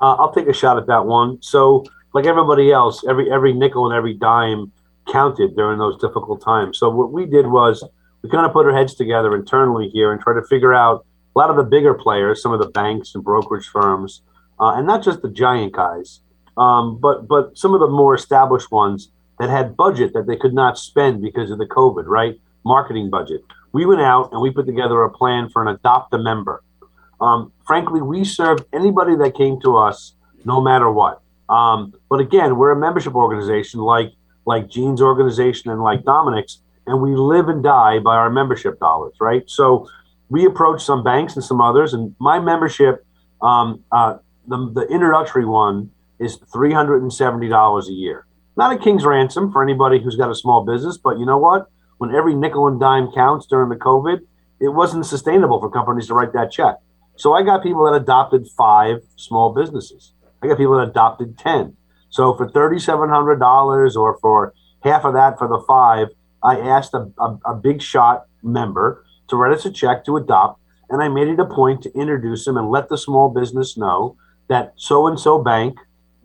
Uh, 0.01 0.15
I'll 0.15 0.33
take 0.33 0.47
a 0.47 0.53
shot 0.53 0.77
at 0.77 0.87
that 0.87 1.05
one. 1.05 1.41
So, 1.41 1.85
like 2.13 2.25
everybody 2.25 2.71
else, 2.71 3.05
every 3.07 3.31
every 3.31 3.53
nickel 3.53 3.85
and 3.85 3.95
every 3.95 4.13
dime 4.13 4.71
counted 5.11 5.55
during 5.55 5.79
those 5.79 5.99
difficult 5.99 6.41
times. 6.41 6.79
So 6.79 6.89
what 6.89 7.11
we 7.11 7.25
did 7.25 7.47
was 7.47 7.87
we 8.21 8.29
kind 8.29 8.45
of 8.45 8.53
put 8.53 8.65
our 8.65 8.75
heads 8.75 8.95
together 8.95 9.35
internally 9.35 9.89
here 9.89 10.11
and 10.11 10.21
try 10.21 10.33
to 10.33 10.43
figure 10.43 10.73
out 10.73 11.05
a 11.35 11.39
lot 11.39 11.49
of 11.49 11.57
the 11.57 11.63
bigger 11.63 11.93
players, 11.93 12.41
some 12.41 12.53
of 12.53 12.59
the 12.59 12.69
banks 12.69 13.13
and 13.13 13.23
brokerage 13.23 13.67
firms, 13.67 14.21
uh, 14.59 14.73
and 14.75 14.87
not 14.87 15.03
just 15.03 15.21
the 15.21 15.29
giant 15.29 15.73
guys, 15.73 16.21
um, 16.57 16.97
but 16.97 17.27
but 17.27 17.57
some 17.57 17.73
of 17.73 17.79
the 17.79 17.87
more 17.87 18.15
established 18.15 18.71
ones 18.71 19.11
that 19.39 19.49
had 19.49 19.75
budget 19.75 20.13
that 20.13 20.27
they 20.27 20.37
could 20.37 20.53
not 20.53 20.77
spend 20.77 21.21
because 21.21 21.51
of 21.51 21.57
the 21.57 21.65
COVID, 21.65 22.05
right? 22.07 22.39
Marketing 22.65 23.09
budget. 23.09 23.41
We 23.71 23.85
went 23.85 24.01
out 24.01 24.31
and 24.31 24.41
we 24.41 24.51
put 24.51 24.65
together 24.65 25.03
a 25.03 25.09
plan 25.09 25.49
for 25.49 25.61
an 25.61 25.67
adopt 25.67 26.13
a 26.13 26.17
member. 26.17 26.63
Um, 27.21 27.51
frankly, 27.65 28.01
we 28.01 28.23
served 28.23 28.65
anybody 28.73 29.15
that 29.15 29.35
came 29.35 29.59
to 29.61 29.77
us, 29.77 30.15
no 30.43 30.61
matter 30.61 30.91
what. 30.91 31.21
Um, 31.49 31.93
but 32.09 32.19
again, 32.19 32.57
we're 32.57 32.71
a 32.71 32.75
membership 32.79 33.15
organization 33.15 33.79
like 33.81 34.13
like 34.45 34.69
Gene's 34.69 35.01
organization 35.01 35.71
and 35.71 35.81
like 35.81 36.03
Dominic's, 36.03 36.61
and 36.85 37.01
we 37.01 37.15
live 37.15 37.49
and 37.49 37.63
die 37.63 37.99
by 37.99 38.15
our 38.15 38.29
membership 38.29 38.79
dollars, 38.79 39.15
right? 39.19 39.43
So 39.47 39.89
we 40.29 40.45
approached 40.45 40.85
some 40.85 41.03
banks 41.03 41.35
and 41.35 41.43
some 41.43 41.61
others, 41.61 41.93
and 41.93 42.15
my 42.19 42.39
membership, 42.39 43.05
um, 43.41 43.83
uh, 43.91 44.17
the, 44.47 44.71
the 44.71 44.87
introductory 44.93 45.45
one 45.45 45.91
is 46.19 46.37
$370 46.37 47.87
a 47.87 47.91
year. 47.91 48.25
Not 48.55 48.71
a 48.71 48.77
king's 48.77 49.03
ransom 49.03 49.51
for 49.51 49.63
anybody 49.63 49.99
who's 49.99 50.15
got 50.15 50.29
a 50.29 50.35
small 50.35 50.63
business, 50.63 50.97
but 50.97 51.17
you 51.17 51.25
know 51.25 51.37
what? 51.37 51.69
When 51.97 52.13
every 52.13 52.35
nickel 52.35 52.67
and 52.67 52.79
dime 52.79 53.11
counts 53.13 53.45
during 53.45 53.69
the 53.69 53.75
COVID, 53.75 54.19
it 54.59 54.69
wasn't 54.69 55.05
sustainable 55.05 55.59
for 55.59 55.69
companies 55.69 56.07
to 56.07 56.13
write 56.13 56.33
that 56.33 56.51
check. 56.51 56.75
So 57.17 57.33
I 57.33 57.43
got 57.43 57.63
people 57.63 57.85
that 57.85 58.01
adopted 58.01 58.47
five 58.57 59.01
small 59.15 59.53
businesses. 59.53 60.13
I 60.41 60.47
got 60.47 60.57
people 60.57 60.77
that 60.77 60.89
adopted 60.89 61.37
10. 61.37 61.75
So 62.09 62.35
for 62.35 62.49
$3,700 62.49 63.95
or 63.95 64.17
for 64.19 64.53
half 64.83 65.05
of 65.05 65.13
that 65.13 65.37
for 65.37 65.47
the 65.47 65.63
five, 65.67 66.09
I 66.43 66.59
asked 66.59 66.93
a, 66.93 67.11
a, 67.19 67.39
a, 67.45 67.55
big 67.55 67.81
shot 67.81 68.25
member 68.43 69.03
to 69.29 69.35
write 69.35 69.57
us 69.57 69.65
a 69.65 69.71
check 69.71 70.05
to 70.05 70.17
adopt. 70.17 70.61
And 70.89 71.01
I 71.01 71.07
made 71.09 71.27
it 71.27 71.39
a 71.39 71.45
point 71.45 71.81
to 71.83 71.93
introduce 71.93 72.45
him 72.45 72.57
and 72.57 72.69
let 72.69 72.89
the 72.89 72.97
small 72.97 73.29
business 73.29 73.75
know 73.75 74.15
that 74.47 74.73
so 74.75 75.07
and 75.07 75.19
so 75.19 75.41
bank, 75.41 75.79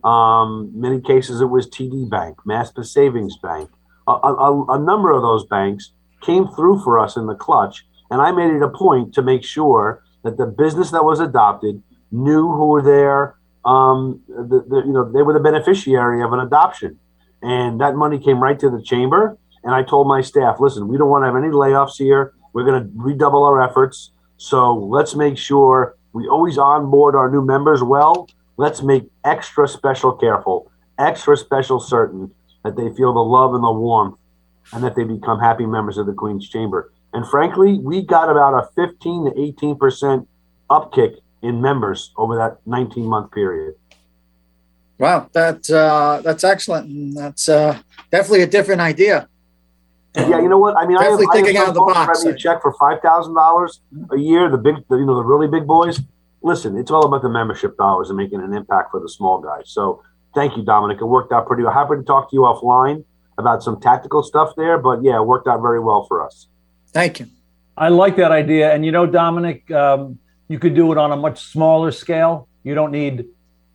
um, 0.05 0.71
many 0.75 1.01
cases 1.01 1.41
it 1.41 1.47
was 1.47 1.67
TD 1.67 2.11
Bank, 2.11 2.39
Master 2.45 2.85
Savings 2.85 3.37
Bank, 3.39 3.71
a, 4.19 4.35
a, 4.35 4.65
a 4.75 4.79
number 4.79 5.11
of 5.11 5.23
those 5.23 5.45
banks 5.47 5.93
came 6.23 6.49
through 6.49 6.83
for 6.83 6.99
us 6.99 7.17
in 7.17 7.27
the 7.27 7.35
clutch. 7.35 7.85
And 8.11 8.21
I 8.21 8.33
made 8.33 8.51
it 8.51 8.63
a 8.63 8.69
point 8.69 9.15
to 9.15 9.23
make 9.23 9.45
sure 9.45 10.03
that 10.25 10.37
the 10.37 10.47
business 10.47 10.91
that 10.91 11.05
was 11.05 11.21
adopted 11.21 11.83
knew 12.11 12.51
who 12.51 12.67
were 12.67 12.83
there, 12.83 13.37
um, 13.65 14.21
the, 14.29 14.65
the, 14.69 14.83
you 14.87 14.93
know, 14.93 15.11
they 15.11 15.23
were 15.23 15.33
the 15.33 15.41
beneficiary 15.41 16.23
of 16.23 16.33
an 16.33 16.41
adoption, 16.41 16.99
and 17.43 17.81
that 17.81 17.95
money 17.95 18.19
came 18.19 18.43
right 18.43 18.59
to 18.59 18.69
the 18.69 18.83
chamber. 18.83 19.39
And 19.63 19.75
I 19.75 19.83
told 19.83 20.09
my 20.09 20.23
staff, 20.23 20.57
listen, 20.59 20.89
we 20.89 20.97
don't 20.97 21.09
want 21.09 21.23
to 21.23 21.27
have 21.27 21.37
any 21.37 21.49
layoffs 21.49 21.97
here. 21.97 22.33
We're 22.53 22.65
going 22.65 22.83
to 22.83 22.91
redouble 22.95 23.45
our 23.45 23.63
efforts. 23.63 24.11
So 24.39 24.75
let's 24.75 25.15
make 25.15 25.37
sure 25.37 25.97
we 26.13 26.27
always 26.27 26.59
onboard 26.59 27.15
our 27.15 27.31
new 27.31 27.45
members 27.45 27.83
well. 27.83 28.29
Let's 28.57 28.83
make 28.83 29.05
extra 29.25 29.69
special 29.69 30.13
careful, 30.13 30.71
extra 30.99 31.37
special 31.37 31.79
certain 31.79 32.31
that 32.65 32.77
they 32.77 32.95
feel 32.95 33.13
the 33.13 33.21
love 33.21 33.55
and 33.55 33.65
the 33.65 33.73
warmth 33.73 34.19
and 34.73 34.85
that 34.85 34.95
they 34.97 35.05
become 35.05 35.41
happy 35.41 35.67
members 35.67 35.99
of 35.99 36.07
the 36.07 36.13
Queens 36.13 36.49
Chamber. 36.49 36.93
And 37.13 37.27
frankly, 37.27 37.79
we 37.79 38.03
got 38.03 38.31
about 38.31 38.55
a 38.55 38.69
15 38.77 39.27
to 39.27 39.31
18% 39.33 40.27
upkick 40.71 41.17
in 41.43 41.61
members 41.61 42.13
over 42.17 42.37
that 42.37 42.59
19 42.67 43.05
month 43.05 43.33
period. 43.33 43.75
Wow, 44.99 45.31
that's 45.33 45.71
uh, 45.71 46.21
that's 46.23 46.45
excellent. 46.45 46.89
And 46.89 47.17
that's 47.17 47.49
uh, 47.49 47.81
definitely 48.11 48.43
a 48.43 48.47
different 48.47 48.83
idea. 48.83 49.29
Yeah, 50.15 50.41
you 50.43 50.49
know 50.49 50.59
what? 50.59 50.77
I 50.77 50.87
mean, 50.87 50.99
definitely 50.99 51.27
I 51.33 51.37
have, 51.37 51.45
thinking 51.45 51.57
I 51.57 51.61
have 51.61 51.69
out 51.69 51.77
of 51.77 51.87
the 51.87 51.93
box. 51.95 52.25
a 52.25 52.35
check 52.35 52.61
for 52.61 52.75
five 52.75 53.01
thousand 53.01 53.35
dollars 53.35 53.81
a 54.11 54.19
year. 54.19 54.51
The 54.51 54.59
big, 54.59 54.75
the, 54.89 54.97
you 54.97 55.07
know, 55.07 55.17
the 55.17 55.25
really 55.25 55.49
big 55.49 55.67
boys. 55.67 56.01
Listen, 56.43 56.77
it's 56.77 56.91
all 56.91 57.07
about 57.07 57.23
the 57.23 57.29
membership 57.29 57.77
dollars 57.77 58.11
and 58.11 58.17
making 58.17 58.43
an 58.43 58.53
impact 58.53 58.91
for 58.91 59.01
the 59.01 59.09
small 59.09 59.41
guys. 59.41 59.65
So, 59.67 60.03
thank 60.35 60.57
you, 60.57 60.65
Dominic. 60.65 60.99
It 61.01 61.07
worked 61.07 61.33
out 61.33 61.47
pretty 61.47 61.63
well. 61.63 61.73
Happy 61.73 61.97
to 61.97 62.03
talk 62.03 62.31
to 62.31 62.37
you 62.37 62.43
offline 62.43 63.05
about 63.39 63.63
some 63.63 63.81
tactical 63.81 64.23
stuff 64.23 64.53
there, 64.57 64.79
but 64.79 65.03
yeah, 65.03 65.17
it 65.17 65.25
worked 65.25 65.49
out 65.49 65.63
very 65.63 65.81
well 65.81 66.05
for 66.07 66.25
us. 66.25 66.49
Thank 66.89 67.21
you. 67.21 67.27
I 67.77 67.89
like 67.89 68.17
that 68.17 68.33
idea, 68.33 68.73
and 68.75 68.85
you 68.85 68.93
know, 68.93 69.07
Dominic. 69.07 69.71
Um, 69.71 70.19
you 70.49 70.59
could 70.59 70.75
do 70.75 70.91
it 70.91 70.99
on 70.99 71.13
a 71.13 71.17
much 71.17 71.41
smaller 71.41 71.93
scale. 71.93 72.49
You 72.65 72.75
don't 72.75 72.91
need, 72.91 73.25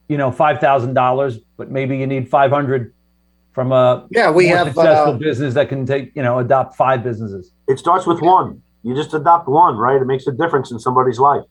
you 0.10 0.18
know, 0.18 0.30
five 0.30 0.60
thousand 0.60 0.93
dollars, 0.93 1.39
but 1.56 1.72
maybe 1.72 1.97
you 1.97 2.06
need 2.06 2.30
five 2.30 2.51
hundred 2.51 2.93
from 3.53 3.72
a 3.72 4.06
yeah. 4.12 4.30
We 4.30 4.47
have 4.47 4.68
successful 4.68 5.14
uh, 5.14 5.18
business 5.18 5.53
that 5.53 5.70
can 5.70 5.86
take 5.86 6.12
you 6.16 6.22
know 6.22 6.39
adopt 6.39 6.76
five 6.76 7.01
businesses. 7.01 7.51
It 7.68 7.80
starts 7.80 8.06
with 8.06 8.22
one. 8.22 8.62
You 8.84 8.93
just 8.93 9.14
adopt 9.14 9.47
one, 9.47 9.78
right? 9.78 9.99
It 9.99 10.06
makes 10.06 10.28
a 10.28 10.34
difference 10.34 10.70
in 10.70 10.80
somebody's 10.80 11.18
life. 11.18 11.43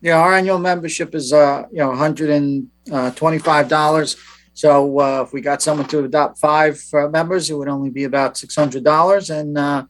Yeah, 0.00 0.18
our 0.18 0.34
annual 0.34 0.58
membership 0.58 1.14
is 1.14 1.32
uh 1.32 1.64
you 1.72 1.78
know 1.78 1.88
one 1.88 1.98
hundred 1.98 2.30
and 2.30 2.68
uh, 2.92 3.10
twenty 3.12 3.38
five 3.38 3.68
dollars. 3.68 4.16
So 4.54 5.00
uh, 5.00 5.22
if 5.22 5.32
we 5.32 5.40
got 5.42 5.60
someone 5.60 5.86
to 5.88 6.04
adopt 6.04 6.38
five 6.38 6.82
uh, 6.94 7.08
members, 7.08 7.50
it 7.50 7.54
would 7.54 7.68
only 7.68 7.90
be 7.90 8.04
about 8.04 8.36
six 8.36 8.54
hundred 8.54 8.84
dollars, 8.84 9.30
and 9.30 9.56
uh, 9.58 9.84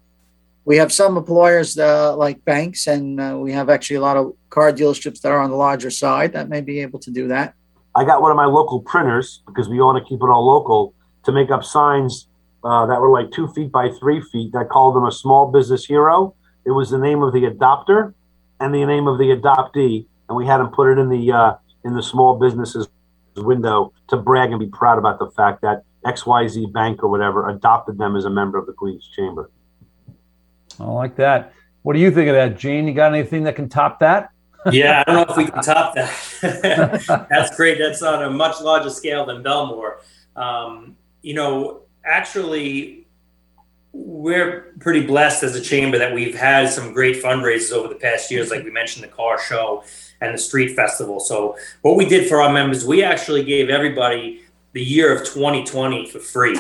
we 0.65 0.77
have 0.79 0.93
some 0.93 1.17
employers 1.17 1.79
uh, 1.79 2.17
like 2.17 2.45
banks, 2.45 2.87
and 2.89 3.21
uh, 3.21 3.37
we 3.39 3.53
have 3.53 3.71
actually 3.71 3.97
a 3.97 4.01
lot 4.01 4.17
of 4.17 4.35
car 4.51 4.73
dealerships 4.73 5.21
that 5.21 5.31
are 5.31 5.39
on 5.39 5.51
the 5.51 5.57
larger 5.57 5.91
side 5.91 6.33
that 6.33 6.49
may 6.49 6.61
be 6.61 6.81
able 6.81 6.99
to 7.01 7.11
do 7.11 7.29
that. 7.29 7.55
I 7.95 8.05
got 8.05 8.21
one 8.21 8.31
of 8.31 8.37
my 8.37 8.47
local 8.47 8.81
printers 8.81 9.43
because 9.47 9.69
we 9.69 9.79
want 9.79 10.03
to 10.03 10.09
keep 10.09 10.21
it 10.21 10.29
all 10.29 10.45
local 10.45 10.95
to 11.25 11.33
make 11.33 11.51
up 11.51 11.65
signs 11.65 12.29
uh, 12.65 12.87
that 12.87 13.01
were 13.01 13.11
like 13.11 13.31
two 13.31 13.49
feet 13.49 13.71
by 13.71 13.91
three 14.01 14.21
feet. 14.21 14.55
I 14.55 14.65
called 14.65 14.97
them 14.97 15.05
a 15.05 15.13
small 15.13 15.51
business 15.51 15.87
hero. 15.87 16.35
It 16.65 16.73
was 16.73 16.91
the 16.91 16.99
name 16.99 17.23
of 17.23 17.33
the 17.33 17.43
adopter 17.43 18.15
and 18.61 18.75
the 18.75 18.85
name 18.85 19.07
of 19.07 19.19
the 19.19 19.37
adoptee, 19.37 20.07
and 20.29 20.37
we 20.37 20.47
had 20.47 20.59
them 20.59 20.69
put 20.69 20.91
it 20.91 20.99
in 20.99 21.09
the 21.09 21.33
uh, 21.33 21.55
in 21.85 21.95
the 21.95 22.03
small 22.03 22.39
businesses 22.39 22.89
window 23.37 23.93
to 24.09 24.17
brag 24.17 24.51
and 24.51 24.61
be 24.61 24.67
proud 24.67 24.99
about 24.99 25.19
the 25.19 25.31
fact 25.31 25.63
that 25.63 25.83
XYZ 26.05 26.73
Bank 26.73 27.03
or 27.03 27.09
whatever 27.09 27.49
adopted 27.49 27.99
them 27.99 28.17
as 28.17 28.25
a 28.25 28.31
member 28.31 28.59
of 28.59 28.67
the 28.67 28.73
Queens 28.73 29.09
Chamber. 29.15 29.51
I 30.81 30.85
like 30.85 31.17
that. 31.17 31.53
What 31.83 31.95
do 31.95 32.01
you 32.01 32.11
think 32.11 32.29
of 32.29 32.35
that, 32.35 32.59
Gene? 32.59 32.89
You 32.89 32.95
got 32.95 33.15
anything 33.15 33.45
that 33.45 33.57
can 33.57 33.69
top 33.69 34.01
that? 34.01 34.31
yeah, 34.73 35.05
I 35.07 35.13
don't 35.13 35.27
know 35.27 35.33
if 35.33 35.37
we 35.37 35.47
can 35.47 35.63
top 35.63 35.95
that. 35.95 37.27
That's 37.31 37.57
great. 37.57 37.79
That's 37.79 38.03
on 38.03 38.23
a 38.25 38.31
much 38.31 38.61
larger 38.61 38.91
scale 38.91 39.25
than 39.27 39.43
Bellmore. 39.43 39.99
Um, 40.35 40.97
you 41.23 41.35
know, 41.35 41.83
actually, 42.05 43.06
we're 43.99 44.73
pretty 44.81 45.07
blessed 45.07 45.43
as 45.43 45.55
a 45.57 45.61
chamber 45.61 45.99
that 45.99 46.15
we've 46.15 46.35
had 46.35 46.69
some 46.69 46.93
great 46.93 47.23
fundraisers 47.23 47.73
over 47.73 47.89
the 47.89 47.95
past 47.95 48.31
years, 48.31 48.51
like 48.51 48.63
we 48.65 48.71
mentioned 48.71 49.03
the 49.05 49.09
car 49.09 49.41
show 49.41 49.85
and 50.21 50.35
the 50.35 50.39
street 50.39 50.77
festival. 50.77 51.19
So, 51.19 51.57
what 51.83 51.97
we 51.97 52.07
did 52.07 52.29
for 52.29 52.43
our 52.43 52.53
members, 52.53 52.85
we 52.85 53.03
actually 53.03 53.45
gave 53.45 53.71
everybody 53.71 54.43
the 54.73 54.83
year 54.83 55.15
of 55.15 55.25
2020 55.27 56.11
for 56.11 56.19
free. 56.19 56.59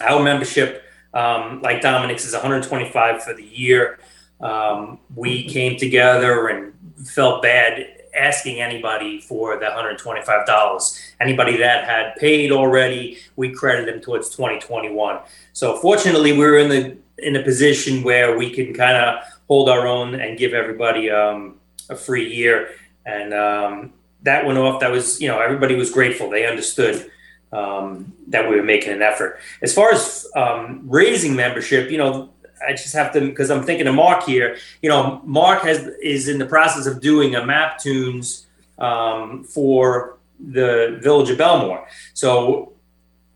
Our 0.00 0.22
membership 0.22 0.82
um, 1.12 1.62
like 1.62 1.82
Dominic's 1.82 2.24
is 2.26 2.32
125 2.32 3.22
for 3.22 3.34
the 3.34 3.44
year. 3.44 3.98
Um, 4.40 4.98
we 5.14 5.48
came 5.48 5.78
together 5.78 6.48
and 6.48 6.74
felt 7.06 7.42
bad 7.42 7.95
asking 8.16 8.60
anybody 8.60 9.20
for 9.20 9.58
the 9.58 9.66
$125. 9.66 11.12
Anybody 11.20 11.56
that 11.58 11.84
had 11.84 12.16
paid 12.16 12.52
already, 12.52 13.18
we 13.36 13.52
credited 13.52 13.94
them 13.94 14.00
towards 14.00 14.30
2021. 14.30 15.20
So 15.52 15.78
fortunately, 15.78 16.32
we 16.32 16.38
were 16.38 16.58
in 16.58 16.68
the 16.68 16.96
in 17.18 17.36
a 17.36 17.42
position 17.42 18.02
where 18.02 18.36
we 18.36 18.50
can 18.50 18.74
kind 18.74 18.96
of 18.96 19.24
hold 19.48 19.68
our 19.68 19.86
own 19.86 20.14
and 20.14 20.36
give 20.38 20.52
everybody 20.52 21.10
um, 21.10 21.56
a 21.88 21.96
free 21.96 22.32
year. 22.32 22.70
And 23.06 23.32
um, 23.32 23.92
that 24.22 24.44
went 24.44 24.58
off. 24.58 24.80
That 24.80 24.90
was, 24.90 25.20
you 25.20 25.28
know, 25.28 25.40
everybody 25.40 25.76
was 25.76 25.90
grateful. 25.90 26.28
They 26.28 26.46
understood 26.46 27.10
um, 27.52 28.12
that 28.28 28.48
we 28.48 28.56
were 28.56 28.62
making 28.62 28.92
an 28.92 29.02
effort. 29.02 29.38
As 29.62 29.72
far 29.72 29.92
as 29.92 30.26
um, 30.34 30.82
raising 30.84 31.34
membership, 31.34 31.90
you 31.90 31.98
know, 31.98 32.30
I 32.66 32.72
just 32.72 32.94
have 32.94 33.12
to 33.12 33.20
because 33.20 33.50
I'm 33.50 33.62
thinking 33.62 33.86
of 33.86 33.94
Mark 33.94 34.24
here. 34.24 34.56
You 34.82 34.88
know, 34.88 35.20
Mark 35.24 35.62
has 35.62 35.86
is 36.02 36.28
in 36.28 36.38
the 36.38 36.46
process 36.46 36.86
of 36.86 37.00
doing 37.00 37.34
a 37.34 37.40
Maptoons 37.40 38.46
um, 38.78 39.44
for 39.44 40.16
the 40.38 40.98
village 41.02 41.30
of 41.30 41.38
Bellmore. 41.38 41.86
So 42.14 42.72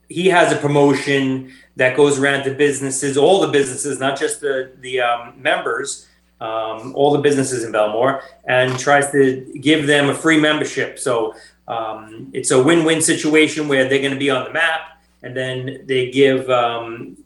he 0.09 0.27
has 0.29 0.53
a 0.53 0.57
promotion 0.57 1.53
that 1.77 1.97
goes 1.97 2.18
around 2.18 2.45
to 2.45 2.55
businesses, 2.55 3.16
all 3.16 3.41
the 3.41 3.49
businesses, 3.49 3.99
not 3.99 4.18
just 4.18 4.41
the 4.41 4.73
the 4.81 5.01
um, 5.01 5.41
members, 5.41 6.09
um, 6.41 6.95
all 6.95 7.12
the 7.12 7.21
businesses 7.21 7.64
in 7.64 7.73
Bellmore, 7.73 8.23
and 8.45 8.79
tries 8.79 9.11
to 9.12 9.41
give 9.61 9.87
them 9.87 10.11
a 10.11 10.14
free 10.14 10.41
membership. 10.41 10.99
So 10.99 11.35
um, 11.68 12.31
it's 12.33 12.51
a 12.51 12.62
win-win 12.62 13.01
situation 13.01 13.68
where 13.68 13.89
they're 13.89 14.01
going 14.01 14.12
to 14.12 14.18
be 14.18 14.31
on 14.31 14.45
the 14.45 14.53
map, 14.53 15.01
and 15.23 15.37
then 15.37 15.85
they 15.87 16.11
give 16.11 16.51
um, 16.51 17.16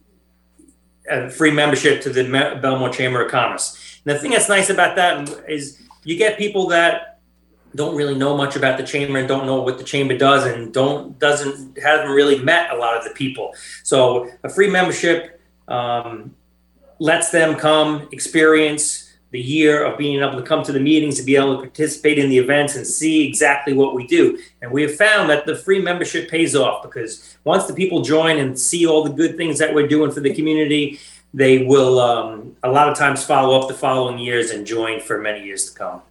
a 1.09 1.31
free 1.31 1.51
membership 1.51 2.03
to 2.03 2.11
the 2.11 2.23
Bellmore 2.23 2.93
Chamber 2.93 3.25
of 3.25 3.31
Commerce. 3.31 4.01
And 4.05 4.15
the 4.15 4.21
thing 4.21 4.31
that's 4.31 4.49
nice 4.49 4.71
about 4.71 4.97
that 4.97 5.29
is 5.49 5.81
you 6.05 6.17
get 6.17 6.39
people 6.39 6.69
that 6.69 7.21
don't 7.75 7.97
really 7.97 8.15
know 8.15 8.37
much 8.37 8.55
about 8.55 8.79
the 8.79 8.85
chamber 8.85 9.19
and 9.19 9.27
don't 9.27 9.47
know 9.47 9.61
what 9.61 9.79
the 9.79 9.85
chamber 9.85 10.17
does 10.17 10.47
and 10.47 10.73
don't 10.73 11.19
doesn't 11.19 11.77
haven't 11.79 12.11
really 12.11 12.39
met 12.39 12.71
a 12.71 12.77
lot 12.77 12.97
of 12.97 13.05
the 13.05 13.11
people. 13.11 13.53
So 13.83 14.31
a 14.45 14.49
free 14.49 14.71
membership 14.71 15.41
um, 15.67 16.35
lets 17.01 17.31
them 17.31 17.57
come 17.57 18.09
experience 18.13 19.04
the 19.35 19.41
year 19.41 19.85
of 19.85 19.99
being 19.99 20.23
able 20.23 20.37
to 20.37 20.43
come 20.43 20.63
to 20.63 20.71
the 20.71 20.79
meetings 20.79 21.17
to 21.19 21.25
be 21.25 21.35
able 21.35 21.57
to 21.57 21.61
participate 21.63 22.21
in 22.21 22.31
the 22.31 22.39
events 22.39 22.77
and 22.77 22.87
see 22.87 23.27
exactly 23.27 23.73
what 23.73 23.93
we 23.93 24.07
do. 24.07 24.39
And 24.63 24.71
we 24.71 24.83
have 24.83 24.95
found 24.95 25.29
that 25.29 25.45
the 25.45 25.57
free 25.57 25.83
membership 25.83 26.31
pays 26.31 26.55
off 26.55 26.85
because 26.85 27.37
once 27.43 27.67
the 27.67 27.75
people 27.75 28.03
join 28.03 28.39
and 28.39 28.57
see 28.57 28.87
all 28.87 29.03
the 29.03 29.11
good 29.11 29.37
things 29.37 29.59
that 29.59 29.75
we're 29.75 29.89
doing 29.89 30.13
for 30.13 30.21
the 30.21 30.33
community, 30.33 31.01
they 31.35 31.65
will 31.65 31.99
um, 31.99 32.55
a 32.63 32.71
lot 32.71 32.89
of 32.89 32.97
times 32.97 33.25
follow 33.25 33.61
up 33.61 33.67
the 33.67 33.75
following 33.75 34.21
years 34.21 34.53
and 34.53 34.65
join 34.65 35.01
for 35.01 35.21
many 35.21 35.45
years 35.45 35.69
to 35.69 35.77
come. 35.77 36.03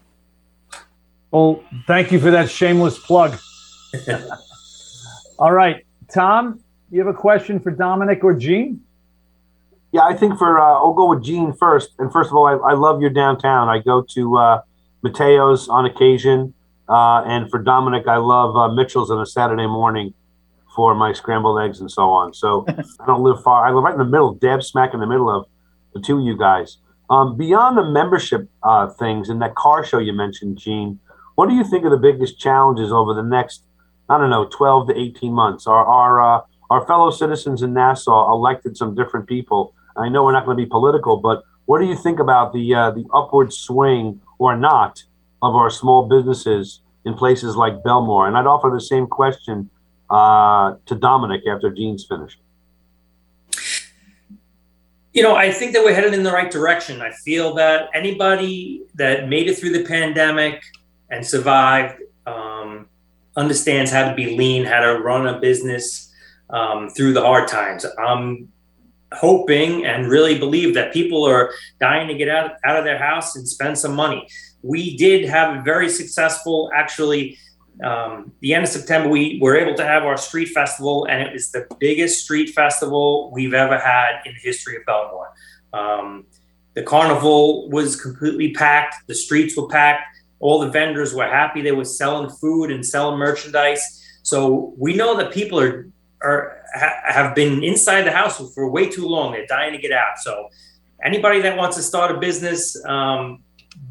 Well, 1.32 1.64
thank 1.88 2.12
you 2.12 2.20
for 2.20 2.32
that 2.32 2.50
shameless 2.50 3.00
plug. 3.00 3.40
All 5.40 5.54
right, 5.54 5.86
Tom, 6.14 6.60
you 6.92 7.00
have 7.00 7.08
a 7.08 7.18
question 7.18 7.62
for 7.62 7.72
Dominic 7.72 8.22
or 8.26 8.34
Gene? 8.34 8.82
Yeah, 9.94 10.02
I 10.02 10.16
think 10.16 10.40
for 10.40 10.60
uh, 10.60 10.64
I'll 10.64 10.94
go 10.94 11.08
with 11.08 11.24
Gene 11.24 11.54
first. 11.54 11.92
And 12.00 12.12
first 12.12 12.32
of 12.32 12.36
all, 12.36 12.48
I, 12.48 12.72
I 12.72 12.74
love 12.74 13.00
your 13.00 13.12
downtown. 13.12 13.70
I 13.70 13.78
go 13.78 14.02
to 14.02 14.38
uh, 14.38 14.62
Mateo's 15.04 15.70
on 15.70 15.86
occasion, 15.86 16.56
uh, 16.90 17.22
and 17.28 17.48
for 17.52 17.60
Dominic, 17.60 18.08
I 18.08 18.18
love 18.18 18.56
uh, 18.56 18.74
Mitchell's 18.74 19.12
on 19.12 19.22
a 19.22 19.26
Saturday 19.26 19.68
morning 19.68 20.16
for 20.76 20.96
my 20.96 21.14
scrambled 21.14 21.62
eggs 21.62 21.80
and 21.80 21.92
so 21.92 22.10
on. 22.10 22.34
So 22.34 22.66
I 23.00 23.06
don't 23.06 23.22
live 23.22 23.44
far. 23.44 23.68
I 23.68 23.72
live 23.72 23.84
right 23.84 23.94
in 23.94 24.00
the 24.00 24.06
middle, 24.06 24.34
dab 24.34 24.64
smack 24.64 24.96
in 24.96 25.00
the 25.00 25.06
middle 25.06 25.30
of 25.30 25.46
the 25.94 26.02
two 26.02 26.18
of 26.18 26.26
you 26.26 26.36
guys. 26.36 26.78
Um, 27.12 27.38
beyond 27.38 27.78
the 27.78 27.84
membership 27.84 28.50
uh, 28.64 28.90
things 28.90 29.30
and 29.30 29.40
that 29.44 29.54
car 29.54 29.86
show 29.86 30.00
you 30.00 30.14
mentioned, 30.14 30.58
Gene, 30.58 31.00
what 31.36 31.48
do 31.48 31.54
you 31.54 31.64
think 31.64 31.86
are 31.86 31.92
the 31.92 31.98
biggest 31.98 32.40
challenges 32.40 32.92
over 32.92 33.14
the 33.14 33.22
next, 33.22 33.64
I 34.10 34.18
don't 34.18 34.32
know, 34.32 34.48
12 34.52 34.88
to 34.88 35.00
18 35.00 35.32
months? 35.32 35.68
Our, 35.68 35.86
our, 35.86 36.22
uh, 36.22 36.42
our 36.72 36.88
fellow 36.88 37.12
citizens 37.12 37.62
in 37.62 37.74
Nassau 37.76 38.32
elected 38.32 38.76
some 38.76 38.96
different 38.96 39.28
people. 39.28 39.76
I 39.98 40.10
know 40.10 40.24
we're 40.24 40.32
not 40.34 40.46
going 40.46 40.58
to 40.58 40.64
be 40.64 40.70
political, 40.70 41.18
but 41.18 41.44
what 41.66 41.80
do 41.80 41.86
you 41.86 41.96
think 41.96 42.20
about 42.20 42.54
the, 42.54 42.74
uh, 42.74 42.92
the 42.92 43.06
upward 43.14 43.54
swing 43.54 44.22
or 44.38 44.58
not 44.58 45.04
of 45.42 45.56
our 45.56 45.70
small 45.70 46.08
businesses 46.08 46.82
in 47.06 47.14
places 47.14 47.56
like 47.56 47.84
Bellmore? 47.84 48.28
And 48.28 48.38
I'd 48.38 48.48
offer 48.48 48.70
the 48.70 48.82
same 48.82 49.08
question 49.08 49.70
uh, 50.10 50.76
to 50.86 50.96
Dominic 50.96 51.42
after 51.48 51.72
Gene's 51.72 52.06
finished. 52.06 52.40
You 55.14 55.22
know, 55.22 55.36
I 55.36 55.52
think 55.52 55.74
that 55.74 55.84
we're 55.84 55.94
headed 55.94 56.16
in 56.16 56.24
the 56.24 56.32
right 56.32 56.50
direction. 56.50 57.02
I 57.02 57.12
feel 57.12 57.54
that 57.56 57.90
anybody 57.94 58.84
that 58.96 59.30
made 59.30 59.48
it 59.48 59.58
through 59.58 59.74
the 59.74 59.86
pandemic, 59.86 60.64
and 61.14 61.26
survived, 61.26 62.02
um, 62.26 62.88
understands 63.36 63.92
how 63.92 64.10
to 64.10 64.16
be 64.16 64.36
lean, 64.36 64.66
how 64.66 64.80
to 64.80 65.00
run 65.00 65.28
a 65.28 65.40
business 65.40 66.12
um, 66.50 66.90
through 66.90 67.14
the 67.14 67.22
hard 67.22 67.48
times. 67.48 67.86
I'm 68.00 68.52
hoping 69.16 69.86
and 69.86 70.10
really 70.10 70.38
believe 70.38 70.74
that 70.74 70.94
people 70.94 71.24
are 71.24 71.54
dying 71.80 72.08
to 72.08 72.16
get 72.16 72.30
out, 72.30 72.54
out 72.66 72.78
of 72.78 72.84
their 72.84 72.98
house 72.98 73.36
and 73.36 73.48
spend 73.48 73.78
some 73.78 73.96
money. 73.96 74.28
We 74.62 74.98
did 74.98 75.28
have 75.30 75.58
a 75.58 75.62
very 75.62 75.90
successful, 75.90 76.72
actually, 76.74 77.38
um, 77.84 78.32
the 78.40 78.54
end 78.54 78.64
of 78.64 78.70
September, 78.70 79.10
we 79.10 79.40
were 79.42 79.58
able 79.58 79.76
to 79.76 79.84
have 79.84 80.04
our 80.04 80.18
street 80.18 80.50
festival, 80.50 81.06
and 81.10 81.22
it 81.22 81.34
was 81.34 81.52
the 81.52 81.68
biggest 81.80 82.24
street 82.24 82.50
festival 82.52 83.32
we've 83.34 83.54
ever 83.54 83.78
had 83.78 84.22
in 84.26 84.34
the 84.34 84.40
history 84.40 84.78
of 84.78 84.84
Bellmore. 84.84 85.28
Um, 85.74 86.26
the 86.76 86.84
carnival 86.84 87.70
was 87.70 88.00
completely 88.00 88.54
packed, 88.54 88.96
the 89.08 89.16
streets 89.16 89.58
were 89.58 89.68
packed 89.68 90.06
all 90.44 90.60
the 90.60 90.68
vendors 90.68 91.14
were 91.14 91.26
happy 91.26 91.62
they 91.62 91.72
were 91.72 91.86
selling 91.86 92.30
food 92.30 92.70
and 92.70 92.86
selling 92.86 93.18
merchandise. 93.18 93.82
So 94.24 94.74
we 94.78 94.94
know 94.94 95.16
that 95.16 95.32
people 95.32 95.58
are 95.58 95.88
are 96.24 96.58
ha, 96.74 96.94
have 97.06 97.36
been 97.36 97.64
inside 97.64 98.04
the 98.04 98.12
house 98.12 98.38
for 98.54 98.70
way 98.70 98.90
too 98.90 99.08
long. 99.08 99.34
They're 99.34 99.46
dying 99.46 99.74
to 99.74 99.80
get 99.80 99.92
out. 99.92 100.18
So 100.22 100.50
anybody 101.04 101.42
that 101.42 101.58
wants 101.58 101.76
to 101.78 101.84
start 101.84 102.16
a 102.16 102.20
business, 102.20 102.82
um, 102.86 103.44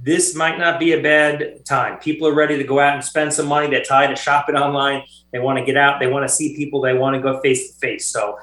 this 0.03 0.35
might 0.35 0.59
not 0.59 0.81
be 0.81 0.93
a 0.93 1.03
bad 1.03 1.65
time. 1.65 1.99
People 1.99 2.27
are 2.27 2.35
ready 2.35 2.57
to 2.57 2.65
go 2.65 2.81
out 2.81 2.95
and 2.95 3.05
spend 3.05 3.33
some 3.33 3.47
money. 3.47 3.69
They're 3.69 3.85
tired 3.85 4.11
of 4.11 4.19
shopping 4.19 4.57
online. 4.57 5.05
They 5.33 5.39
want 5.39 5.59
to 5.59 5.65
get 5.65 5.77
out. 5.77 6.01
They 6.01 6.07
want 6.07 6.29
to 6.29 6.35
see 6.35 6.57
people. 6.57 6.81
They 6.81 6.95
want 6.95 7.15
to 7.17 7.23
go 7.23 7.41
face 7.41 7.73
to 7.73 7.79
face. 7.79 8.07
So 8.07 8.39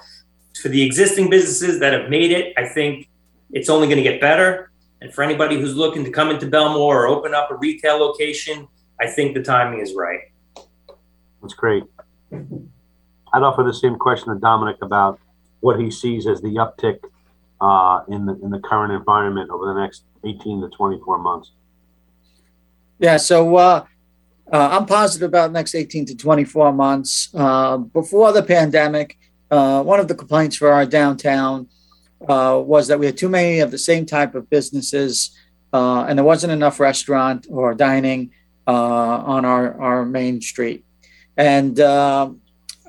for 0.62 0.70
the 0.70 0.84
existing 0.84 1.30
businesses 1.30 1.80
that 1.80 1.94
have 1.94 2.10
made 2.10 2.32
it, 2.32 2.54
I 2.58 2.66
think 2.68 3.10
it's 3.52 3.70
only 3.70 3.88
going 3.88 3.98
to 3.98 4.04
get 4.04 4.20
better. 4.22 4.72
And 5.02 5.14
for 5.14 5.24
anybody 5.24 5.60
who's 5.60 5.76
looking 5.76 6.04
to 6.04 6.12
come 6.12 6.30
into 6.30 6.46
Bellmore 6.46 6.78
or 6.78 7.08
open 7.08 7.34
up 7.34 7.50
a 7.52 7.56
retail 7.56 7.98
location, 7.98 8.68
I 9.00 9.08
think 9.08 9.34
the 9.34 9.42
timing 9.42 9.80
is 9.80 9.94
right. 9.96 10.20
That's 11.42 11.54
great. 11.54 11.84
I'd 13.34 13.43
offer 13.43 13.63
the 13.63 13.73
same 13.73 13.97
question 13.97 14.34
to 14.34 14.39
Dominic 14.39 14.77
about 14.82 15.19
what 15.59 15.80
he 15.80 15.91
sees 15.91 16.27
as 16.27 16.41
the 16.41 16.55
uptick 16.55 16.99
uh, 17.61 18.03
in 18.07 18.25
the 18.25 18.39
in 18.41 18.49
the 18.51 18.59
current 18.59 18.93
environment 18.93 19.49
over 19.49 19.73
the 19.73 19.80
next 19.80 20.03
18 20.23 20.61
to 20.61 20.69
24 20.69 21.19
months. 21.19 21.51
Yeah, 22.99 23.17
so 23.17 23.55
uh, 23.55 23.86
uh, 24.51 24.69
I'm 24.71 24.86
positive 24.86 25.27
about 25.27 25.51
next 25.51 25.75
18 25.75 26.05
to 26.07 26.15
24 26.15 26.73
months. 26.73 27.30
Uh, 27.34 27.77
before 27.77 28.32
the 28.34 28.43
pandemic, 28.43 29.17
uh, 29.51 29.84
one 29.84 29.99
of 29.99 30.07
the 30.07 30.15
complaints 30.15 30.55
for 30.55 30.71
our 30.71 30.86
downtown 30.86 31.67
uh, 32.27 32.61
was 32.63 32.88
that 32.88 32.99
we 32.99 33.05
had 33.05 33.17
too 33.17 33.30
many 33.30 33.59
of 33.59 33.71
the 33.71 33.77
same 33.77 34.05
type 34.05 34.36
of 34.36 34.49
businesses, 34.49 35.32
and 35.71 36.17
there 36.17 36.25
wasn't 36.25 36.51
enough 36.51 36.80
restaurant 36.80 37.47
or 37.49 37.73
dining 37.73 38.32
on 38.67 39.45
our, 39.45 39.80
our 39.82 40.05
main 40.05 40.41
street. 40.41 40.84
And 41.38 41.80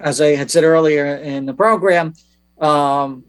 as 0.01 0.21
I 0.21 0.35
had 0.35 0.51
said 0.51 0.65
earlier 0.65 1.17
in 1.17 1.47
the 1.47 1.55
program, 1.55 2.15
um, 2.61 3.25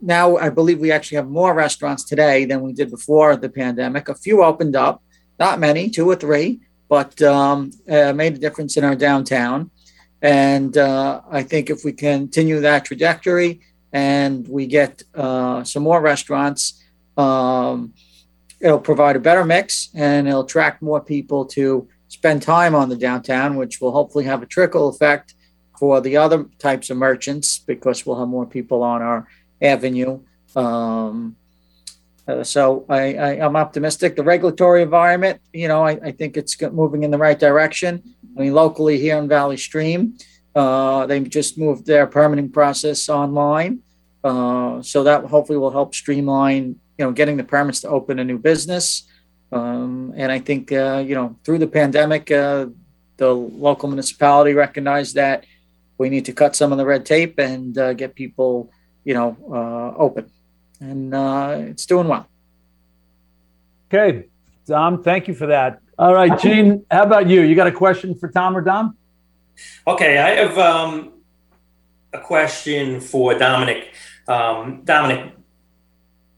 now 0.00 0.36
I 0.36 0.48
believe 0.48 0.80
we 0.80 0.92
actually 0.92 1.16
have 1.16 1.28
more 1.28 1.54
restaurants 1.54 2.04
today 2.04 2.44
than 2.44 2.62
we 2.62 2.72
did 2.72 2.90
before 2.90 3.36
the 3.36 3.48
pandemic. 3.48 4.08
A 4.08 4.14
few 4.14 4.42
opened 4.42 4.76
up, 4.76 5.02
not 5.38 5.60
many, 5.60 5.90
two 5.90 6.08
or 6.08 6.16
three, 6.16 6.60
but 6.88 7.20
um, 7.22 7.70
made 7.86 8.34
a 8.34 8.38
difference 8.38 8.76
in 8.76 8.84
our 8.84 8.96
downtown. 8.96 9.70
And 10.20 10.76
uh, 10.76 11.20
I 11.30 11.42
think 11.42 11.70
if 11.70 11.84
we 11.84 11.92
continue 11.92 12.60
that 12.60 12.84
trajectory, 12.84 13.60
and 13.92 14.48
we 14.48 14.66
get 14.66 15.02
uh, 15.14 15.62
some 15.64 15.82
more 15.82 16.00
restaurants, 16.00 16.82
um, 17.16 17.92
it'll 18.60 18.80
provide 18.80 19.16
a 19.16 19.20
better 19.20 19.44
mix 19.44 19.90
and 19.94 20.26
it'll 20.26 20.44
attract 20.44 20.80
more 20.80 21.00
people 21.00 21.44
to 21.44 21.86
spend 22.08 22.42
time 22.42 22.74
on 22.74 22.88
the 22.88 22.96
downtown, 22.96 23.56
which 23.56 23.80
will 23.80 23.92
hopefully 23.92 24.24
have 24.24 24.42
a 24.42 24.46
trickle 24.46 24.88
effect 24.88 25.34
for 25.82 26.00
the 26.00 26.16
other 26.16 26.44
types 26.60 26.90
of 26.90 26.96
merchants 26.96 27.58
because 27.58 28.06
we'll 28.06 28.16
have 28.16 28.28
more 28.28 28.46
people 28.46 28.84
on 28.84 29.02
our 29.02 29.26
avenue. 29.60 30.20
Um, 30.54 31.34
uh, 32.28 32.44
so 32.44 32.86
I, 32.88 33.14
I, 33.14 33.30
am 33.46 33.56
optimistic. 33.56 34.14
The 34.14 34.22
regulatory 34.22 34.82
environment, 34.82 35.40
you 35.52 35.66
know, 35.66 35.82
I, 35.84 35.98
I, 36.08 36.12
think 36.12 36.36
it's 36.36 36.54
moving 36.70 37.02
in 37.02 37.10
the 37.10 37.18
right 37.18 37.36
direction. 37.36 38.14
I 38.36 38.42
mean, 38.42 38.54
locally 38.54 39.00
here 39.00 39.18
in 39.18 39.26
Valley 39.26 39.56
Stream, 39.56 40.18
uh, 40.54 41.06
they 41.06 41.18
just 41.18 41.58
moved 41.58 41.84
their 41.84 42.06
permitting 42.06 42.52
process 42.52 43.08
online. 43.08 43.80
Uh, 44.22 44.82
so 44.82 45.02
that 45.02 45.24
hopefully 45.24 45.58
will 45.58 45.72
help 45.72 45.96
streamline, 45.96 46.76
you 46.96 47.04
know, 47.04 47.10
getting 47.10 47.36
the 47.38 47.42
permits 47.42 47.80
to 47.80 47.88
open 47.88 48.20
a 48.20 48.24
new 48.24 48.38
business. 48.38 49.02
Um, 49.50 50.14
and 50.14 50.30
I 50.30 50.38
think, 50.38 50.70
uh, 50.70 51.02
you 51.04 51.16
know, 51.16 51.36
through 51.42 51.58
the 51.58 51.66
pandemic, 51.66 52.30
uh, 52.30 52.66
the 53.16 53.34
local 53.34 53.88
municipality 53.88 54.52
recognized 54.54 55.16
that 55.16 55.44
we 55.98 56.08
need 56.08 56.24
to 56.26 56.32
cut 56.32 56.56
some 56.56 56.72
of 56.72 56.78
the 56.78 56.86
red 56.86 57.06
tape 57.06 57.38
and 57.38 57.76
uh, 57.78 57.92
get 57.92 58.14
people, 58.14 58.70
you 59.04 59.14
know, 59.14 59.36
uh, 59.50 59.96
open. 59.98 60.30
And 60.80 61.14
it's 61.68 61.86
doing 61.86 62.08
well. 62.08 62.26
Okay. 63.92 64.26
Dom, 64.66 65.02
thank 65.02 65.28
you 65.28 65.34
for 65.34 65.46
that. 65.46 65.80
All 65.98 66.14
right, 66.14 66.38
Gene, 66.40 66.84
how 66.90 67.02
about 67.02 67.28
you? 67.28 67.42
You 67.42 67.54
got 67.54 67.66
a 67.66 67.72
question 67.72 68.14
for 68.14 68.28
Tom 68.28 68.56
or 68.56 68.60
Dom? 68.60 68.96
Okay, 69.86 70.18
I 70.18 70.30
have 70.30 70.58
um, 70.58 71.12
a 72.12 72.18
question 72.18 73.00
for 73.00 73.34
Dominic. 73.38 73.92
Um, 74.26 74.82
Dominic, 74.84 75.34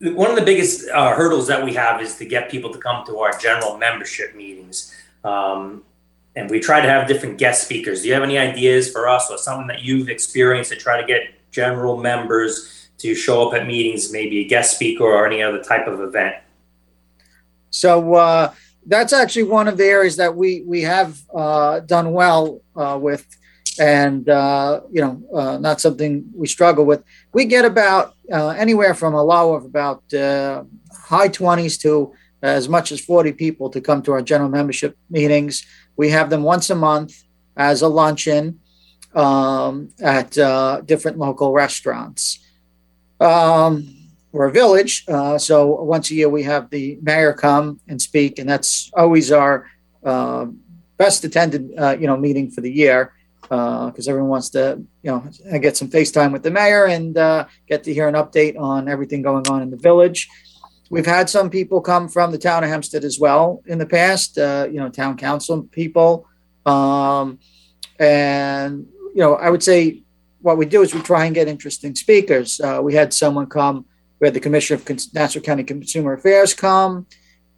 one 0.00 0.30
of 0.30 0.36
the 0.36 0.44
biggest 0.44 0.88
uh, 0.90 1.14
hurdles 1.14 1.46
that 1.48 1.64
we 1.64 1.74
have 1.74 2.02
is 2.02 2.16
to 2.16 2.24
get 2.24 2.50
people 2.50 2.72
to 2.72 2.78
come 2.78 3.06
to 3.06 3.18
our 3.18 3.38
general 3.38 3.78
membership 3.78 4.34
meetings. 4.34 4.94
Um, 5.22 5.84
and 6.36 6.50
we 6.50 6.60
try 6.60 6.80
to 6.80 6.88
have 6.88 7.06
different 7.06 7.38
guest 7.38 7.64
speakers. 7.64 8.02
Do 8.02 8.08
you 8.08 8.14
have 8.14 8.22
any 8.22 8.38
ideas 8.38 8.90
for 8.90 9.08
us 9.08 9.30
or 9.30 9.38
something 9.38 9.68
that 9.68 9.82
you've 9.82 10.08
experienced 10.08 10.70
to 10.70 10.76
try 10.76 11.00
to 11.00 11.06
get 11.06 11.22
general 11.50 11.96
members 11.96 12.88
to 12.98 13.14
show 13.14 13.48
up 13.48 13.54
at 13.54 13.66
meetings, 13.66 14.12
maybe 14.12 14.40
a 14.40 14.48
guest 14.48 14.74
speaker 14.74 15.04
or 15.04 15.26
any 15.26 15.42
other 15.42 15.62
type 15.62 15.86
of 15.86 16.00
event? 16.00 16.36
So 17.70 18.14
uh, 18.14 18.52
that's 18.86 19.12
actually 19.12 19.44
one 19.44 19.68
of 19.68 19.76
the 19.76 19.84
areas 19.84 20.16
that 20.16 20.34
we 20.34 20.62
we 20.62 20.82
have 20.82 21.18
uh, 21.34 21.80
done 21.80 22.12
well 22.12 22.60
uh, 22.76 22.98
with, 23.00 23.26
and 23.78 24.28
uh, 24.28 24.80
you 24.92 25.00
know, 25.00 25.22
uh, 25.34 25.58
not 25.58 25.80
something 25.80 26.24
we 26.34 26.46
struggle 26.46 26.84
with. 26.84 27.02
We 27.32 27.46
get 27.46 27.64
about 27.64 28.14
uh, 28.32 28.50
anywhere 28.50 28.94
from 28.94 29.14
a 29.14 29.22
low 29.22 29.54
of 29.54 29.64
about 29.64 30.02
high 30.92 31.28
twenties 31.28 31.78
to 31.78 32.12
as 32.42 32.68
much 32.68 32.92
as 32.92 33.00
forty 33.00 33.32
people 33.32 33.70
to 33.70 33.80
come 33.80 34.02
to 34.02 34.12
our 34.12 34.22
general 34.22 34.50
membership 34.50 34.96
meetings. 35.10 35.66
We 35.96 36.10
have 36.10 36.30
them 36.30 36.42
once 36.42 36.70
a 36.70 36.74
month 36.74 37.24
as 37.56 37.82
a 37.82 37.88
luncheon 37.88 38.60
um, 39.14 39.90
at 40.00 40.36
uh, 40.36 40.80
different 40.84 41.18
local 41.18 41.52
restaurants. 41.52 42.40
Um, 43.20 43.94
we're 44.32 44.48
a 44.48 44.52
village, 44.52 45.04
uh, 45.06 45.38
so 45.38 45.82
once 45.82 46.10
a 46.10 46.14
year 46.14 46.28
we 46.28 46.42
have 46.42 46.68
the 46.70 46.98
mayor 47.00 47.32
come 47.32 47.80
and 47.86 48.02
speak, 48.02 48.40
and 48.40 48.48
that's 48.48 48.90
always 48.94 49.30
our 49.30 49.70
uh, 50.04 50.46
best 50.96 51.24
attended, 51.24 51.72
uh, 51.78 51.96
you 51.98 52.08
know, 52.08 52.16
meeting 52.16 52.50
for 52.50 52.60
the 52.60 52.70
year 52.70 53.12
because 53.42 54.08
uh, 54.08 54.10
everyone 54.10 54.30
wants 54.30 54.50
to, 54.50 54.82
you 55.02 55.10
know, 55.10 55.58
get 55.58 55.76
some 55.76 55.88
FaceTime 55.88 56.32
with 56.32 56.42
the 56.42 56.50
mayor 56.50 56.86
and 56.86 57.16
uh, 57.16 57.46
get 57.68 57.84
to 57.84 57.92
hear 57.92 58.08
an 58.08 58.14
update 58.14 58.58
on 58.58 58.88
everything 58.88 59.22
going 59.22 59.46
on 59.48 59.62
in 59.62 59.70
the 59.70 59.76
village. 59.76 60.28
We've 60.94 61.04
had 61.04 61.28
some 61.28 61.50
people 61.50 61.80
come 61.80 62.08
from 62.08 62.30
the 62.30 62.38
town 62.38 62.62
of 62.62 62.70
Hempstead 62.70 63.02
as 63.02 63.18
well 63.18 63.64
in 63.66 63.78
the 63.78 63.86
past, 63.86 64.38
uh, 64.38 64.68
you 64.70 64.78
know, 64.78 64.88
town 64.88 65.16
council 65.16 65.64
people. 65.64 66.28
Um, 66.64 67.40
and, 67.98 68.86
you 69.12 69.20
know, 69.20 69.34
I 69.34 69.50
would 69.50 69.64
say 69.64 70.04
what 70.40 70.56
we 70.56 70.66
do 70.66 70.82
is 70.82 70.94
we 70.94 71.00
try 71.00 71.24
and 71.24 71.34
get 71.34 71.48
interesting 71.48 71.96
speakers. 71.96 72.60
Uh, 72.60 72.78
we 72.80 72.94
had 72.94 73.12
someone 73.12 73.46
come, 73.46 73.86
we 74.20 74.28
had 74.28 74.34
the 74.34 74.40
Commissioner 74.46 74.80
of 74.80 74.88
Nassau 75.12 75.40
County 75.40 75.64
Consumer 75.64 76.12
Affairs 76.12 76.54
come. 76.54 77.06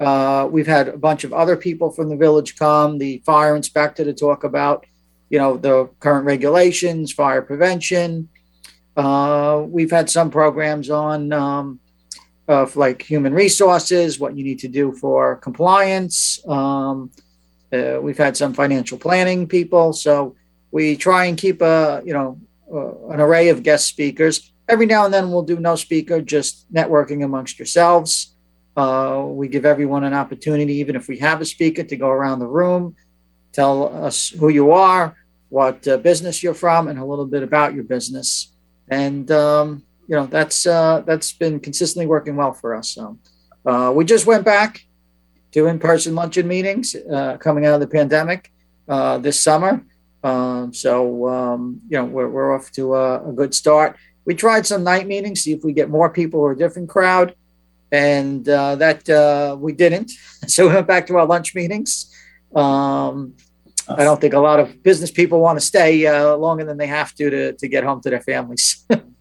Uh, 0.00 0.48
we've 0.50 0.66
had 0.66 0.88
a 0.88 0.96
bunch 0.96 1.22
of 1.22 1.34
other 1.34 1.56
people 1.58 1.90
from 1.90 2.08
the 2.08 2.16
village 2.16 2.56
come, 2.56 2.96
the 2.96 3.22
fire 3.26 3.54
inspector 3.54 4.02
to 4.02 4.14
talk 4.14 4.44
about, 4.44 4.86
you 5.28 5.38
know, 5.38 5.58
the 5.58 5.90
current 6.00 6.24
regulations, 6.24 7.12
fire 7.12 7.42
prevention. 7.42 8.30
Uh, 8.96 9.62
we've 9.68 9.90
had 9.90 10.08
some 10.08 10.30
programs 10.30 10.88
on, 10.88 11.34
um, 11.34 11.80
of 12.48 12.76
like 12.76 13.02
human 13.02 13.34
resources, 13.34 14.18
what 14.18 14.36
you 14.36 14.44
need 14.44 14.60
to 14.60 14.68
do 14.68 14.92
for 14.92 15.36
compliance. 15.36 16.46
Um, 16.46 17.10
uh, 17.72 17.98
we've 18.00 18.18
had 18.18 18.36
some 18.36 18.54
financial 18.54 18.98
planning 18.98 19.46
people, 19.48 19.92
so 19.92 20.36
we 20.70 20.96
try 20.96 21.24
and 21.24 21.36
keep 21.36 21.60
a 21.60 22.02
you 22.04 22.12
know 22.12 22.40
uh, 22.72 23.08
an 23.08 23.20
array 23.20 23.48
of 23.48 23.62
guest 23.62 23.86
speakers. 23.86 24.52
Every 24.68 24.86
now 24.86 25.04
and 25.04 25.14
then 25.14 25.30
we'll 25.30 25.42
do 25.42 25.58
no 25.60 25.76
speaker, 25.76 26.20
just 26.20 26.72
networking 26.72 27.24
amongst 27.24 27.58
yourselves. 27.58 28.34
Uh, 28.76 29.24
we 29.26 29.48
give 29.48 29.64
everyone 29.64 30.04
an 30.04 30.12
opportunity, 30.12 30.74
even 30.74 30.96
if 30.96 31.08
we 31.08 31.18
have 31.18 31.40
a 31.40 31.44
speaker, 31.46 31.82
to 31.82 31.96
go 31.96 32.08
around 32.08 32.40
the 32.40 32.46
room, 32.46 32.94
tell 33.52 34.04
us 34.04 34.28
who 34.28 34.48
you 34.48 34.72
are, 34.72 35.16
what 35.48 35.86
uh, 35.88 35.96
business 35.96 36.42
you're 36.42 36.52
from, 36.52 36.88
and 36.88 36.98
a 36.98 37.04
little 37.04 37.26
bit 37.26 37.42
about 37.42 37.74
your 37.74 37.84
business. 37.84 38.52
And 38.88 39.30
um, 39.30 39.85
you 40.08 40.14
know 40.14 40.26
that's 40.26 40.66
uh, 40.66 41.02
that's 41.06 41.32
been 41.32 41.60
consistently 41.60 42.06
working 42.06 42.36
well 42.36 42.52
for 42.52 42.74
us. 42.74 42.90
So 42.90 43.18
uh, 43.64 43.92
we 43.94 44.04
just 44.04 44.26
went 44.26 44.44
back 44.44 44.86
to 45.52 45.66
in-person 45.66 46.14
luncheon 46.14 46.46
meetings 46.46 46.94
uh, 46.94 47.36
coming 47.38 47.66
out 47.66 47.74
of 47.74 47.80
the 47.80 47.86
pandemic 47.86 48.52
uh, 48.88 49.18
this 49.18 49.40
summer. 49.40 49.84
Um, 50.22 50.72
so 50.72 51.28
um, 51.28 51.80
you 51.88 51.98
know 51.98 52.04
we're, 52.04 52.28
we're 52.28 52.54
off 52.54 52.70
to 52.72 52.94
a, 52.94 53.28
a, 53.28 53.32
good 53.32 53.54
start. 53.54 53.96
We 54.24 54.34
tried 54.34 54.66
some 54.66 54.82
night 54.82 55.06
meetings, 55.06 55.42
see 55.42 55.52
if 55.52 55.64
we 55.64 55.72
get 55.72 55.88
more 55.88 56.10
people 56.10 56.40
or 56.40 56.52
a 56.52 56.56
different 56.56 56.88
crowd, 56.88 57.34
and 57.92 58.48
uh, 58.48 58.76
that 58.76 59.08
uh, 59.08 59.56
we 59.58 59.72
didn't. 59.72 60.12
So 60.46 60.68
we 60.68 60.74
went 60.74 60.86
back 60.86 61.08
to 61.08 61.16
our 61.16 61.26
lunch 61.26 61.56
meetings. 61.56 62.14
Um, 62.54 63.34
I 63.88 64.04
don't 64.04 64.20
think 64.20 64.32
a 64.32 64.38
lot 64.38 64.60
of 64.60 64.80
business 64.84 65.10
people 65.10 65.40
want 65.40 65.58
to 65.58 65.64
stay 65.64 66.08
longer 66.36 66.64
than 66.64 66.76
they 66.76 66.86
have 66.86 67.12
to 67.16 67.30
to, 67.30 67.52
to 67.54 67.68
get 67.68 67.82
home 67.82 68.00
to 68.02 68.10
their 68.10 68.20
families. 68.20 68.84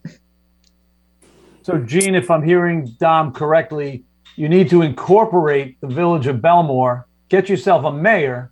So, 1.65 1.79
Gene, 1.79 2.13
if 2.13 2.29
I'm 2.29 2.43
hearing 2.43 2.95
Dom 2.99 3.33
correctly, 3.33 4.03
you 4.35 4.47
need 4.47 4.69
to 4.69 4.83
incorporate 4.83 5.81
the 5.81 5.87
village 5.87 6.27
of 6.27 6.35
Bellmore, 6.35 7.05
get 7.27 7.49
yourself 7.49 7.85
a 7.85 7.91
mayor, 7.91 8.51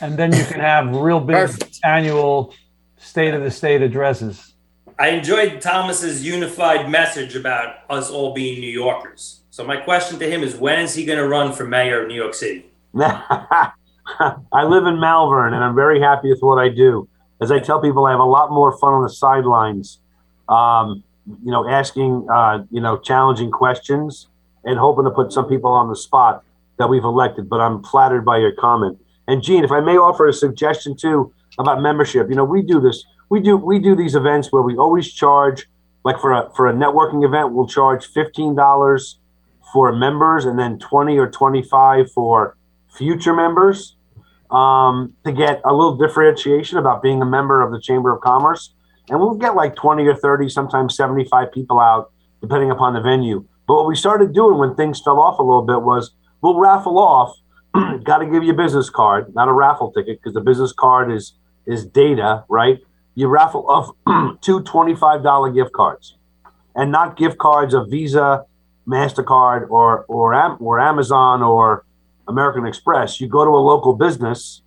and 0.00 0.16
then 0.16 0.34
you 0.34 0.44
can 0.44 0.58
have 0.58 0.92
real 0.92 1.20
big 1.20 1.36
Perfect. 1.36 1.78
annual 1.84 2.52
state 2.96 3.32
of 3.32 3.44
the 3.44 3.50
state 3.52 3.80
addresses. 3.80 4.54
I 4.98 5.10
enjoyed 5.10 5.60
Thomas's 5.60 6.26
unified 6.26 6.90
message 6.90 7.36
about 7.36 7.76
us 7.88 8.10
all 8.10 8.34
being 8.34 8.58
New 8.58 8.72
Yorkers. 8.72 9.42
So 9.50 9.64
my 9.64 9.76
question 9.76 10.18
to 10.18 10.28
him 10.28 10.42
is 10.42 10.56
when 10.56 10.80
is 10.80 10.96
he 10.96 11.04
going 11.04 11.20
to 11.20 11.28
run 11.28 11.52
for 11.52 11.64
mayor 11.64 12.02
of 12.02 12.08
New 12.08 12.16
York 12.16 12.34
City? 12.34 12.66
I 12.96 13.70
live 14.64 14.84
in 14.86 14.96
Malverne 14.96 15.54
and 15.54 15.62
I'm 15.62 15.76
very 15.76 16.00
happy 16.00 16.30
with 16.30 16.40
what 16.40 16.58
I 16.58 16.70
do. 16.70 17.08
As 17.40 17.52
I 17.52 17.60
tell 17.60 17.80
people, 17.80 18.04
I 18.04 18.10
have 18.10 18.18
a 18.18 18.24
lot 18.24 18.50
more 18.50 18.76
fun 18.78 18.94
on 18.94 19.04
the 19.04 19.10
sidelines. 19.10 20.00
Um, 20.48 21.04
you 21.26 21.50
know, 21.50 21.68
asking, 21.68 22.26
uh, 22.32 22.64
you 22.70 22.80
know, 22.80 22.98
challenging 22.98 23.50
questions 23.50 24.28
and 24.64 24.78
hoping 24.78 25.04
to 25.04 25.10
put 25.10 25.32
some 25.32 25.48
people 25.48 25.70
on 25.70 25.88
the 25.88 25.96
spot 25.96 26.44
that 26.78 26.88
we've 26.88 27.04
elected. 27.04 27.48
But 27.48 27.60
I'm 27.60 27.82
flattered 27.82 28.24
by 28.24 28.38
your 28.38 28.52
comment. 28.52 28.98
And 29.28 29.42
Gene, 29.42 29.64
if 29.64 29.72
I 29.72 29.80
may 29.80 29.96
offer 29.96 30.26
a 30.28 30.32
suggestion 30.32 30.96
too 30.96 31.32
about 31.58 31.82
membership, 31.82 32.28
you 32.28 32.36
know, 32.36 32.44
we 32.44 32.62
do 32.62 32.80
this. 32.80 33.04
We 33.28 33.40
do 33.40 33.56
we 33.56 33.80
do 33.80 33.96
these 33.96 34.14
events 34.14 34.52
where 34.52 34.62
we 34.62 34.76
always 34.76 35.12
charge, 35.12 35.66
like 36.04 36.20
for 36.20 36.32
a 36.32 36.50
for 36.54 36.68
a 36.68 36.72
networking 36.72 37.24
event, 37.24 37.52
we'll 37.52 37.66
charge 37.66 38.06
fifteen 38.06 38.54
dollars 38.54 39.18
for 39.72 39.92
members 39.92 40.44
and 40.44 40.56
then 40.56 40.78
twenty 40.78 41.18
or 41.18 41.28
twenty 41.28 41.62
five 41.62 42.10
for 42.12 42.56
future 42.88 43.34
members 43.34 43.96
um, 44.50 45.12
to 45.24 45.32
get 45.32 45.60
a 45.64 45.72
little 45.72 45.96
differentiation 45.96 46.78
about 46.78 47.02
being 47.02 47.20
a 47.20 47.26
member 47.26 47.62
of 47.62 47.72
the 47.72 47.80
Chamber 47.80 48.12
of 48.12 48.20
Commerce 48.20 48.72
and 49.08 49.20
we'll 49.20 49.34
get 49.34 49.54
like 49.54 49.76
20 49.76 50.06
or 50.06 50.16
30, 50.16 50.48
sometimes 50.48 50.96
75 50.96 51.52
people 51.52 51.80
out, 51.80 52.12
depending 52.40 52.70
upon 52.70 52.94
the 52.94 53.00
venue. 53.00 53.44
But 53.66 53.76
what 53.76 53.86
we 53.86 53.96
started 53.96 54.32
doing 54.32 54.58
when 54.58 54.74
things 54.74 55.00
fell 55.00 55.20
off 55.20 55.38
a 55.38 55.42
little 55.42 55.62
bit 55.62 55.82
was 55.82 56.12
we'll 56.40 56.58
raffle 56.58 56.98
off. 56.98 57.36
Got 58.04 58.18
to 58.18 58.26
give 58.26 58.42
you 58.42 58.52
a 58.52 58.56
business 58.56 58.90
card, 58.90 59.34
not 59.34 59.48
a 59.48 59.52
raffle 59.52 59.92
ticket, 59.92 60.20
because 60.20 60.34
the 60.34 60.40
business 60.40 60.72
card 60.72 61.12
is 61.12 61.34
is 61.66 61.84
data, 61.84 62.44
right? 62.48 62.78
You 63.16 63.26
raffle 63.26 63.68
off 63.68 63.90
two 64.40 64.60
$25 64.60 65.54
gift 65.54 65.72
cards, 65.72 66.16
and 66.74 66.92
not 66.92 67.16
gift 67.16 67.38
cards 67.38 67.74
of 67.74 67.90
Visa, 67.90 68.44
Mastercard, 68.88 69.68
or 69.70 70.04
or 70.08 70.34
or 70.58 70.80
Amazon 70.80 71.42
or 71.42 71.84
American 72.28 72.66
Express. 72.66 73.20
You 73.20 73.28
go 73.28 73.44
to 73.44 73.50
a 73.50 73.62
local 73.62 73.94
business. 73.94 74.62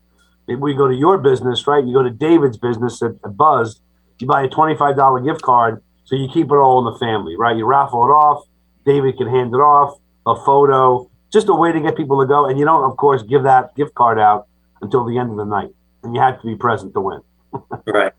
Maybe 0.47 0.61
we 0.61 0.73
go 0.73 0.87
to 0.87 0.95
your 0.95 1.17
business, 1.19 1.67
right? 1.67 1.85
You 1.85 1.93
go 1.93 2.03
to 2.03 2.09
David's 2.09 2.57
business 2.57 3.01
at, 3.03 3.11
at 3.23 3.37
Buzz 3.37 3.79
you 4.21 4.27
buy 4.27 4.43
a 4.43 4.49
$25 4.49 5.25
gift 5.25 5.41
card, 5.41 5.83
so 6.05 6.15
you 6.15 6.27
keep 6.33 6.47
it 6.47 6.55
all 6.55 6.79
in 6.79 6.93
the 6.93 6.99
family, 6.99 7.35
right? 7.37 7.55
You 7.55 7.65
raffle 7.65 8.05
it 8.05 8.09
off. 8.09 8.45
David 8.85 9.17
can 9.17 9.27
hand 9.27 9.53
it 9.53 9.57
off, 9.57 9.99
a 10.25 10.35
photo, 10.35 11.09
just 11.31 11.47
a 11.49 11.53
way 11.53 11.71
to 11.71 11.79
get 11.79 11.95
people 11.95 12.19
to 12.21 12.27
go. 12.27 12.47
And 12.47 12.57
you 12.57 12.65
don't, 12.65 12.83
of 12.89 12.97
course, 12.97 13.23
give 13.23 13.43
that 13.43 13.75
gift 13.75 13.93
card 13.93 14.19
out 14.19 14.47
until 14.81 15.05
the 15.05 15.17
end 15.17 15.31
of 15.31 15.37
the 15.37 15.45
night. 15.45 15.69
And 16.03 16.15
you 16.15 16.21
have 16.21 16.41
to 16.41 16.47
be 16.47 16.55
present 16.55 16.93
to 16.93 17.01
win. 17.01 17.21
right. 17.85 18.13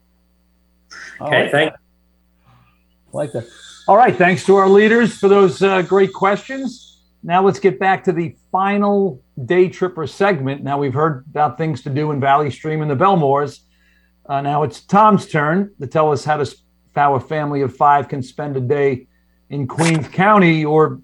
Okay, 1.21 1.43
like 1.43 1.51
thank 1.51 1.73
like 3.13 3.33
that. 3.33 3.47
All 3.89 3.97
right, 3.97 4.15
thanks 4.15 4.45
to 4.47 4.57
our 4.57 4.69
leaders 4.69 5.17
for 5.19 5.29
those 5.29 5.63
uh, 5.63 5.83
great 5.83 6.13
questions. 6.13 6.99
Now 7.23 7.45
let's 7.45 7.59
get 7.59 7.79
back 7.79 8.05
to 8.05 8.13
the 8.13 8.37
final 8.51 9.23
day 9.45 9.69
tripper 9.69 10.07
segment. 10.07 10.63
Now 10.63 10.79
we've 10.79 10.95
heard 10.95 11.25
about 11.31 11.59
things 11.59 11.83
to 11.83 11.91
do 11.91 12.11
in 12.13 12.21
Valley 12.21 12.51
Stream 12.51 12.83
and 12.83 12.91
the 12.91 12.97
Bellmores. 12.97 13.61
Uh, 14.31 14.41
now 14.41 14.63
it's 14.63 14.83
Tom's 14.83 15.27
turn 15.27 15.75
to 15.81 15.89
tell 15.89 16.13
us 16.13 16.25
how, 16.25 16.37
to, 16.37 16.57
how 16.95 17.17
a 17.17 17.21
family 17.21 17.63
of 17.63 17.77
five 17.77 18.09
can 18.09 18.23
spend 18.23 18.57
a 18.57 18.61
day 18.61 19.09
in 19.49 19.67
Queens 19.67 20.07
County, 20.07 20.65
or 20.65 21.01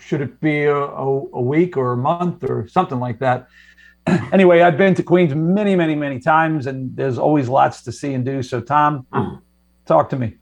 should 0.00 0.20
it 0.20 0.40
be 0.40 0.64
a, 0.64 0.76
a, 0.76 1.06
a 1.06 1.40
week 1.40 1.76
or 1.76 1.92
a 1.92 1.96
month 1.96 2.42
or 2.42 2.66
something 2.66 2.98
like 2.98 3.20
that? 3.20 3.46
anyway, 4.32 4.62
I've 4.62 4.76
been 4.76 4.96
to 4.96 5.02
Queens 5.04 5.32
many, 5.32 5.76
many, 5.76 5.94
many 5.94 6.18
times, 6.18 6.66
and 6.66 6.96
there's 6.96 7.18
always 7.18 7.48
lots 7.48 7.82
to 7.82 7.92
see 7.92 8.14
and 8.14 8.24
do. 8.24 8.42
So, 8.42 8.60
Tom, 8.60 9.06
talk 9.86 10.10
to 10.10 10.16
me. 10.16 10.34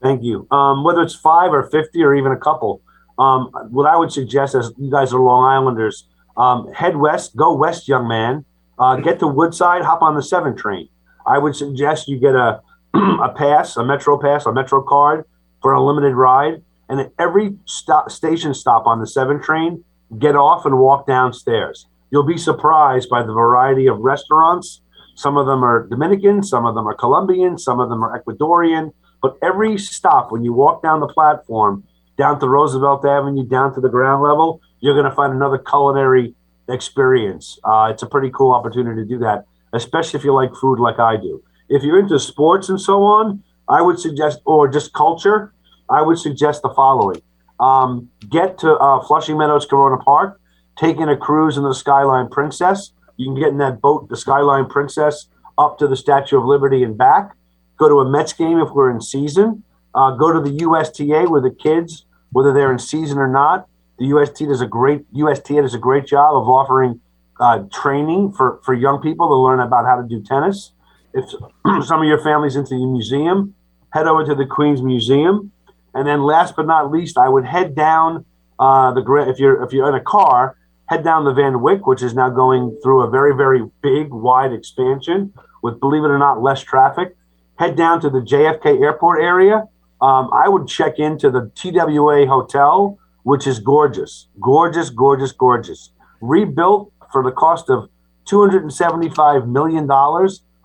Thank 0.00 0.22
you. 0.22 0.46
Um, 0.52 0.84
whether 0.84 1.02
it's 1.02 1.16
five 1.16 1.52
or 1.52 1.64
50 1.64 2.00
or 2.00 2.14
even 2.14 2.30
a 2.30 2.38
couple, 2.38 2.80
um, 3.18 3.50
what 3.70 3.90
I 3.90 3.96
would 3.96 4.12
suggest 4.12 4.54
as 4.54 4.70
you 4.78 4.88
guys 4.88 5.12
are 5.12 5.18
Long 5.18 5.42
Islanders, 5.50 6.06
um, 6.36 6.72
head 6.72 6.96
west, 6.96 7.34
go 7.34 7.54
west, 7.54 7.88
young 7.88 8.06
man. 8.06 8.44
Uh, 8.78 8.96
get 8.96 9.18
to 9.18 9.26
Woodside, 9.26 9.82
hop 9.82 10.02
on 10.02 10.14
the 10.14 10.22
7 10.22 10.54
train. 10.54 10.88
I 11.26 11.38
would 11.38 11.56
suggest 11.56 12.08
you 12.08 12.18
get 12.18 12.34
a 12.34 12.60
a 12.94 13.28
pass, 13.28 13.76
a 13.76 13.84
Metro 13.84 14.18
pass, 14.18 14.46
a 14.46 14.52
Metro 14.52 14.82
card 14.82 15.24
for 15.60 15.72
a 15.72 15.82
limited 15.82 16.14
ride. 16.14 16.62
And 16.88 17.00
at 17.00 17.12
every 17.18 17.56
stop, 17.64 18.10
station 18.10 18.54
stop 18.54 18.86
on 18.86 19.00
the 19.00 19.06
7 19.06 19.42
train, 19.42 19.84
get 20.18 20.36
off 20.36 20.64
and 20.64 20.78
walk 20.78 21.06
downstairs. 21.06 21.86
You'll 22.10 22.22
be 22.26 22.38
surprised 22.38 23.08
by 23.08 23.22
the 23.22 23.32
variety 23.32 23.86
of 23.86 23.98
restaurants. 23.98 24.80
Some 25.16 25.36
of 25.36 25.46
them 25.46 25.64
are 25.64 25.86
Dominican, 25.86 26.42
some 26.42 26.64
of 26.64 26.74
them 26.74 26.86
are 26.86 26.94
Colombian, 26.94 27.58
some 27.58 27.80
of 27.80 27.88
them 27.88 28.04
are 28.04 28.22
Ecuadorian. 28.22 28.92
But 29.20 29.36
every 29.42 29.78
stop, 29.78 30.30
when 30.30 30.44
you 30.44 30.52
walk 30.52 30.82
down 30.82 31.00
the 31.00 31.08
platform, 31.08 31.84
down 32.16 32.38
to 32.40 32.48
Roosevelt 32.48 33.04
Avenue, 33.04 33.44
down 33.44 33.74
to 33.74 33.80
the 33.80 33.88
ground 33.88 34.22
level, 34.22 34.60
you're 34.80 34.94
going 34.94 35.08
to 35.08 35.14
find 35.14 35.32
another 35.32 35.58
culinary 35.58 36.34
experience. 36.68 37.58
Uh, 37.64 37.88
it's 37.90 38.02
a 38.02 38.06
pretty 38.06 38.30
cool 38.30 38.52
opportunity 38.52 39.02
to 39.02 39.08
do 39.08 39.18
that, 39.18 39.46
especially 39.72 40.18
if 40.18 40.24
you 40.24 40.32
like 40.32 40.54
food 40.54 40.78
like 40.78 40.98
I 40.98 41.16
do. 41.16 41.42
If 41.68 41.82
you're 41.82 41.98
into 41.98 42.18
sports 42.18 42.68
and 42.68 42.80
so 42.80 43.02
on, 43.02 43.42
I 43.68 43.82
would 43.82 43.98
suggest, 43.98 44.40
or 44.44 44.68
just 44.68 44.92
culture, 44.92 45.52
I 45.90 46.02
would 46.02 46.18
suggest 46.18 46.62
the 46.62 46.70
following. 46.70 47.20
Um, 47.58 48.10
get 48.28 48.58
to 48.58 48.76
uh, 48.76 49.02
Flushing 49.04 49.38
Meadows 49.38 49.66
Corona 49.66 50.02
Park, 50.02 50.40
take 50.76 50.98
in 50.98 51.08
a 51.08 51.16
cruise 51.16 51.56
in 51.56 51.64
the 51.64 51.74
Skyline 51.74 52.28
Princess. 52.28 52.92
You 53.16 53.26
can 53.26 53.40
get 53.40 53.48
in 53.48 53.58
that 53.58 53.80
boat, 53.80 54.08
the 54.08 54.16
Skyline 54.16 54.66
Princess, 54.66 55.28
up 55.58 55.78
to 55.78 55.88
the 55.88 55.96
Statue 55.96 56.38
of 56.38 56.44
Liberty 56.44 56.82
and 56.82 56.96
back. 56.96 57.34
Go 57.78 57.88
to 57.88 58.00
a 58.00 58.08
Mets 58.08 58.32
game 58.32 58.58
if 58.58 58.70
we're 58.70 58.90
in 58.90 59.00
season. 59.00 59.62
Uh, 59.94 60.10
go 60.12 60.32
to 60.32 60.40
the 60.40 60.58
USTA 60.62 61.28
with 61.28 61.42
the 61.42 61.50
kids, 61.50 62.04
whether 62.30 62.52
they're 62.52 62.72
in 62.72 62.78
season 62.78 63.18
or 63.18 63.28
not. 63.28 63.66
The 63.98 64.06
UST 64.06 64.40
does 64.40 64.60
a 64.60 64.66
great 64.66 65.10
USTA 65.14 65.62
does 65.62 65.74
a 65.74 65.78
great 65.78 66.06
job 66.06 66.36
of 66.36 66.48
offering 66.48 67.00
uh, 67.40 67.64
training 67.72 68.32
for, 68.32 68.60
for 68.64 68.74
young 68.74 69.00
people 69.00 69.28
to 69.28 69.34
learn 69.34 69.60
about 69.60 69.84
how 69.84 70.00
to 70.00 70.08
do 70.08 70.22
tennis. 70.22 70.72
If 71.14 71.24
some 71.86 72.00
of 72.00 72.06
your 72.06 72.22
family's 72.22 72.56
into 72.56 72.74
the 72.74 72.86
museum, 72.86 73.54
head 73.90 74.06
over 74.06 74.24
to 74.24 74.34
the 74.34 74.46
Queens 74.46 74.82
Museum. 74.82 75.52
And 75.94 76.06
then 76.06 76.22
last 76.22 76.56
but 76.56 76.66
not 76.66 76.90
least, 76.90 77.16
I 77.16 77.28
would 77.28 77.46
head 77.46 77.74
down 77.74 78.24
uh, 78.58 78.92
the 78.92 79.02
if 79.28 79.38
you're 79.38 79.62
if 79.64 79.72
you're 79.72 79.88
in 79.88 79.94
a 79.94 80.02
car, 80.02 80.56
head 80.86 81.04
down 81.04 81.24
the 81.24 81.32
Van 81.32 81.60
Wyck, 81.62 81.86
which 81.86 82.02
is 82.02 82.14
now 82.14 82.28
going 82.28 82.78
through 82.82 83.02
a 83.02 83.10
very 83.10 83.34
very 83.34 83.62
big 83.82 84.10
wide 84.10 84.52
expansion 84.52 85.32
with 85.62 85.80
believe 85.80 86.04
it 86.04 86.08
or 86.08 86.18
not 86.18 86.42
less 86.42 86.60
traffic. 86.60 87.16
Head 87.58 87.76
down 87.76 88.00
to 88.02 88.10
the 88.10 88.20
JFK 88.20 88.82
Airport 88.82 89.22
area. 89.22 89.64
Um, 90.00 90.30
I 90.32 90.48
would 90.48 90.68
check 90.68 90.98
into 90.98 91.30
the 91.30 91.50
TWA 91.54 92.26
Hotel, 92.26 92.98
which 93.22 93.46
is 93.46 93.58
gorgeous, 93.58 94.28
gorgeous, 94.40 94.90
gorgeous, 94.90 95.32
gorgeous. 95.32 95.90
Rebuilt 96.20 96.92
for 97.12 97.22
the 97.22 97.32
cost 97.32 97.70
of 97.70 97.88
$275 98.26 99.46
million, 99.48 99.88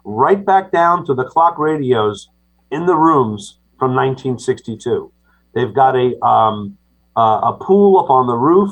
right 0.03 0.45
back 0.45 0.71
down 0.71 1.05
to 1.05 1.13
the 1.13 1.23
clock 1.23 1.57
radios 1.57 2.29
in 2.71 2.85
the 2.85 2.95
rooms 2.95 3.59
from 3.77 3.95
1962. 3.95 5.11
They've 5.53 5.73
got 5.73 5.95
a 5.95 6.23
um, 6.25 6.77
uh, 7.15 7.41
a 7.43 7.57
pool 7.59 7.99
up 7.99 8.09
on 8.09 8.27
the 8.27 8.35
roof 8.35 8.71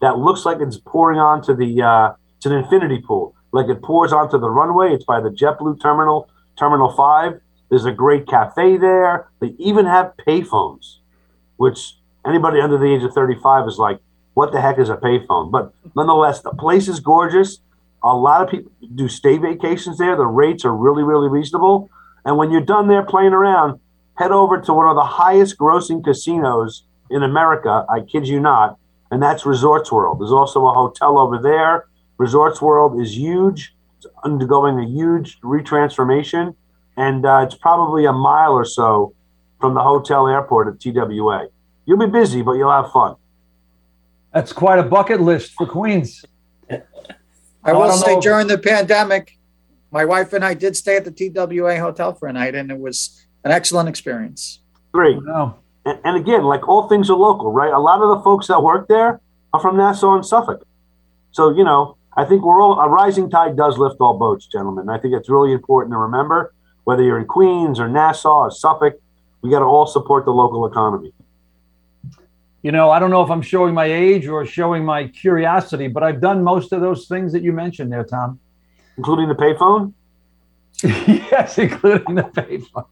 that 0.00 0.18
looks 0.18 0.44
like 0.44 0.58
it's 0.60 0.76
pouring 0.76 1.18
onto 1.18 1.54
the 1.54 1.82
uh, 1.82 2.12
it's 2.36 2.46
an 2.46 2.52
infinity 2.52 3.00
pool, 3.00 3.34
like 3.52 3.68
it 3.68 3.82
pours 3.82 4.12
onto 4.12 4.38
the 4.38 4.50
runway. 4.50 4.92
It's 4.92 5.04
by 5.04 5.20
the 5.20 5.30
JetBlue 5.30 5.80
terminal, 5.80 6.28
Terminal 6.58 6.90
Five. 6.90 7.40
There's 7.70 7.84
a 7.84 7.92
great 7.92 8.26
cafe 8.26 8.76
there. 8.76 9.28
They 9.40 9.54
even 9.58 9.86
have 9.86 10.12
payphones, 10.26 10.98
which 11.56 11.96
anybody 12.26 12.60
under 12.60 12.78
the 12.78 12.94
age 12.94 13.02
of 13.02 13.12
35 13.12 13.68
is 13.68 13.78
like, 13.78 13.98
what 14.38 14.52
the 14.52 14.60
heck 14.60 14.78
is 14.78 14.88
a 14.88 14.96
payphone? 14.96 15.50
But 15.50 15.74
nonetheless, 15.96 16.42
the 16.42 16.52
place 16.52 16.86
is 16.86 17.00
gorgeous. 17.00 17.58
A 18.04 18.14
lot 18.14 18.40
of 18.40 18.48
people 18.48 18.70
do 18.94 19.08
stay 19.08 19.36
vacations 19.36 19.98
there. 19.98 20.14
The 20.14 20.26
rates 20.26 20.64
are 20.64 20.72
really, 20.72 21.02
really 21.02 21.28
reasonable. 21.28 21.90
And 22.24 22.36
when 22.36 22.52
you're 22.52 22.60
done 22.60 22.86
there 22.86 23.02
playing 23.02 23.32
around, 23.32 23.80
head 24.14 24.30
over 24.30 24.60
to 24.60 24.72
one 24.72 24.86
of 24.86 24.94
the 24.94 25.02
highest 25.02 25.58
grossing 25.58 26.04
casinos 26.04 26.84
in 27.10 27.24
America. 27.24 27.84
I 27.90 28.02
kid 28.02 28.28
you 28.28 28.38
not. 28.38 28.78
And 29.10 29.20
that's 29.20 29.44
Resorts 29.44 29.90
World. 29.90 30.20
There's 30.20 30.30
also 30.30 30.68
a 30.68 30.72
hotel 30.72 31.18
over 31.18 31.38
there. 31.38 31.86
Resorts 32.16 32.62
World 32.62 33.00
is 33.00 33.18
huge. 33.18 33.74
It's 33.96 34.06
undergoing 34.22 34.78
a 34.78 34.86
huge 34.86 35.40
retransformation. 35.40 36.54
And 36.96 37.26
uh, 37.26 37.44
it's 37.44 37.56
probably 37.56 38.04
a 38.04 38.12
mile 38.12 38.52
or 38.52 38.64
so 38.64 39.14
from 39.60 39.74
the 39.74 39.82
hotel 39.82 40.28
airport 40.28 40.68
at 40.68 40.78
TWA. 40.78 41.48
You'll 41.86 41.98
be 41.98 42.06
busy, 42.06 42.42
but 42.42 42.52
you'll 42.52 42.70
have 42.70 42.92
fun. 42.92 43.16
That's 44.32 44.52
quite 44.52 44.78
a 44.78 44.82
bucket 44.82 45.20
list 45.20 45.52
for 45.52 45.66
Queens. 45.66 46.24
I 46.70 47.72
will 47.72 47.92
say 47.92 48.14
know. 48.14 48.20
during 48.20 48.46
the 48.46 48.58
pandemic, 48.58 49.38
my 49.90 50.04
wife 50.04 50.32
and 50.32 50.44
I 50.44 50.54
did 50.54 50.76
stay 50.76 50.96
at 50.96 51.04
the 51.04 51.10
TWA 51.10 51.78
hotel 51.78 52.14
for 52.14 52.28
a 52.28 52.32
night, 52.32 52.54
and 52.54 52.70
it 52.70 52.78
was 52.78 53.26
an 53.44 53.50
excellent 53.50 53.88
experience. 53.88 54.60
Great. 54.92 55.16
And, 55.86 55.98
and 56.04 56.16
again, 56.16 56.44
like 56.44 56.68
all 56.68 56.88
things 56.88 57.08
are 57.10 57.16
local, 57.16 57.52
right? 57.52 57.72
A 57.72 57.78
lot 57.78 58.02
of 58.02 58.16
the 58.16 58.22
folks 58.22 58.46
that 58.48 58.62
work 58.62 58.88
there 58.88 59.20
are 59.52 59.60
from 59.60 59.76
Nassau 59.76 60.14
and 60.14 60.24
Suffolk. 60.24 60.66
So, 61.30 61.50
you 61.56 61.64
know, 61.64 61.96
I 62.16 62.24
think 62.24 62.44
we're 62.44 62.60
all, 62.60 62.78
a 62.80 62.88
rising 62.88 63.30
tide 63.30 63.56
does 63.56 63.78
lift 63.78 63.96
all 64.00 64.18
boats, 64.18 64.46
gentlemen. 64.46 64.88
I 64.88 64.98
think 64.98 65.14
it's 65.14 65.28
really 65.28 65.52
important 65.52 65.92
to 65.92 65.98
remember 65.98 66.52
whether 66.84 67.02
you're 67.02 67.18
in 67.18 67.26
Queens 67.26 67.78
or 67.78 67.88
Nassau 67.88 68.44
or 68.44 68.50
Suffolk, 68.50 68.94
we 69.42 69.50
got 69.50 69.58
to 69.60 69.66
all 69.66 69.86
support 69.86 70.24
the 70.24 70.30
local 70.30 70.66
economy. 70.66 71.12
You 72.68 72.72
know, 72.72 72.90
I 72.90 72.98
don't 72.98 73.08
know 73.08 73.22
if 73.22 73.30
I'm 73.30 73.40
showing 73.40 73.72
my 73.72 73.86
age 73.86 74.26
or 74.26 74.44
showing 74.44 74.84
my 74.84 75.08
curiosity, 75.08 75.88
but 75.88 76.02
I've 76.02 76.20
done 76.20 76.44
most 76.44 76.70
of 76.70 76.82
those 76.82 77.08
things 77.08 77.32
that 77.32 77.40
you 77.40 77.50
mentioned 77.50 77.90
there, 77.90 78.04
Tom. 78.04 78.38
Including 78.98 79.26
the 79.26 79.34
payphone? 79.34 79.94
yes, 80.82 81.56
including 81.56 82.16
the 82.16 82.24
payphone. 82.24 82.84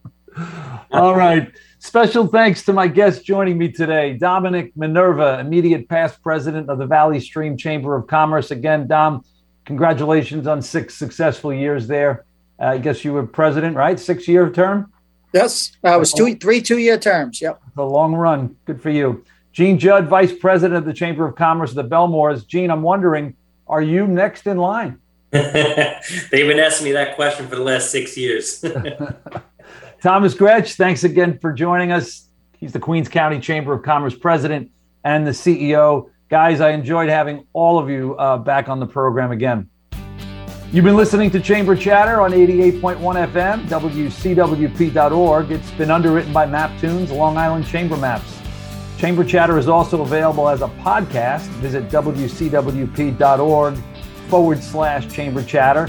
All 0.92 1.14
right. 1.14 1.52
Special 1.78 2.26
thanks 2.26 2.64
to 2.64 2.72
my 2.72 2.88
guest 2.88 3.26
joining 3.26 3.58
me 3.58 3.70
today, 3.70 4.14
Dominic 4.14 4.74
Minerva, 4.76 5.40
immediate 5.40 5.90
past 5.90 6.22
president 6.22 6.70
of 6.70 6.78
the 6.78 6.86
Valley 6.86 7.20
Stream 7.20 7.58
Chamber 7.58 7.96
of 7.96 8.06
Commerce. 8.06 8.50
Again, 8.50 8.86
Dom, 8.86 9.26
congratulations 9.66 10.46
on 10.46 10.62
six 10.62 10.94
successful 10.94 11.52
years 11.52 11.86
there. 11.86 12.24
Uh, 12.58 12.68
I 12.68 12.78
guess 12.78 13.04
you 13.04 13.12
were 13.12 13.26
president, 13.26 13.76
right? 13.76 14.00
Six 14.00 14.26
year 14.26 14.48
term? 14.48 14.90
Yes. 15.34 15.76
Uh, 15.84 15.96
it 15.96 15.98
was 15.98 16.14
two, 16.14 16.34
three 16.36 16.62
two 16.62 16.78
year 16.78 16.96
terms. 16.96 17.42
Yep. 17.42 17.60
The 17.74 17.84
long 17.84 18.14
run. 18.14 18.56
Good 18.64 18.80
for 18.80 18.88
you. 18.88 19.22
Gene 19.56 19.78
Judd, 19.78 20.06
vice 20.06 20.34
president 20.34 20.76
of 20.76 20.84
the 20.84 20.92
Chamber 20.92 21.26
of 21.26 21.34
Commerce 21.34 21.70
of 21.70 21.76
the 21.76 21.84
Bellmores. 21.84 22.46
Gene, 22.46 22.70
I'm 22.70 22.82
wondering, 22.82 23.34
are 23.66 23.80
you 23.80 24.06
next 24.06 24.46
in 24.46 24.58
line? 24.58 24.98
They've 25.30 25.42
been 26.30 26.58
asking 26.58 26.84
me 26.84 26.92
that 26.92 27.16
question 27.16 27.48
for 27.48 27.56
the 27.56 27.62
last 27.62 27.90
six 27.90 28.18
years. 28.18 28.60
Thomas 30.02 30.34
Grech, 30.34 30.74
thanks 30.74 31.04
again 31.04 31.38
for 31.38 31.54
joining 31.54 31.90
us. 31.90 32.28
He's 32.58 32.74
the 32.74 32.78
Queens 32.78 33.08
County 33.08 33.40
Chamber 33.40 33.72
of 33.72 33.82
Commerce 33.82 34.14
president 34.14 34.70
and 35.04 35.26
the 35.26 35.30
CEO. 35.30 36.10
Guys, 36.28 36.60
I 36.60 36.72
enjoyed 36.72 37.08
having 37.08 37.46
all 37.54 37.78
of 37.78 37.88
you 37.88 38.14
uh, 38.16 38.36
back 38.36 38.68
on 38.68 38.78
the 38.78 38.86
program 38.86 39.32
again. 39.32 39.70
You've 40.70 40.84
been 40.84 40.96
listening 40.96 41.30
to 41.30 41.40
Chamber 41.40 41.74
Chatter 41.74 42.20
on 42.20 42.32
88.1 42.32 42.98
FM, 42.98 43.66
WCWP.org. 43.68 45.50
It's 45.50 45.70
been 45.70 45.90
underwritten 45.90 46.34
by 46.34 46.44
Maptoons, 46.44 47.10
Long 47.10 47.38
Island 47.38 47.66
Chamber 47.66 47.96
Maps. 47.96 48.35
Chamber 48.98 49.24
Chatter 49.24 49.58
is 49.58 49.68
also 49.68 50.00
available 50.02 50.48
as 50.48 50.62
a 50.62 50.68
podcast. 50.68 51.46
Visit 51.60 51.88
WCWP.org 51.90 53.76
forward 54.28 54.62
slash 54.62 55.12
Chamber 55.12 55.42
Chatter. 55.42 55.88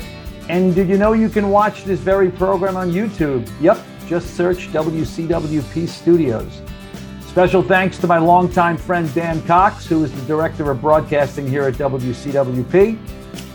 And 0.50 0.76
did 0.76 0.90
you 0.90 0.98
know 0.98 1.14
you 1.14 1.30
can 1.30 1.50
watch 1.50 1.86
this 1.86 2.00
very 2.00 2.30
program 2.30 2.76
on 2.76 2.92
YouTube? 2.92 3.50
Yep, 3.62 3.80
just 4.08 4.36
search 4.36 4.68
WCWP 4.70 5.88
Studios. 5.88 6.62
Special 7.28 7.62
thanks 7.62 7.98
to 8.00 8.08
my 8.08 8.18
longtime 8.18 8.78
friend 8.78 9.14
Dan 9.14 9.42
Cox, 9.46 9.86
who 9.86 10.04
is 10.04 10.12
the 10.12 10.22
director 10.26 10.70
of 10.70 10.82
broadcasting 10.82 11.48
here 11.48 11.64
at 11.64 11.76
WCWP. 11.76 12.98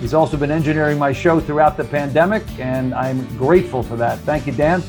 He's 0.00 0.14
also 0.14 0.36
been 0.36 0.50
engineering 0.50 0.98
my 0.98 1.12
show 1.12 1.40
throughout 1.40 1.76
the 1.76 1.84
pandemic, 1.84 2.42
and 2.58 2.94
I'm 2.94 3.26
grateful 3.36 3.82
for 3.82 3.96
that. 3.96 4.18
Thank 4.20 4.46
you, 4.46 4.52
Dan. 4.52 4.82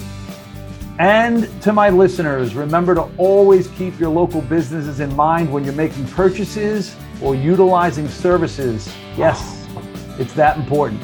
And 0.99 1.49
to 1.63 1.73
my 1.73 1.89
listeners, 1.89 2.53
remember 2.53 2.93
to 2.93 3.09
always 3.17 3.67
keep 3.69 3.99
your 3.99 4.09
local 4.09 4.41
businesses 4.41 4.99
in 4.99 5.15
mind 5.15 5.51
when 5.51 5.63
you're 5.63 5.73
making 5.73 6.05
purchases 6.09 6.95
or 7.21 7.33
utilizing 7.33 8.07
services. 8.07 8.93
Yes, 9.17 9.67
it's 10.19 10.33
that 10.33 10.57
important. 10.57 11.01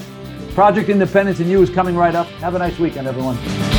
Project 0.53 0.89
Independence 0.89 1.39
and 1.39 1.49
You 1.49 1.61
is 1.61 1.69
coming 1.69 1.95
right 1.95 2.13
up. 2.13 2.27
Have 2.41 2.53
a 2.53 2.59
nice 2.59 2.77
weekend, 2.77 3.07
everyone. 3.07 3.78